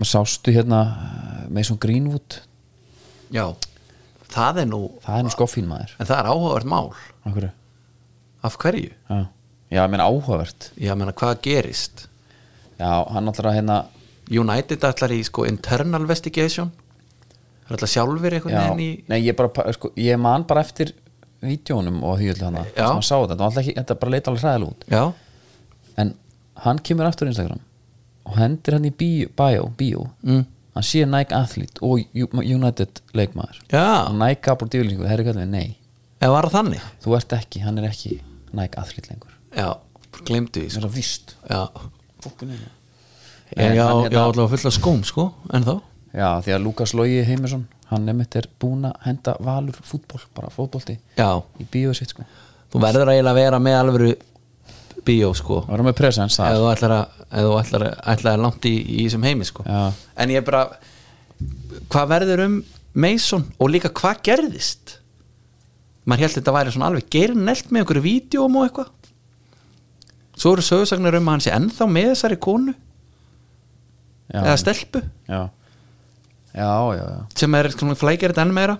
maður 0.00 0.10
sástu 0.10 0.52
hérna 0.54 0.80
Mason 1.52 1.76
Greenwood. 1.80 2.38
Já, 3.34 3.44
það 4.32 4.62
er 4.62 4.68
nú 4.70 4.84
það 5.04 5.18
er 5.18 5.26
nú 5.26 5.32
skoffín 5.34 5.68
maður. 5.68 5.92
En 6.00 6.08
það 6.08 6.22
er 6.22 6.30
áhugavert 6.32 6.70
mál. 6.72 6.92
Af 7.20 7.34
hverju? 7.36 7.50
Af 8.42 8.56
hverju? 8.62 8.92
já, 9.10 9.18
já 9.70 9.82
ég 9.84 9.90
meina 9.92 10.08
áhugavert. 10.08 10.70
Ég 10.80 10.96
menna, 10.96 11.12
hvað 11.12 11.42
gerist? 11.44 12.06
já, 12.80 12.90
hann 13.12 13.28
allra 13.28 13.52
hérna 13.52 13.76
United 14.30 14.84
ætlar 14.86 15.14
í 15.14 15.20
sko 15.26 15.44
internal 15.48 16.04
investigation. 16.04 16.70
Það 17.64 17.70
er 17.70 17.76
alltaf 17.76 17.92
sjálfur 17.92 18.36
einhvern 18.36 18.56
veginn 18.56 18.82
í 18.82 18.90
nei, 19.10 19.18
ég, 19.24 19.36
bara, 19.38 19.72
sko, 19.74 19.92
ég 19.98 20.18
man 20.20 20.46
bara 20.48 20.62
eftir 20.66 20.92
vídjónum 21.44 22.00
og 22.04 22.18
því 22.20 22.36
hana 22.42 22.64
sem 22.68 22.84
að 22.84 23.04
sá 23.06 23.16
þetta, 23.16 23.50
ekki, 23.62 23.74
þetta 23.78 23.98
bara 24.02 24.14
leita 24.14 24.32
alveg 24.32 24.44
hræðilega 24.44 24.70
út. 24.70 24.86
Já, 24.90 25.04
en 26.02 26.14
hann 26.66 26.80
kemur 26.84 27.08
aftur 27.08 27.30
á 27.30 27.32
Instagram 27.32 27.62
og 28.28 28.38
hendir 28.38 28.76
hann 28.76 28.88
í 28.88 28.92
bio, 28.94 29.68
bio, 29.78 30.06
mm. 30.26 30.42
hann 30.76 30.86
sé 30.86 31.04
Nike 31.08 31.36
Athlete 31.36 31.82
og 31.86 32.02
United 32.14 33.02
leikmaður. 33.16 33.62
Já, 33.72 33.86
og 34.08 34.18
Nike 34.18 34.42
gaf 34.46 34.64
úr 34.64 34.72
dýrlingu, 34.72 35.06
herri 35.08 35.26
kallið, 35.26 35.48
nei. 35.50 35.78
Eða 36.20 36.34
var 36.36 36.50
það 36.50 36.58
þannig? 36.58 36.90
þú 37.04 37.16
ert 37.16 37.38
ekki, 37.38 37.64
hann 37.64 37.80
er 37.80 37.88
ekki 37.88 38.18
Nike 38.52 38.82
Athlete 38.82 39.14
lengur. 39.14 39.38
Já, 39.56 39.70
glemdu 40.20 40.60
því 40.60 40.66
það 40.66 40.74
sko. 40.74 40.82
er 40.82 40.88
það 40.88 40.98
vist 40.98 41.34
já, 41.48 41.62
En 42.20 42.79
en 43.56 43.74
já, 43.76 43.84
hann 43.86 44.04
já, 44.04 44.08
hérna- 44.08 44.24
allavega 44.28 44.56
fulla 44.56 44.70
skóm 44.76 45.02
sko, 45.04 45.26
en 45.52 45.64
þá 45.66 45.74
já, 46.14 46.28
því 46.44 46.54
að 46.56 46.64
Lukas 46.64 46.94
Logi 46.94 47.22
Heimisson 47.26 47.66
hann 47.90 48.06
nefnitt 48.06 48.36
er 48.38 48.46
búin 48.62 48.86
að 48.86 48.98
henda 49.06 49.34
valur 49.42 49.78
fútból, 49.82 50.20
bara 50.34 50.50
fótbolti 50.54 50.98
já, 51.18 51.30
í 51.58 51.66
bíóið 51.70 51.96
sitt 51.98 52.14
sko. 52.14 52.26
Þú 52.70 52.82
verður 52.84 53.10
eiginlega 53.10 53.34
að 53.34 53.40
vera 53.40 53.58
með 53.58 53.78
alvöru 53.80 54.10
bíó 55.06 55.32
sko. 55.34 55.62
Það 55.66 55.72
var 55.74 55.82
með 55.88 55.96
presens 55.98 56.36
ef 56.38 56.44
þar 56.44 56.58
þú 56.60 56.68
ætlar 56.70 56.94
að, 56.94 57.16
ætlar 57.64 57.84
að, 57.88 57.96
ætlar 58.12 58.32
að 58.36 58.44
langt 58.44 58.68
í, 58.68 58.74
í 58.78 59.06
þessum 59.08 59.26
heimi 59.26 59.48
sko. 59.48 59.64
Já. 59.66 59.80
en 60.22 60.34
ég 60.36 60.44
bara 60.46 60.62
hvað 61.90 62.12
verður 62.14 62.44
um 62.46 62.56
Mason 62.94 63.44
og 63.58 63.70
líka 63.70 63.90
hvað 63.94 64.22
gerðist? 64.26 64.96
Maður 66.06 66.24
held 66.26 66.36
þetta 66.38 66.54
væri 66.56 66.72
svona 66.74 66.88
alveg 66.90 67.10
gernelt 67.12 67.70
með 67.70 67.82
einhverju 67.82 68.02
vídjóum 68.06 68.56
og 68.58 68.66
eitthvað. 68.66 68.88
Svo 70.40 70.54
eru 70.56 70.64
sögursagnar 70.64 71.18
um 71.18 71.28
að 71.28 71.36
hann 71.36 71.44
sé 71.44 71.52
ennþá 71.54 71.86
með 71.90 72.08
þessari 72.14 72.38
konu 72.40 72.74
já, 74.32 74.40
eða 74.44 74.56
stelpu. 74.62 75.02
Já. 75.28 75.40
sem 77.38 77.54
er 77.54 77.68
þetta 78.34 78.42
enn 78.46 78.54
meira. 78.56 78.78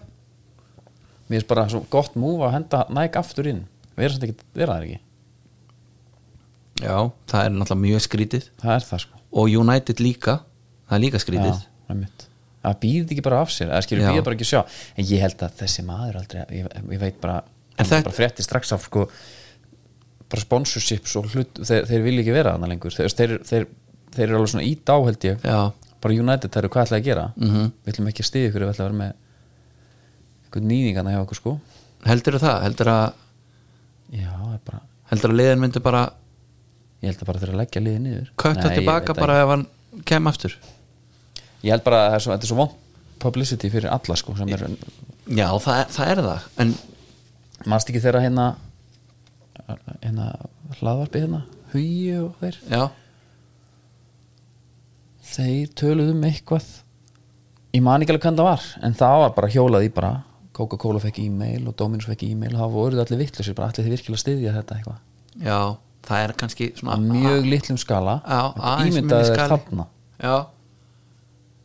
Mér 1.30 1.38
finnst 1.38 1.50
bara 1.52 1.68
svo 1.70 1.84
gott 1.92 2.16
múf 2.18 2.40
að 2.42 2.56
henda 2.56 2.84
Nike 2.90 3.20
aftur 3.20 3.46
inn. 3.46 3.60
Vera 3.98 4.16
það 4.16 4.28
ekki, 4.30 4.46
vera 4.58 4.74
það 4.78 4.86
ekki. 4.88 5.00
Já, 6.80 6.96
það 7.30 7.44
er 7.44 7.52
náttúrulega 7.54 7.82
mjög 7.84 8.02
skrítið. 8.06 8.48
Það 8.62 8.74
er 8.78 8.86
það 8.88 9.02
sko. 9.04 9.20
Og 9.40 9.52
United 9.60 10.00
líka. 10.02 10.38
Það 10.88 10.96
er 10.96 11.02
líka 11.04 11.20
skrítið. 11.22 11.60
Já, 11.60 11.90
einmitt. 11.92 12.26
það 12.64 12.78
býðið 12.84 13.12
ekki 13.14 13.24
bara 13.26 13.42
af 13.44 13.52
sér. 13.54 13.68
Eða 13.70 13.84
skilur 13.86 14.02
Já. 14.04 14.08
býðið 14.10 14.24
bara 14.26 14.36
ekki 14.38 14.48
sjá. 14.48 14.60
En 14.96 15.06
ég 15.10 15.22
held 15.24 15.44
að 15.46 15.54
þessi 15.60 15.84
maður 15.86 16.18
aldrei 16.20 16.40
ég, 16.58 16.66
ég 16.96 17.00
veit 17.04 17.20
bara, 17.20 17.36
En 17.76 17.84
hann 17.84 17.86
þetta- 17.92 18.08
bara 18.10 18.16
frétti 18.18 18.42
strax 18.44 18.72
af 18.76 18.82
sko 18.88 19.06
bara 20.30 20.40
sponsorships 20.44 21.16
og 21.16 21.30
hlut 21.32 21.54
þeir, 21.64 21.86
þeir 21.88 22.02
vilja 22.04 22.20
ekki 22.24 22.34
vera 22.34 22.52
þarna 22.56 22.68
lengur. 22.68 22.90
Þeir, 22.94 23.14
þeir, 23.16 23.38
þeir, 23.44 23.66
þeir 24.14 24.26
eru 24.28 24.36
alveg 24.40 24.52
svona 24.54 24.66
ít 24.66 24.90
á 24.92 24.96
held 25.06 25.26
ég. 25.28 25.40
Já, 25.44 25.60
bara 26.00 26.14
United, 26.14 26.50
það 26.50 26.62
eru 26.62 26.68
hvað 26.74 26.86
ætlaði 26.86 27.00
að 27.00 27.08
gera? 27.10 27.26
Mm 27.36 27.50
Mhm. 27.50 27.72
við 27.84 27.92
ætlum 27.94 28.08
ekki 28.10 28.22
að 28.24 28.30
stiða 28.30 28.48
ykkur, 28.50 28.64
við 28.64 28.72
ætlum 28.74 28.86
að 28.86 28.90
vera 28.90 29.00
með 29.02 29.12
einhvern 30.44 30.68
nýðingana 30.70 31.10
hjá 31.14 31.20
okkur 31.24 31.36
sko. 31.40 31.52
Heldur 32.06 32.38
það? 32.40 32.62
Heldur 32.64 32.86
að, 32.90 33.12
já, 34.12 34.32
bara, 34.66 34.80
heldur 35.10 35.30
að 35.30 35.36
liðin 35.40 35.60
myndi 35.60 35.80
bara 35.84 36.02
ég 37.02 37.08
held 37.10 37.20
að 37.22 37.26
bara 37.30 37.38
þeir 37.40 37.52
að 37.54 37.60
leggja 37.62 37.82
liðið 37.84 38.00
niður. 38.04 38.30
Ég 38.44 38.74
tilbaka 38.78 39.14
bara 39.14 39.40
ef 39.42 39.48
hann 39.48 39.66
kem 40.04 40.26
aftur. 40.26 40.56
Ég 41.62 41.70
held 41.74 41.84
bara 41.84 41.96
að 42.06 42.10
það 42.10 42.14
er 42.14 42.24
svo, 42.24 42.32
þetta 42.32 42.42
er 42.48 42.52
svo 42.54 42.56
vond 42.56 42.70
publicity 43.20 43.68
fyrir 43.70 43.90
alla 43.92 44.16
sko 44.16 44.32
er, 44.48 44.62
já, 45.28 45.46
það 45.60 45.76
er 45.76 45.88
það, 45.92 46.08
er 46.08 46.20
það. 46.24 46.44
en 46.58 46.74
mannst 47.66 47.90
ekki 47.90 48.00
þeirra 48.00 48.22
hérna 48.24 48.46
hérna 50.00 50.28
hlaðvarpi 50.80 51.20
hérna? 51.20 51.42
Hugi 51.74 52.14
og 52.18 52.30
þeir? 52.40 52.56
Já, 52.70 52.90
þeir 55.34 55.68
töluðu 55.78 56.14
um 56.16 56.24
eitthvað. 56.28 56.66
Ég 57.76 57.82
man 57.86 58.02
ekki 58.02 58.12
alveg 58.14 58.24
hvernig 58.26 58.40
það 58.42 58.48
var 58.50 58.64
en 58.88 58.96
það 58.98 59.16
var 59.24 59.34
bara 59.36 59.52
hjólað 59.54 59.86
í 59.86 59.92
bara. 59.94 60.12
Coca-Cola 60.60 61.00
fekk 61.00 61.20
e-mail 61.22 61.68
og 61.70 61.76
Dominus 61.78 62.08
fekk 62.10 62.24
e-mail 62.26 62.52
og 62.56 62.60
það 62.64 62.72
voruð 62.74 63.02
allir 63.04 63.20
vittlusir, 63.22 63.54
bara 63.56 63.70
allir 63.70 63.86
þið 63.86 63.94
virkilega 63.94 64.18
að 64.18 64.22
styðja 64.24 64.54
þetta 64.58 64.76
eitthvað. 64.76 64.98
Já, 65.46 65.60
það 66.08 66.24
er 66.24 66.34
kannski 66.42 66.66
svona 66.80 66.96
á 66.96 66.98
mjög 67.00 67.46
litlum 67.48 67.78
skala. 67.80 68.16
Ímyndaði 68.88 69.36
þarna. 69.38 69.86
Já. 70.20 70.34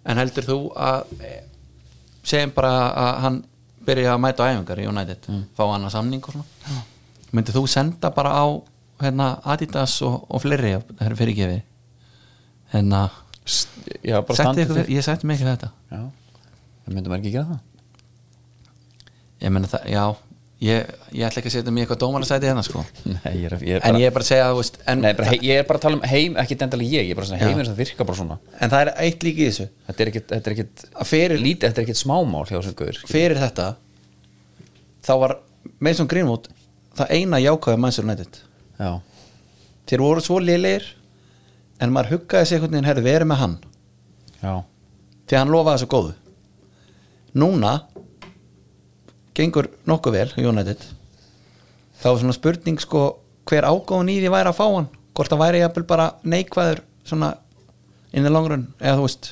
En 0.06 0.22
heldur 0.22 0.46
þú 0.48 0.58
að 0.78 1.16
eh, 1.26 1.42
segjum 2.24 2.54
bara 2.56 2.72
að 3.02 3.12
hann 3.26 3.42
byrja 3.86 4.14
að 4.14 4.22
mæta 4.24 4.46
á 4.46 4.50
æfingar 4.54 4.82
í 4.82 4.88
United 4.90 5.28
Mm. 5.30 5.44
fá 5.58 5.64
hann 5.74 5.86
að 5.90 5.96
samning 5.98 6.24
og 6.24 6.34
svona. 6.38 6.80
Myndir 7.34 7.54
þú 7.58 7.66
senda 7.68 8.10
bara 8.14 8.32
á 8.38 8.46
hérna, 9.02 9.40
Adidas 9.44 9.98
og, 10.06 10.24
og 10.30 10.42
fleiri 10.46 10.76
það 10.78 11.10
er 11.10 11.16
fyrirgefi? 11.20 11.58
Hérna, 12.72 13.10
já, 13.46 14.18
bara 14.22 14.36
setti 14.36 14.44
standið 14.44 14.64
ykkur, 14.66 14.92
ég 14.96 15.06
setti 15.06 15.28
mig 15.30 15.40
ekki 15.40 15.50
þetta. 15.52 15.72
Já, 15.92 16.02
það 16.86 16.96
myndum 16.98 17.18
ekki 17.20 17.34
gera 17.36 17.48
það? 17.56 17.60
Ég 19.46 19.52
meina 19.54 19.70
það, 19.70 19.90
já. 19.92 20.06
Ég, 20.66 20.88
ég 21.12 21.26
ætla 21.28 21.42
ekki 21.42 21.50
að 21.52 21.54
setja 21.58 21.72
í 21.76 21.82
eitthvað 21.84 22.00
dómarasæti 22.02 22.48
hérna 22.48 22.62
sko. 22.66 22.82
Nei, 23.12 23.34
ég 23.42 23.50
er, 23.50 23.56
ég 23.68 23.76
er 23.76 23.82
en 23.84 23.92
bara, 23.92 24.00
ég 24.02 24.08
er 24.08 24.14
bara 24.16 24.24
að 24.24 24.30
segja 24.30 24.46
þú 24.50 24.60
veist, 24.62 24.78
en, 24.88 25.02
nei, 25.04 25.12
bara, 25.18 25.28
hei, 25.34 25.40
ég 25.44 25.60
er 25.60 25.66
bara 25.68 25.82
að 25.82 25.84
tala 25.86 25.98
um 26.00 26.06
heim 26.10 26.38
ekki 26.42 26.58
endalega 26.64 26.96
ég, 26.96 27.10
ég 27.10 27.12
er 27.12 27.20
bara 27.20 27.28
að 27.28 27.32
segja 27.34 27.44
Já. 27.44 27.50
heiminn 27.52 27.68
sem 27.68 27.76
virkar 27.82 28.08
bara 28.08 28.20
svona. 28.22 28.38
En 28.64 28.72
það 28.72 28.86
er 28.86 28.92
eitt 29.04 29.26
líki 29.28 29.44
í 29.44 29.50
þessu. 29.50 29.68
Þetta 29.90 30.06
er 30.06 30.12
ekkit, 30.14 30.28
þetta 30.32 30.50
er 30.52 30.56
ekkit 30.56 30.86
fyrir- 31.12 31.44
lítið, 31.44 31.66
þetta 31.68 31.84
er 31.84 31.86
ekkit 31.90 32.00
smámál 32.02 32.46
hjá 32.48 32.56
þessum 32.56 32.78
gaur 32.80 33.02
fyrir 33.12 33.42
þetta 33.44 33.68
þá 35.06 35.12
var 35.26 35.36
Mason 35.84 36.10
Greenwood 36.16 36.48
það 36.98 37.14
eina 37.20 37.42
jákvæða 37.44 37.82
Manchester 37.84 38.08
United. 38.08 38.40
Já, 38.80 38.92
þeir 39.92 40.06
voru 40.08 40.24
svo 40.24 40.40
liðlegir 40.42 40.88
en 41.82 41.94
maður 41.94 42.16
huggaði 42.16 42.50
sig 42.50 42.58
einhvern 42.58 42.76
veginn 42.76 42.90
herði 42.90 43.06
verið 43.06 43.30
með 43.32 43.42
hann. 43.42 43.56
Já, 44.42 44.54
því 45.30 45.40
hann 45.40 45.54
lofaði 45.54 45.84
svo 45.84 45.90
góðu. 45.92 46.14
Núna 47.36 47.74
gengur 49.36 49.70
nokkuð 49.90 50.16
vel 50.16 50.48
United. 50.52 50.84
Þá 52.00 52.08
er 52.12 52.20
svona 52.22 52.36
spurning 52.38 52.80
sko 52.82 53.06
hver 53.50 53.68
ágóðun 53.68 54.12
í 54.14 54.20
því 54.22 54.32
væri 54.34 54.52
að 54.52 54.60
fá 54.60 54.66
hann? 54.68 54.88
Hvort 55.16 55.32
það 55.32 55.44
væri 55.44 55.64
jafnvel 55.64 55.88
bara 55.88 56.06
neikvæður 56.28 56.82
svona 57.08 57.34
in 58.16 58.24
the 58.26 58.32
long 58.32 58.48
run 58.52 58.68
eða 58.80 59.00
þú 59.00 59.08
veist 59.08 59.30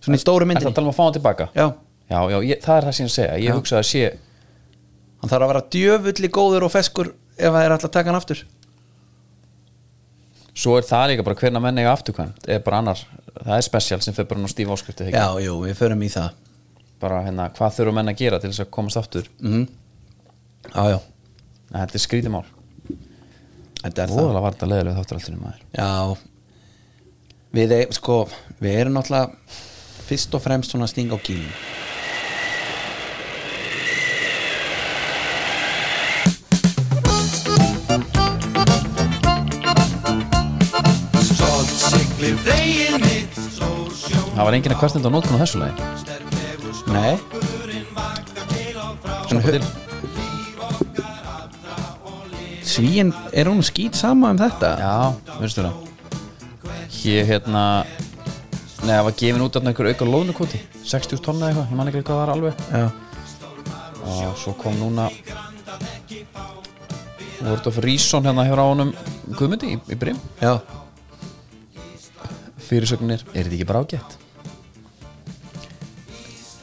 svona 0.00 0.18
í 0.18 0.22
stóru 0.22 0.42
er 0.42 0.46
það 0.46 0.50
myndin 0.52 0.70
að 0.70 0.78
tala 0.78 0.88
um 0.88 0.92
að 0.92 0.98
fá 0.98 1.04
hann 1.04 1.16
tilbaka? 1.18 1.48
Já, 1.54 1.66
já, 2.08 2.18
já, 2.32 2.38
ég, 2.48 2.62
það 2.64 2.76
er 2.76 2.88
það 2.88 2.96
sem 2.98 3.08
ég 3.08 3.14
segja. 3.14 3.38
Ég 3.44 3.58
hugsa 3.58 3.80
að 3.80 3.88
sé 3.90 4.04
hann 5.18 5.32
þarf 5.32 5.44
að 5.44 5.52
vera 5.52 5.64
djöfulli 5.74 6.30
góður 6.32 6.68
og 6.68 6.72
feskur 6.74 7.12
ef 7.38 7.52
það 7.52 7.64
er 7.64 7.74
alltaf 7.74 7.90
að 7.90 7.96
taka 7.98 8.10
hann 8.12 8.20
aftur 8.20 8.44
svo 10.58 10.76
er 10.78 10.86
það 10.86 11.12
líka 11.12 11.24
bara 11.26 11.38
hvernig 11.38 11.62
menn 11.64 11.80
eiga 11.80 11.94
afturkvæmt 11.94 12.48
er 12.50 12.62
bara 12.66 12.80
annar, 12.82 13.02
það 13.38 13.54
er 13.56 13.66
special 13.66 14.00
sem 14.04 14.16
fyrir 14.16 14.30
bara 14.32 14.42
ná 14.42 14.50
stíf 14.50 14.72
áskrifti 14.74 15.10
já, 15.12 15.26
jú, 15.44 15.58
við 15.64 15.76
förum 15.78 16.02
í 16.02 16.10
það. 16.12 16.32
Bara 16.98 17.20
hérna, 17.22 17.46
hvað 17.54 17.76
þurfa 17.76 17.94
menn 17.94 18.10
að 18.10 18.22
gera 18.24 18.40
til 18.42 18.50
þess 18.50 18.64
að 18.64 18.72
komast 18.74 18.98
aftur? 19.00 19.28
Mm 19.38 19.68
já, 20.68 20.82
já, 20.90 20.98
en 21.70 21.78
þetta 21.78 21.98
er 22.00 22.04
skrítið 22.04 22.34
mál. 22.34 22.44
Þetta 23.78 24.02
er 24.02 24.10
það. 24.10 24.16
Voðalega 24.18 24.42
var 24.44 24.56
þetta 24.56 24.70
leðilega 24.72 24.98
þáttur 24.98 25.20
alltaf 25.20 25.38
maður. 25.38 25.60
Já. 25.78 25.90
Við, 27.58 27.74
e- 27.78 27.92
sko, 27.96 28.16
við 28.58 28.80
erum 28.82 28.98
náttúrulega 28.98 29.30
fyrst 30.08 30.34
og 30.34 30.42
fremst 30.44 30.74
svona 30.74 30.88
sting 30.90 31.14
á 31.14 31.18
kýlum 31.22 31.87
það 44.38 44.46
var 44.46 44.54
enginn 44.54 44.74
að 44.74 44.80
kvartnenda 44.80 45.10
á 45.10 45.14
nótkunn 45.14 45.34
á 45.34 45.42
þessu 45.42 45.58
lagi. 45.62 45.74
Nei, 46.94 47.18
Svo 49.28 49.40
til. 49.44 49.60
svíin 52.64 53.10
er 53.32 53.48
hún 53.50 53.60
skýt 53.66 53.96
sama 53.98 54.30
um 54.32 54.38
þetta? 54.38 54.70
Já, 54.78 54.94
veistu 55.40 55.64
það. 55.66 55.74
Hér 56.98 57.26
hérna 57.28 57.64
Nei, 58.78 58.94
það 58.94 59.04
var 59.08 59.14
gefin 59.18 59.42
út 59.42 59.56
af 59.58 59.66
einhver 59.66 59.88
auka 59.90 60.06
lónukoti 60.06 60.60
60 60.86 61.20
tonna 61.24 61.48
eitthvað, 61.50 61.66
ég 61.72 61.76
man 61.76 61.90
ekki 61.90 62.02
hvað 62.04 62.14
það 62.14 62.20
var 62.22 62.32
alveg. 62.36 62.60
Já, 62.72 62.84
og 64.06 64.38
svo 64.38 64.54
kom 64.60 64.78
núna 64.78 65.08
Word 67.42 67.66
of 67.66 67.80
Reason 67.82 68.24
hérna 68.24 68.46
hefur 68.46 68.62
á 68.62 68.66
honum 68.70 68.94
Guðmundi 69.34 69.74
í, 69.74 69.80
í 69.92 69.98
Brim. 69.98 70.16
Já, 70.40 70.54
fyrirsögnir, 72.68 73.26
er 73.34 73.44
þetta 73.48 73.58
ekki 73.58 73.68
bara 73.68 73.82
ágætt? 73.84 74.16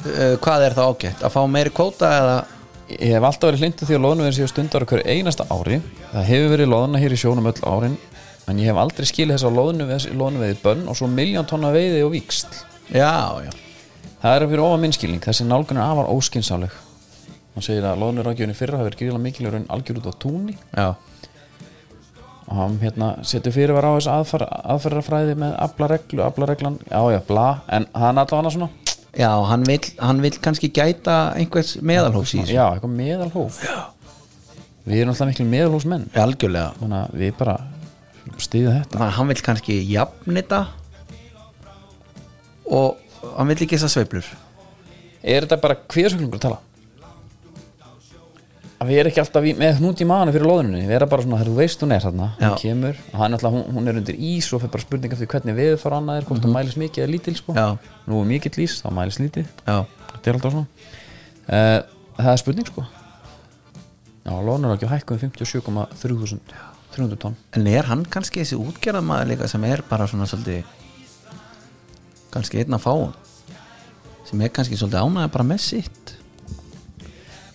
Uh, 0.10 0.36
hvað 0.44 0.68
er 0.68 0.78
það 0.78 0.92
ágætt? 0.92 1.24
Að 1.26 1.36
fá 1.36 1.42
meiri 1.50 1.74
kvóta 1.76 2.12
eða? 2.20 2.36
Ég 2.96 3.16
hef 3.16 3.26
alltaf 3.26 3.50
verið 3.50 3.64
hlindu 3.64 3.88
því 3.88 3.96
að 3.98 4.04
loðinu 4.04 4.28
verið 4.28 4.38
séu 4.40 4.50
stundar 4.52 4.86
hverju 4.86 5.06
einasta 5.10 5.48
ári. 5.50 5.80
Það 6.12 6.28
hefur 6.30 6.52
verið 6.54 6.70
loðuna 6.70 7.02
hér 7.02 7.16
í 7.16 7.18
sjónum 7.18 7.50
öll 7.50 7.62
árin 7.66 7.98
En 8.46 8.60
ég 8.62 8.70
hef 8.70 8.78
aldrei 8.78 9.08
skilið 9.10 9.40
þess 9.40 9.48
að 9.48 9.56
veiði 10.44 10.58
bönn 10.62 10.84
og 10.90 10.98
svo 10.98 11.08
miljón 11.10 11.48
tonna 11.50 11.72
veiði 11.74 12.04
og 12.06 12.12
víksl 12.14 12.60
Já, 12.94 13.42
já, 13.42 13.50
Það 14.22 14.36
er 14.36 14.46
fyrir 14.52 14.66
ofan 14.68 14.84
minnskilning, 14.84 15.24
þessi 15.24 15.48
nálgun 15.48 15.80
er 15.82 15.88
afar 15.88 16.12
óskinsáleg 16.14 16.76
Hann 17.56 17.66
segir 17.66 17.88
að 17.88 18.04
rákjöfunni 18.28 18.58
fyrra 18.58 18.78
hafi 18.78 18.90
verið 18.90 19.02
gríðlega 19.02 19.24
mikilvægur 19.24 19.58
en 19.62 19.68
algjör 19.72 20.00
út 20.02 20.10
á 20.12 20.14
túnni 20.20 20.58
já. 20.76 20.88
Og 22.46 22.58
hann 22.60 22.76
hérna 22.82 23.08
setur 23.26 23.56
fyrir 23.56 23.74
var 23.74 23.88
á 23.88 23.96
aðfar, 23.96 24.44
aðferðarfræði 24.76 25.38
með 25.40 25.56
aflareglu, 25.64 26.22
aflareglan, 26.28 26.76
já 26.92 27.00
já, 27.16 27.22
bla. 27.26 27.46
En 27.72 27.88
hann 27.96 28.20
allavega 28.20 28.42
hann 28.44 28.54
svona 28.54 28.70
Já, 29.16 29.30
hann 29.48 29.64
vill, 29.64 29.84
hann 30.04 30.20
vill 30.24 30.36
kannski 30.44 30.70
gæta 30.76 31.18
einhvers 31.40 31.78
meðalhófs 31.80 32.34
í 32.36 32.42
þessu. 32.42 32.56
Já, 32.58 32.66
eitthvað 32.74 32.96
meðalhóf. 32.98 33.62
Já. 33.64 33.78
við 34.86 35.02
erum 35.02 35.14
alltaf 35.14 35.30
miklu 35.32 35.46
meðalhófsmenn. 35.50 36.10
Algjörlega. 36.20 36.74
Þannig 36.82 37.00
að 37.00 37.16
við 37.22 37.32
bara 37.40 37.56
stýða 38.44 38.74
þetta. 38.80 38.92
Þannig 38.98 39.08
að 39.08 39.16
hann 39.20 39.32
vill 39.32 39.46
kannski 39.48 39.78
jafnita 39.90 40.62
og 42.76 43.32
hann 43.38 43.52
vill 43.52 43.58
ekki 43.58 43.78
þessar 43.78 43.94
sveiflur. 43.96 44.32
Er 45.26 45.46
þetta 45.48 45.62
bara 45.64 45.80
kviðsöklingur 45.90 46.42
að 46.42 46.48
tala 46.50 46.62
að 48.76 48.90
við 48.92 49.00
erum 49.02 49.12
ekki 49.12 49.22
alltaf 49.24 49.46
með 49.60 49.78
hnút 49.80 50.02
í 50.04 50.08
manu 50.10 50.34
fyrir 50.36 50.50
loðunni 50.50 50.82
við 50.84 50.96
erum 50.98 51.12
bara 51.12 51.26
svona, 51.26 51.40
þú 51.48 51.56
veist 51.60 51.84
hún 51.86 51.94
er 51.96 52.04
þarna. 52.04 52.28
Hún 52.42 52.58
kemur, 52.60 53.00
og 53.14 53.22
hann, 53.22 53.38
alltaf, 53.38 53.56
hún, 53.56 53.64
hún 53.78 53.88
er 53.92 54.00
undir 54.02 54.20
ís 54.20 54.50
og 54.52 54.62
fyrir 54.64 54.74
bara 54.76 54.86
spurning 54.86 55.16
eftir 55.16 55.32
hvernig 55.32 55.58
við 55.58 55.74
fara 55.82 56.02
annað 56.02 56.20
er 56.20 56.28
hvort 56.28 56.44
það 56.44 56.56
mælis 56.58 56.78
mikið 56.82 57.06
eða 57.06 57.14
lítil 57.14 57.36
sko. 57.40 57.56
Já. 57.56 57.68
nú 58.10 58.20
er 58.20 58.30
mikill 58.34 58.60
ís, 58.66 58.78
þá 58.84 58.90
mælis 59.00 59.20
lítið. 59.22 59.48
Þetta 59.64 60.32
er 60.32 60.40
alltaf 60.40 60.56
svona. 60.58 60.68
Uh, 61.46 61.80
það 62.20 62.32
er 62.34 62.42
spurning 62.44 62.72
sko. 62.72 62.86
Já, 64.26 64.34
loðunar 64.42 64.76
ekki 64.76 64.90
að 64.90 64.96
hækka 64.96 65.16
um 65.16 65.24
57,300 65.24 67.20
tonn. 67.22 67.38
En 67.56 67.68
er 67.70 67.88
hann 67.92 68.04
kannski 68.10 68.42
þessi 68.42 68.58
útgerðamaður 68.60 69.32
líka 69.34 69.50
sem 69.52 69.64
er 69.70 69.84
bara 69.88 70.08
svona 70.10 70.28
svolítið 70.28 70.66
kannski 72.34 72.64
einn 72.64 72.76
að 72.76 72.84
fáum 72.84 73.14
sem 74.26 74.42
er 74.42 74.52
kannski 74.54 74.80
svolítið 74.80 75.06
ánægði 75.06 75.34
bara 75.36 75.48
með 75.48 75.62
sitt? 75.64 76.16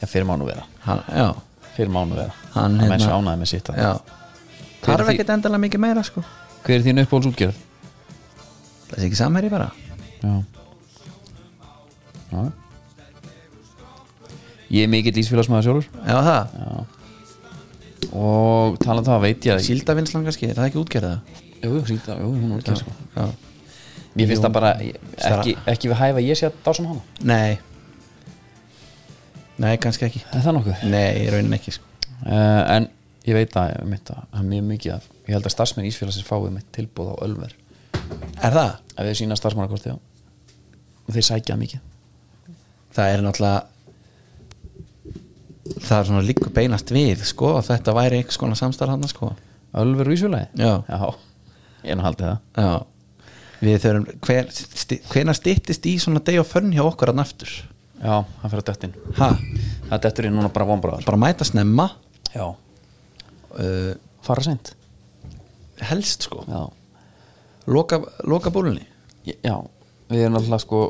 Já, 0.00 0.06
fyrir 0.06 0.28
mánu 0.28 0.46
vera. 0.46 0.62
hann, 0.62 0.69
Já, 0.69 0.69
fyrir 0.84 1.90
mánu 1.92 2.16
vera 2.16 2.32
Hann, 2.54 2.78
hérna- 2.80 2.98
sé 2.98 3.10
ánæði 3.14 3.40
með 3.40 3.50
sitt 3.52 3.68
já. 3.76 3.92
Þarf 4.84 5.10
ekkert 5.12 5.34
endalega 5.34 5.60
mikið 5.66 5.82
meira 5.82 6.02
sko. 6.02 6.22
Hver 6.64 6.78
er 6.78 6.86
þín 6.86 7.02
uppbóls 7.02 7.28
útgerð? 7.28 7.58
Það 8.88 8.96
er 8.98 9.04
ekki 9.06 9.18
samherji 9.18 9.50
bara. 9.52 9.68
Já. 10.22 10.32
Já. 12.32 12.40
Ég 14.70 14.86
er 14.86 14.90
mikill 14.90 15.20
ísfélagsmaður 15.20 15.66
sjálfur. 15.66 15.86
Já, 16.06 16.16
það, 16.26 16.86
og 18.16 18.78
talað 18.82 19.04
um 19.04 19.08
það 19.10 19.24
veit 19.26 19.46
ég 19.46 19.54
að 19.54 19.64
síldavinslan 19.66 20.26
kannski, 20.26 20.50
er 20.50 20.58
það 20.58 20.68
ekki 20.70 20.80
útgerða 20.80 21.14
Jú, 21.60 21.80
síta, 21.86 22.16
jú, 22.16 22.30
hún 22.32 22.54
er 22.56 22.62
ekki 22.62 22.76
sko. 22.80 22.92
Já, 23.14 23.26
Mér 24.16 24.30
finnst 24.30 24.42
það 24.42 24.54
bara 24.56 24.70
ekki, 24.80 25.52
ekki 25.70 25.90
við 25.90 25.98
hæfa 26.00 26.22
ég 26.24 26.38
sé 26.38 26.48
að 26.48 26.56
dásam 26.64 26.88
hana. 26.88 27.02
Nei 27.20 27.58
Nei, 29.60 29.74
kannski 29.82 30.06
ekki 30.08 30.22
Er 30.30 30.42
það 30.44 30.56
nokkuð? 30.58 30.84
Nei, 30.92 31.06
í 31.24 31.30
raunin 31.32 31.56
ekki 31.58 31.76
sko 31.76 31.86
Uh, 32.20 32.60
en 32.68 32.84
ég 33.24 33.32
veit 33.32 33.54
að 33.56 33.78
mitt, 33.88 34.10
að 34.12 34.26
er 34.36 34.42
mjög 34.44 34.64
mikið 34.68 34.90
að 34.92 35.04
ég 35.24 35.30
held 35.32 35.46
að 35.48 35.52
starfsmenn 35.54 35.86
Ísfélagsins 35.88 36.26
fáið 36.28 36.50
mitt 36.52 36.66
tilbúð 36.76 37.14
á 37.16 37.24
Ölver 37.24 37.54
Er 38.44 38.52
það? 38.52 38.74
ef 38.92 39.06
við 39.06 39.14
sína 39.22 39.38
starfsmannakorti 39.40 39.94
á 39.94 39.96
og 39.96 41.14
þeir 41.16 41.26
sækja 41.30 41.56
mikið 41.62 41.80
Það 42.92 43.12
er 43.14 43.24
náttúrulega 43.24 43.60
Það 45.80 45.96
er 45.96 46.08
svona 46.10 46.26
líka 46.28 46.52
beinast 46.60 46.92
við 46.92 47.24
sko, 47.30 47.54
að 47.56 47.70
þetta 47.70 47.96
væri 47.96 48.20
einhvers 48.20 48.40
konar 48.42 48.58
samstarf 48.58 48.92
hann 48.92 49.08
sko. 49.08 49.32
Ölver 49.80 50.12
Ísfélagi? 50.12 50.52
Já. 50.60 50.72
ég 51.86 51.94
er 51.94 51.96
nú 51.96 52.04
haldið 52.04 52.26
það 52.34 52.38
Já 52.60 52.70
Við 53.64 53.80
þurfum, 53.86 54.06
hver, 54.28 54.52
sti, 54.84 55.00
hvenær 55.08 55.36
styttist 55.40 55.88
í 55.88 55.96
svona 56.00 56.20
deg 56.24 56.36
og 56.44 56.48
fönn 56.52 56.68
hjá 56.76 56.84
okkur 56.84 57.14
hann 57.14 57.24
aftur 57.24 57.48
Já, 58.00 58.24
það 58.40 58.50
fyrir 58.50 58.62
að 58.62 58.68
dettin. 58.70 58.94
Ha, 59.18 59.30
Það 59.90 60.02
dettur 60.04 60.26
í 60.28 60.30
núna 60.32 60.48
bara 60.54 60.68
vonbráðar 60.68 61.04
bara 61.04 61.18
mæta 61.20 61.44
snemma? 61.44 61.88
Já, 62.34 62.46
uh, 62.46 63.92
fara 64.22 64.44
seint. 64.46 64.74
Helst 65.90 66.28
sko. 66.28 66.44
Já, 66.48 66.68
Loka, 67.70 68.00
loka 68.24 68.50
búlunni 68.50 68.86
já. 69.24 69.56
Við 70.10 70.24
erum 70.24 70.38
alltaf 70.40 70.64
sko 70.64 70.80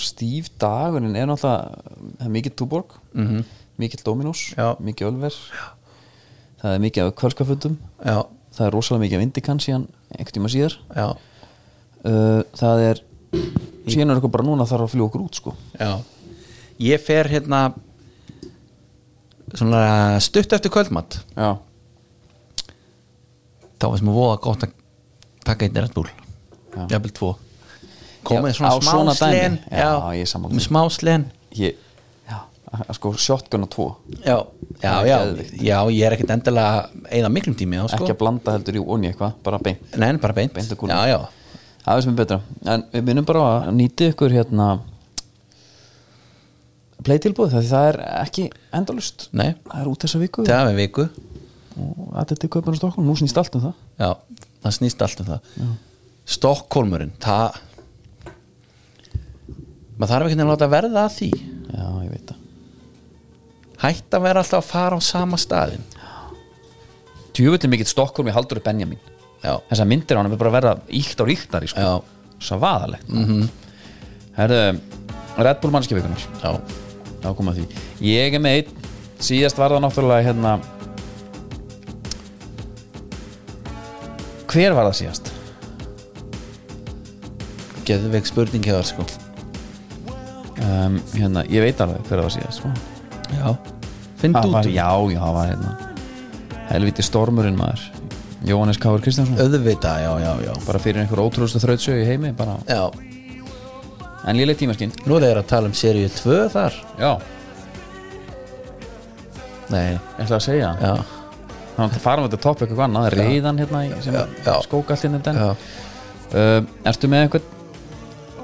stíf 0.00 0.48
er 0.62 1.02
náttúrulega 1.02 1.36
það 1.42 2.24
er 2.24 2.30
mikið 2.32 2.54
túborg 2.56 2.94
mm 3.12 3.26
-hmm. 3.26 3.44
mikið 3.78 4.04
Dominos, 4.04 4.54
Já. 4.56 4.76
mikið 4.80 5.06
Ölver 5.08 5.32
já. 5.32 5.66
það 6.62 6.74
er 6.74 6.80
mikið 6.80 7.02
af 7.04 7.14
kvölskaföndum 7.14 7.76
Já, 8.04 8.26
það 8.52 8.66
er 8.66 8.72
rosalega 8.72 9.02
mikið 9.04 9.16
af 9.16 9.22
Indikan 9.22 9.58
síðan 9.58 9.86
einhvern 10.10 10.32
tíma 10.32 10.48
síðar. 10.48 10.78
Uh, 12.04 12.42
það 12.54 12.80
er 12.80 13.00
síðan 13.86 14.10
er 14.10 14.18
eitthvað 14.18 14.34
bara 14.36 14.46
núna 14.48 14.66
þarf 14.68 14.86
að 14.86 14.94
fljúa 14.94 15.08
okkur 15.10 15.24
út 15.26 15.40
sko. 15.40 15.54
Já. 15.78 15.92
Ég 16.84 17.02
fer 17.04 17.30
hérna 17.30 17.62
svona 19.54 19.84
stutt 20.24 20.52
eftir 20.56 20.72
kvöldmatt 20.74 21.20
já, 21.36 21.52
þá 23.78 23.86
var 23.86 24.00
sem 24.00 24.10
að 24.10 24.16
voða 24.18 24.38
gott 24.42 24.64
að 24.66 24.72
taka 25.44 25.68
einn 25.68 25.76
Já. 26.74 26.86
jafnvel 26.90 27.12
tvo. 27.14 27.30
Já, 27.34 28.26
komið 28.26 28.56
svona 28.56 28.70
smá 28.80 28.90
svona 28.90 29.14
slen. 29.18 29.58
Já, 29.68 29.90
sammála 30.30 30.56
með 30.56 30.64
smá 30.64 30.80
slen. 30.90 31.26
Ég 31.54 31.76
já, 32.26 32.38
sko 32.96 33.12
shotgun 33.20 33.66
og 33.66 33.70
tvo. 33.70 33.86
Já, 34.24 34.38
já, 34.82 34.94
já, 35.06 35.18
já, 35.60 35.78
ég 35.92 36.06
er 36.08 36.16
ekkert 36.16 36.32
endilega 36.34 37.06
eða 37.20 37.30
miklum 37.30 37.56
tími 37.58 37.78
á 37.78 37.86
sko. 37.86 38.00
Ekki 38.00 38.16
að 38.16 38.20
blanda 38.24 38.56
heldur 38.56 38.80
í 38.80 38.84
onni 38.96 39.12
eitthvað, 39.12 39.36
bara 39.46 39.60
beint. 39.62 39.84
Nei, 39.94 40.08
en 40.08 40.20
bara 40.22 40.36
beint, 40.36 40.54
Beint 40.56 40.72
já, 40.72 40.98
já, 41.12 41.20
það 41.84 41.94
er 41.94 42.04
sem 42.04 42.12
er 42.12 42.18
betra, 42.18 42.40
en 42.74 42.84
við 42.92 43.06
minnum 43.08 43.28
bara 43.28 43.44
að 43.52 43.70
nýti 43.78 44.10
ykkur 44.12 44.34
hérna 44.34 44.68
playtilbúð, 47.04 47.52
því 47.52 47.68
það 47.68 47.88
er 47.90 47.98
ekki 48.22 48.46
endalust, 48.74 49.28
nei, 49.36 49.50
það 49.68 49.80
er 49.82 49.90
út 49.90 50.06
þessa 50.06 50.20
viku. 50.22 50.46
Það 50.48 50.70
er 50.70 50.78
viku. 50.78 51.08
Og 51.74 52.12
þetta 52.14 52.36
er 52.36 52.40
til 52.40 52.50
kaupinu 52.54 52.78
Stokkólm, 52.78 53.08
nú 53.08 53.16
snýst 53.18 53.40
allt 53.40 53.58
um 53.58 53.64
það. 53.66 53.74
Já, 54.00 54.10
það 54.64 54.76
snýst 54.78 55.04
allt 55.04 55.20
um 55.20 55.28
það. 55.32 55.50
Stokkólmurinn, 56.34 57.12
það 57.20 57.58
maður 59.98 60.14
þarf 60.14 60.30
ekki 60.30 60.40
að 60.40 60.52
láta 60.54 60.70
verða 60.72 61.04
að 61.04 61.18
því. 61.18 61.30
Já, 61.74 61.84
ég 62.06 62.14
veit 62.14 62.30
það. 62.30 62.40
Hætt 63.84 64.16
að 64.16 64.24
vera 64.24 64.40
alltaf 64.40 64.62
að 64.62 64.70
fara 64.70 64.96
á 64.96 65.00
sama 65.04 65.36
staðin 65.40 65.84
djúvöldin 67.34 67.72
mikill 67.72 67.88
Stokkólm 67.90 68.30
í 68.30 68.34
haldur 68.34 68.60
Benjamin 68.62 69.00
já, 69.00 69.13
þessar 69.44 69.90
myndir 69.90 70.16
á 70.16 70.20
hann 70.20 70.30
er 70.30 70.40
bara 70.40 70.52
að 70.52 70.58
vera 70.58 70.74
íkt 71.00 71.20
á 71.20 71.24
ríktari 71.28 71.70
sko. 71.70 72.04
svo 72.40 72.58
vaðalegt 72.62 73.08
mm 73.08 73.24
-hmm. 73.24 73.48
herðu, 74.38 74.80
Red 75.38 75.60
Bull 75.60 75.74
mannskjöfikunar 75.74 76.24
já 76.42 76.60
þá 77.22 77.28
kom 77.36 77.48
að 77.48 77.60
því 77.60 77.66
ég 78.04 78.34
er 78.34 78.40
með 78.40 78.56
einn, 78.58 78.88
síðast 79.18 79.58
var 79.58 79.70
það 79.70 79.84
náttúrulega 79.84 80.26
hérna 80.28 80.60
hver 84.48 84.72
var 84.72 84.90
það 84.90 84.98
síðast? 85.02 85.32
geðveik 87.84 88.26
spurning 88.26 88.64
það 88.64 88.84
sko 88.84 89.04
Um, 90.64 91.00
hérna, 91.12 91.42
ég 91.50 91.60
veit 91.60 91.80
alveg 91.82 92.04
hver 92.06 92.20
það 92.20 92.22
var 92.22 92.32
síðast 92.32 92.60
sko. 92.60 92.68
já, 93.34 93.48
finn 94.16 94.36
úr 94.38 94.62
því. 94.62 94.70
já, 94.72 94.86
já, 95.12 95.18
það 95.18 95.34
var 95.34 95.48
hérna 95.50 95.72
helviti 96.70 97.04
stormurinn 97.04 97.58
maður 97.58 97.82
Jóhannes 98.44 98.76
Káur 98.78 99.00
Kristjánsson. 99.00 99.38
Auðvita, 99.40 99.94
já, 100.04 100.10
já, 100.20 100.32
já. 100.44 100.52
Bara 100.66 100.78
fyrir 100.82 101.00
einhver 101.00 101.22
ótrúðustu 101.24 101.60
þrautsögu 101.62 102.02
í 102.02 102.08
heimi 102.08 102.32
bara. 102.36 102.58
já, 102.68 102.90
en 104.28 104.36
léleg 104.36 104.56
tímaskinn 104.60 104.92
nú 105.08 105.16
er 105.18 105.24
þeir 105.30 105.40
að 105.42 105.46
tala 105.52 105.70
um 105.70 105.76
seríu 105.76 106.10
2 106.12 106.36
þar. 106.52 106.76
Já, 107.00 107.12
nei, 109.72 109.84
ég 109.94 110.20
ætla 110.26 110.36
að 110.38 110.44
segja 110.44 110.70
já, 110.80 110.92
þannig 111.76 111.96
að 111.98 112.04
fara 112.04 112.22
við 112.24 112.30
þetta 112.34 112.42
topp 112.44 112.62
eitthvað 112.66 112.84
annað 112.86 113.08
reyðan 113.16 113.58
hérna 113.62 113.82
í- 113.88 114.02
sem 114.04 114.14
Já, 114.14 114.24
já. 114.44 114.54
skókallinn 114.66 115.20
já. 115.24 115.50
Uh, 116.34 116.60
ertu 116.84 117.08
með 117.08 117.24
eitthvað 117.28 117.50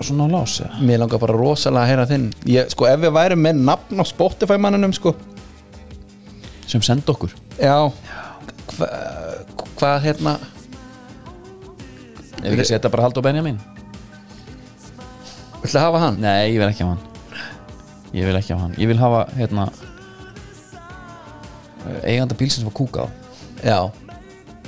svona 0.06 0.24
á 0.24 0.28
lás 0.32 0.54
eða? 0.64 0.80
mér 0.80 0.98
langar 1.02 1.20
bara 1.20 1.34
rosalega 1.36 1.82
að 1.84 1.90
heyra 1.90 2.06
þinn. 2.08 2.26
Ég, 2.48 2.70
sko, 2.72 2.86
ef 2.88 3.00
við 3.02 3.12
værum 3.12 3.42
með 3.44 3.60
nafn 3.68 4.00
á 4.00 4.04
Spotify 4.08 4.56
mannunum 4.56 4.92
sko, 4.96 5.12
sem 6.66 6.80
senda 6.80 7.12
okkur. 7.12 7.34
Já. 7.60 7.90
Hva, 8.78 8.86
hvað 9.80 10.00
hérna? 10.04 10.38
Ef 12.40 12.48
ekki 12.54 12.66
setja 12.70 12.90
bara 12.92 13.04
Haldur 13.06 13.24
Benjamin. 13.24 13.58
Viltu 15.60 15.76
hafa 15.80 16.00
hann? 16.06 16.20
nei, 16.20 16.52
ég 16.54 16.58
vil 16.60 16.68
ekki 16.70 16.84
hafa 16.86 16.96
hann. 16.96 17.06
Ég 18.16 18.26
vil 18.26 18.36
ekki 18.38 18.54
hafa 18.54 18.66
hann. 18.66 18.76
Ég 18.80 18.90
vil 18.90 19.00
hafa 19.00 19.24
hérna 19.36 19.68
eiganda 22.04 22.36
bílsins 22.36 22.66
var 22.66 22.74
kúkað 22.76 23.08
já, 23.64 23.78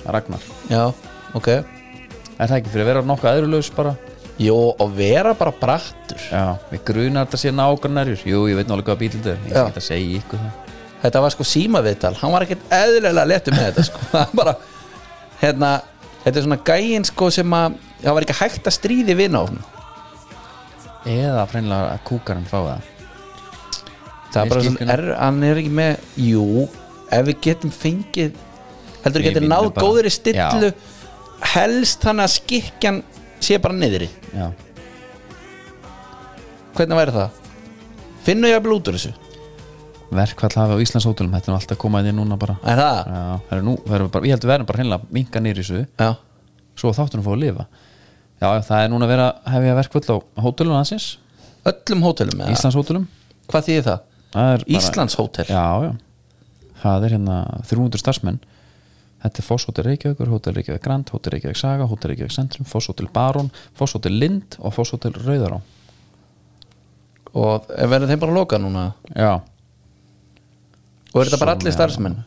Ragnar. 0.05 0.41
Já, 0.71 0.89
ok. 1.37 1.49
Er 1.53 2.49
það 2.49 2.57
ekki 2.59 2.73
fyrir 2.73 2.85
að 2.87 2.91
vera 2.91 3.05
nokkuð 3.07 3.31
aðrulaus 3.31 3.71
bara? 3.77 3.95
Jó, 4.41 4.57
og 4.73 4.95
vera 4.97 5.35
bara 5.39 5.53
brattur. 5.55 6.19
Já, 6.33 6.57
við 6.73 6.83
grunar 6.89 7.29
þetta 7.29 7.39
sé 7.39 7.53
nágrannarjur 7.55 8.25
Jú, 8.27 8.41
ég 8.51 8.59
veit 8.59 8.71
nálega 8.71 8.89
hvað 8.91 9.01
bíl 9.05 9.11
þetta 9.15 9.35
er. 9.35 9.43
Ég 9.45 9.53
Já. 9.53 9.55
skal 9.61 9.69
þetta 9.71 9.85
segja 9.87 10.21
ykkur 10.23 10.43
það. 10.43 10.59
Þetta 11.03 11.23
var 11.23 11.35
sko 11.35 11.47
símaviðtal. 11.47 12.13
Hann 12.21 12.33
var 12.35 12.47
ekkert 12.47 12.75
eðlilega 12.79 13.29
letur 13.29 13.57
með 13.57 13.69
þetta 13.69 13.85
sko. 13.89 14.03
Var 14.15 14.35
bara 14.39 14.55
Hérna, 15.43 15.71
þetta 16.23 16.39
er 16.39 16.47
svona 16.47 16.61
gæinn 16.67 17.07
sko 17.09 17.31
sem 17.35 17.57
að 17.59 17.79
Það 18.03 18.17
var 18.17 18.27
ekki 18.27 18.39
hægt 18.41 18.69
að 18.71 18.77
stríði 18.77 19.17
vinn 19.19 19.37
á 19.39 19.43
hún 19.43 19.61
Eða 21.13 21.45
freinlega 21.51 21.95
að 21.97 22.03
kúkarinn 22.07 22.45
fá 22.47 22.59
það. 22.63 22.91
Það 24.33 24.43
er 24.45 24.51
bara 24.53 24.63
svona, 24.63 24.87
er, 24.95 25.03
hann 25.19 25.41
er 25.49 25.59
ekki 25.59 25.73
með 25.75 26.05
Jú, 26.23 26.45
ef 27.11 27.25
við 27.27 27.41
getum 27.49 27.73
fengið 27.75 28.37
Heldur 29.03 29.25
við 29.25 29.33
getum 29.33 29.49
náð 29.51 29.69
bara- 29.75 29.87
góðri 29.87 30.13
stillu 30.15 30.71
Helst 31.53 32.07
þannig 32.07 32.29
að 32.29 32.35
skikjan 32.37 33.01
sé 33.43 33.59
bara 33.59 33.75
niðri. 33.75 34.07
Já, 34.31 34.53
Hvernig 36.77 36.97
væri 37.01 37.15
það? 37.17 37.41
Finnum 38.23 38.49
ég 38.49 38.61
að 38.61 38.69
út 38.77 38.89
úr 38.89 38.97
þessu? 38.97 39.11
Verkfall 40.17 40.57
hafi 40.61 40.77
á 40.77 40.79
Íslands 40.85 41.07
hótelum 41.09 41.33
Þetta 41.35 41.49
er 41.49 41.53
nú 41.53 41.59
alltaf 41.59 41.79
komað 41.83 42.09
inn 42.11 42.19
núna 42.21 42.39
bara 42.41 42.57
Er 42.63 42.81
það? 42.81 43.01
Já, 43.13 43.23
það 43.49 43.57
er 43.59 43.65
nú, 43.67 43.75
það 43.87 43.97
er 43.99 44.05
bara, 44.17 44.29
ég 44.29 44.35
held 44.37 44.45
að 44.47 44.53
verðum 44.53 44.69
bara 44.71 44.81
hreinlega 44.83 45.11
minka 45.19 45.43
nýr 45.45 45.59
í 45.61 45.65
þessu 45.65 45.83
Já, 46.03 46.11
Svo 46.83 46.93
þáttunum 46.97 47.27
fóðu 47.27 47.37
að 47.39 47.43
lifa 47.47 47.67
Já, 48.43 48.49
það 48.69 48.79
er 48.85 48.93
núna 48.93 49.09
að 49.13 49.53
hefja 49.57 49.75
verkfall 49.79 50.07
á 50.13 50.17
hótelum 50.47 50.77
hansins 50.79 51.09
öllum 51.69 52.07
hótelum 52.07 52.41
eða? 52.43 52.55
Íslands 52.57 52.79
hótelum 52.79 53.05
Hvað 53.53 53.69
þýðir 53.69 53.85
það? 53.91 54.01
Það 54.33 54.49
bara- 54.53 54.71
Íslands 54.79 55.19
hótel? 55.21 55.47
Já, 55.53 55.67
já 55.87 55.93
Það 56.83 57.05
er 57.07 57.15
hérna 57.17 57.37
300 57.71 58.01
starfsmenn 58.03 58.41
Þetta 59.23 59.39
er 59.39 59.47
Foss 59.47 59.69
Hotel 59.69 59.85
Reykjavíkur, 59.87 60.31
Hotel 60.35 60.57
Reykjavík 60.57 60.83
Grand, 60.83 61.11
Hotel 61.15 61.37
Reykjavík 61.37 61.59
Saga, 61.61 61.85
Hotel 61.87 62.11
Reykjavík 62.11 62.35
Centrum, 62.35 62.67
Foss 62.67 62.89
Hotel 62.91 63.07
Baron, 63.15 63.53
Foss 63.79 63.95
Hotel 63.95 64.17
Lind 64.19 64.57
og 64.59 64.75
Foss 64.75 64.91
Hotel 64.97 65.15
Rauðará. 65.15 65.61
Og 67.39 67.69
verður 67.71 68.11
þeim 68.11 68.21
bara 68.25 68.35
að 68.35 68.39
loka 68.41 68.59
núna? 68.61 68.83
Já, 69.15 69.31
Og 71.13 71.21
er 71.21 71.29
þetta 71.29 71.41
bara 71.43 71.57
allir 71.59 71.75
starfsmenn? 71.75 72.21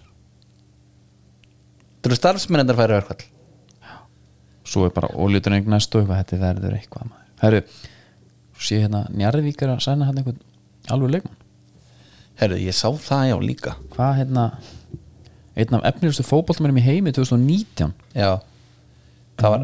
Þetta 1.95 2.11
eru 2.11 2.19
starfsmenn 2.19 2.61
en 2.61 2.69
það 2.69 2.83
færi 2.83 2.99
verkvall 2.99 3.31
svo 4.65 4.85
er 4.87 4.93
bara 4.95 5.11
ólíturinn 5.13 5.67
næst 5.69 5.93
og 5.95 6.09
þetta 6.09 6.39
verður 6.41 6.75
eitthvað 6.77 7.09
maður. 7.09 7.25
Herru, 7.41 7.61
sé 8.59 8.79
hérna 8.81 9.05
Njarðvíkar 9.13 9.75
að 9.75 9.83
sæna 9.85 10.07
hann 10.09 10.21
einhvern 10.21 10.41
alveg 10.91 11.17
leikmann. 11.17 11.37
Herru, 12.39 12.57
ég 12.59 12.75
sá 12.75 12.89
það 12.99 13.29
já 13.29 13.35
líka 13.39 13.75
Hvað 13.93 14.17
hérna, 14.19 14.45
einn 15.55 15.77
af 15.77 15.85
efnilegustu 15.87 16.25
fótboltamennum 16.27 16.81
í 16.81 16.83
heimi 16.83 17.13
2019. 17.15 17.93
Já 18.15 18.41
Það 19.39 19.53
var, 19.53 19.63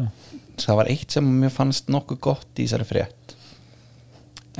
það 0.60 0.78
var 0.78 0.90
eitt 0.92 1.14
sem 1.16 1.28
mér 1.42 1.52
fannst 1.52 1.92
nokkuð 1.92 2.22
gott 2.28 2.60
í 2.60 2.64
þessari 2.64 2.88
frétt 2.88 3.36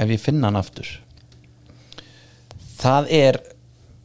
Ef 0.01 0.13
ég 0.13 0.21
finna 0.21 0.49
hann 0.49 0.61
aftur 0.61 0.89
Það 2.81 3.11
er 3.17 3.41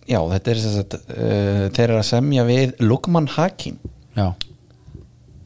Já, 0.07 0.19
þetta 0.31 0.51
er 0.53 0.59
þess 0.63 0.77
að 0.79 0.93
uh, 0.95 1.63
Þeir 1.75 1.83
eru 1.89 1.97
að 1.99 2.05
semja 2.07 2.43
við 2.47 2.75
Lukman 2.79 3.27
Hakim. 3.33 3.77
Já, 4.15 4.29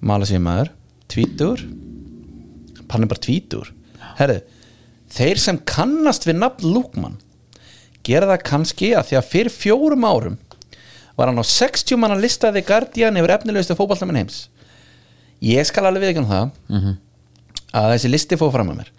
Malasímaður, 0.05 0.69
tvítur 1.11 1.63
Hann 2.91 3.05
er 3.05 3.09
bara 3.11 3.23
tvítur 3.23 3.71
Herru, 4.19 4.39
þeir 5.13 5.39
sem 5.41 5.59
kannast 5.67 6.25
við 6.27 6.39
nafn 6.41 6.67
Lukman 6.75 7.17
gera 8.05 8.27
það 8.31 8.41
kannski 8.49 8.87
að 8.97 9.11
því 9.11 9.17
að 9.19 9.27
fyrir 9.29 9.53
fjórum 9.53 10.05
árum 10.09 10.37
var 11.19 11.29
hann 11.29 11.37
á 11.41 11.45
60 11.45 11.99
manna 12.01 12.15
listaði 12.17 12.63
Guardian 12.65 13.17
yfir 13.19 13.33
efnilegustu 13.35 13.75
fótballtamenn 13.77 14.17
heims. 14.23 14.39
Ég 15.45 15.67
skal 15.69 15.83
alveg 15.85 16.01
við 16.07 16.09
ekki 16.15 16.21
um 16.23 16.29
það 16.31 16.51
Mhm. 16.71 16.95
að 17.77 17.89
þessi 17.93 18.09
listi 18.09 18.39
fóð 18.41 18.51
fram 18.55 18.71
að 18.73 18.79
mér. 18.81 18.89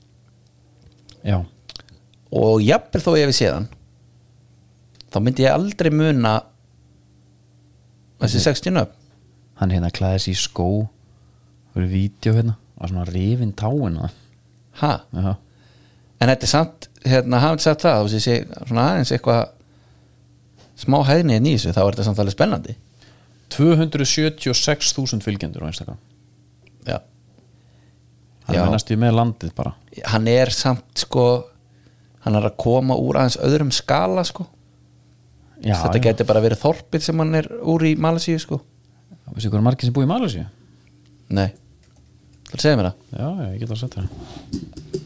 Já, 1.27 1.39
og 2.31 2.63
jafnvel 2.63 3.03
þó 3.03 3.11
ég 3.19 3.27
hefði 3.27 3.39
séð 3.41 3.53
hann 3.57 3.69
þá 5.13 5.21
myndi 5.21 5.47
ég 5.47 5.55
aldrei 5.55 5.93
muna 5.95 6.39
þessi 8.23 8.43
60 8.47 8.77
nöfn. 8.77 8.99
Hann 9.61 9.73
hérna 9.75 9.93
klæði 9.95 10.25
sér 10.25 10.35
í 10.35 10.41
skó 10.41 10.69
fyrir 11.73 11.91
vídeo 11.93 12.35
hérna 12.37 12.57
og 12.79 12.91
svona 12.91 13.07
rifin 13.09 13.53
táin 13.57 13.99
ha, 14.01 14.93
Já, 15.13 15.35
en 16.19 16.31
þetta 16.31 16.47
er 16.47 16.51
samt 16.51 16.89
hérna, 17.05 17.43
hafði 17.43 17.67
sagt 17.67 17.85
það, 17.85 18.07
þú 18.09 18.21
sé 18.23 18.37
svona 18.69 18.87
aðeins 18.89 19.13
eitthvað 19.15 19.43
smá 20.83 20.99
hæðni 21.07 21.37
en 21.37 21.47
í 21.47 21.55
þessu, 21.57 21.75
þá 21.77 21.83
er 21.83 21.91
þetta 21.91 22.07
samt 22.09 22.23
alveg 22.23 22.37
spennandi. 22.37 22.77
276.000 23.53 25.23
fylgjendur 25.23 25.67
á 25.67 25.69
Instagram. 25.69 26.01
Já, 26.89 26.99
hann 28.49 28.57
Já. 28.57 28.63
er 28.65 28.73
næstu 28.73 28.97
með 28.99 29.17
landið 29.19 29.55
bara. 29.59 29.75
Hann 30.09 30.31
er 30.33 30.51
samt 30.57 31.05
sko 31.05 31.27
hann 32.25 32.39
er 32.39 32.49
að 32.49 32.59
koma 32.63 32.97
úr 32.99 33.19
aðeins 33.21 33.39
öðrum 33.43 33.73
skala 33.75 34.25
sko 34.27 34.47
já, 35.63 35.75
þetta 35.79 35.99
já. 35.99 36.05
geti 36.09 36.27
bara 36.29 36.43
verið 36.45 36.61
þorpið 36.63 37.07
sem 37.07 37.23
hann 37.23 37.39
er 37.39 37.49
úr 37.73 37.87
í 37.89 37.95
Malasíu 38.01 38.41
sko. 38.43 38.61
Vissi 39.33 39.49
hvað 39.49 39.61
er 39.63 39.67
margir 39.69 39.89
sem 39.89 39.97
búið 39.97 40.09
í 40.09 40.13
Malasíu? 40.13 40.45
nei, 41.33 41.49
það 42.51 42.65
segja 42.65 42.79
mér 42.79 42.91
það? 42.91 42.97
Já, 43.17 43.29
ég 43.53 43.63
get 43.63 43.73
að 43.73 43.81
setja 43.81 44.03
það. 44.03 45.01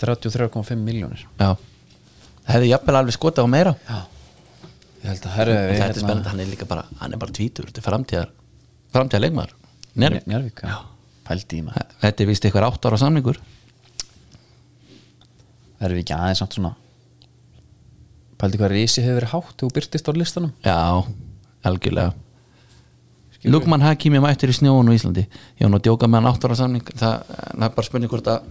33,5 0.00 0.80
miljónir 0.80 1.24
já, 1.26 1.48
það 1.50 2.52
hefði 2.54 2.68
jafnvel 2.70 2.98
alveg 3.00 3.16
skotað 3.16 3.48
á 3.48 3.52
meira. 3.52 3.72
Já. 3.84 3.98
Ég 5.00 5.08
held 5.08 5.26
að 5.26 5.34
herru 5.38 5.56
þetta 5.56 5.88
er 5.88 5.98
spennandi, 5.98 6.30
hann 6.30 6.44
er 6.44 6.50
líka 6.52 6.68
bara 6.68 6.84
hann 7.00 7.16
er 7.16 7.20
bara 7.20 7.34
tvítur, 7.36 7.68
þetta 7.68 7.80
er 7.82 7.86
framtíðar 7.88 8.30
framtíðar 8.94 9.24
leikmaður 9.26 9.56
Njörg. 10.00 10.22
Njárvík, 10.30 10.60
þetta 12.00 12.22
er 12.22 12.28
vist 12.30 12.44
eitthvað 12.46 12.66
átt 12.68 12.86
ára 12.86 12.98
samningur. 13.00 13.40
Erum 15.80 15.96
við 15.96 16.04
ekki 16.04 16.14
aðeins 16.14 16.42
samt 16.42 16.54
svona 16.54 16.76
Pældi 18.40 18.56
hvað 18.56 18.72
risi 18.72 19.02
hefur 19.04 19.18
verið 19.18 19.32
hátt 19.34 19.62
og 19.66 19.72
byrtist 19.76 20.06
á 20.08 20.12
listanum. 20.16 20.52
Já, 20.64 21.04
algjörlega. 21.68 22.14
Lukman 23.44 23.80
Hakim 23.84 24.16
er 24.16 24.22
mættur 24.24 24.52
í 24.52 24.56
snjóun 24.56 24.88
á 24.88 24.92
Íslandi. 24.96 25.24
Ég 25.56 25.64
var 25.64 25.72
nú 25.72 25.78
að 25.80 25.86
djóka 25.88 26.08
með 26.08 26.20
hann 26.20 26.28
átt 26.30 26.44
ára 26.44 26.56
samning 26.56 26.90
það, 26.92 27.28
það 27.28 27.64
er 27.66 27.74
bara 27.76 27.86
spurning 27.86 28.12
hvort 28.12 28.28
að 28.28 28.48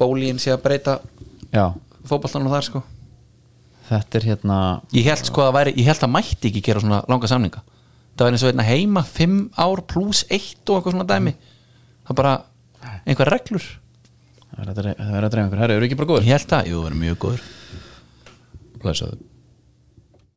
bólíin 0.00 0.40
sé 0.40 0.52
að 0.52 0.64
breyta 0.64 0.98
Já. 1.52 1.72
fótballtanum 2.08 2.52
þar 2.52 2.68
sko. 2.68 2.82
Þetta 3.88 4.18
er 4.18 4.28
hérna 4.30 4.58
ég 4.96 5.08
held 5.08 5.28
sko 5.28 5.46
að 5.46 5.54
væri, 5.58 5.76
ég 5.80 5.88
held 5.88 6.04
að 6.04 6.12
mætti 6.12 6.50
ekki 6.50 6.64
gera 6.64 6.84
svona 6.84 7.00
langa 7.08 7.28
samninga. 7.32 7.64
Það 8.16 8.26
var 8.26 8.36
eins 8.36 8.44
og 8.44 8.52
einna 8.52 8.68
heima 8.68 9.04
fimm 9.08 9.38
ár 9.56 9.84
pluss 9.88 10.26
eitt 10.28 10.68
og 10.68 10.78
eitthvað 10.78 10.96
svona 10.98 11.08
dæmi. 11.08 11.32
Það 12.04 12.12
er 12.12 12.20
bara 12.20 12.36
einhver 13.08 13.32
reglur. 13.32 13.72
Það 14.52 14.62
er 14.62 14.68
að 14.68 14.84
það 14.84 15.32
dreif 15.32 15.44
einhver. 15.46 15.64
Herru, 15.64 15.80
eru 15.80 15.88
ekki 15.88 16.00
bara 16.00 16.12
góður? 16.12 16.28
ég 16.28 16.36
held 16.36 16.56
að, 16.58 16.68
jú, 16.72 16.84
það 16.84 16.92
er 16.92 17.02
mjög 17.06 17.20
góður 17.24 17.50
pleasure. 18.82 19.16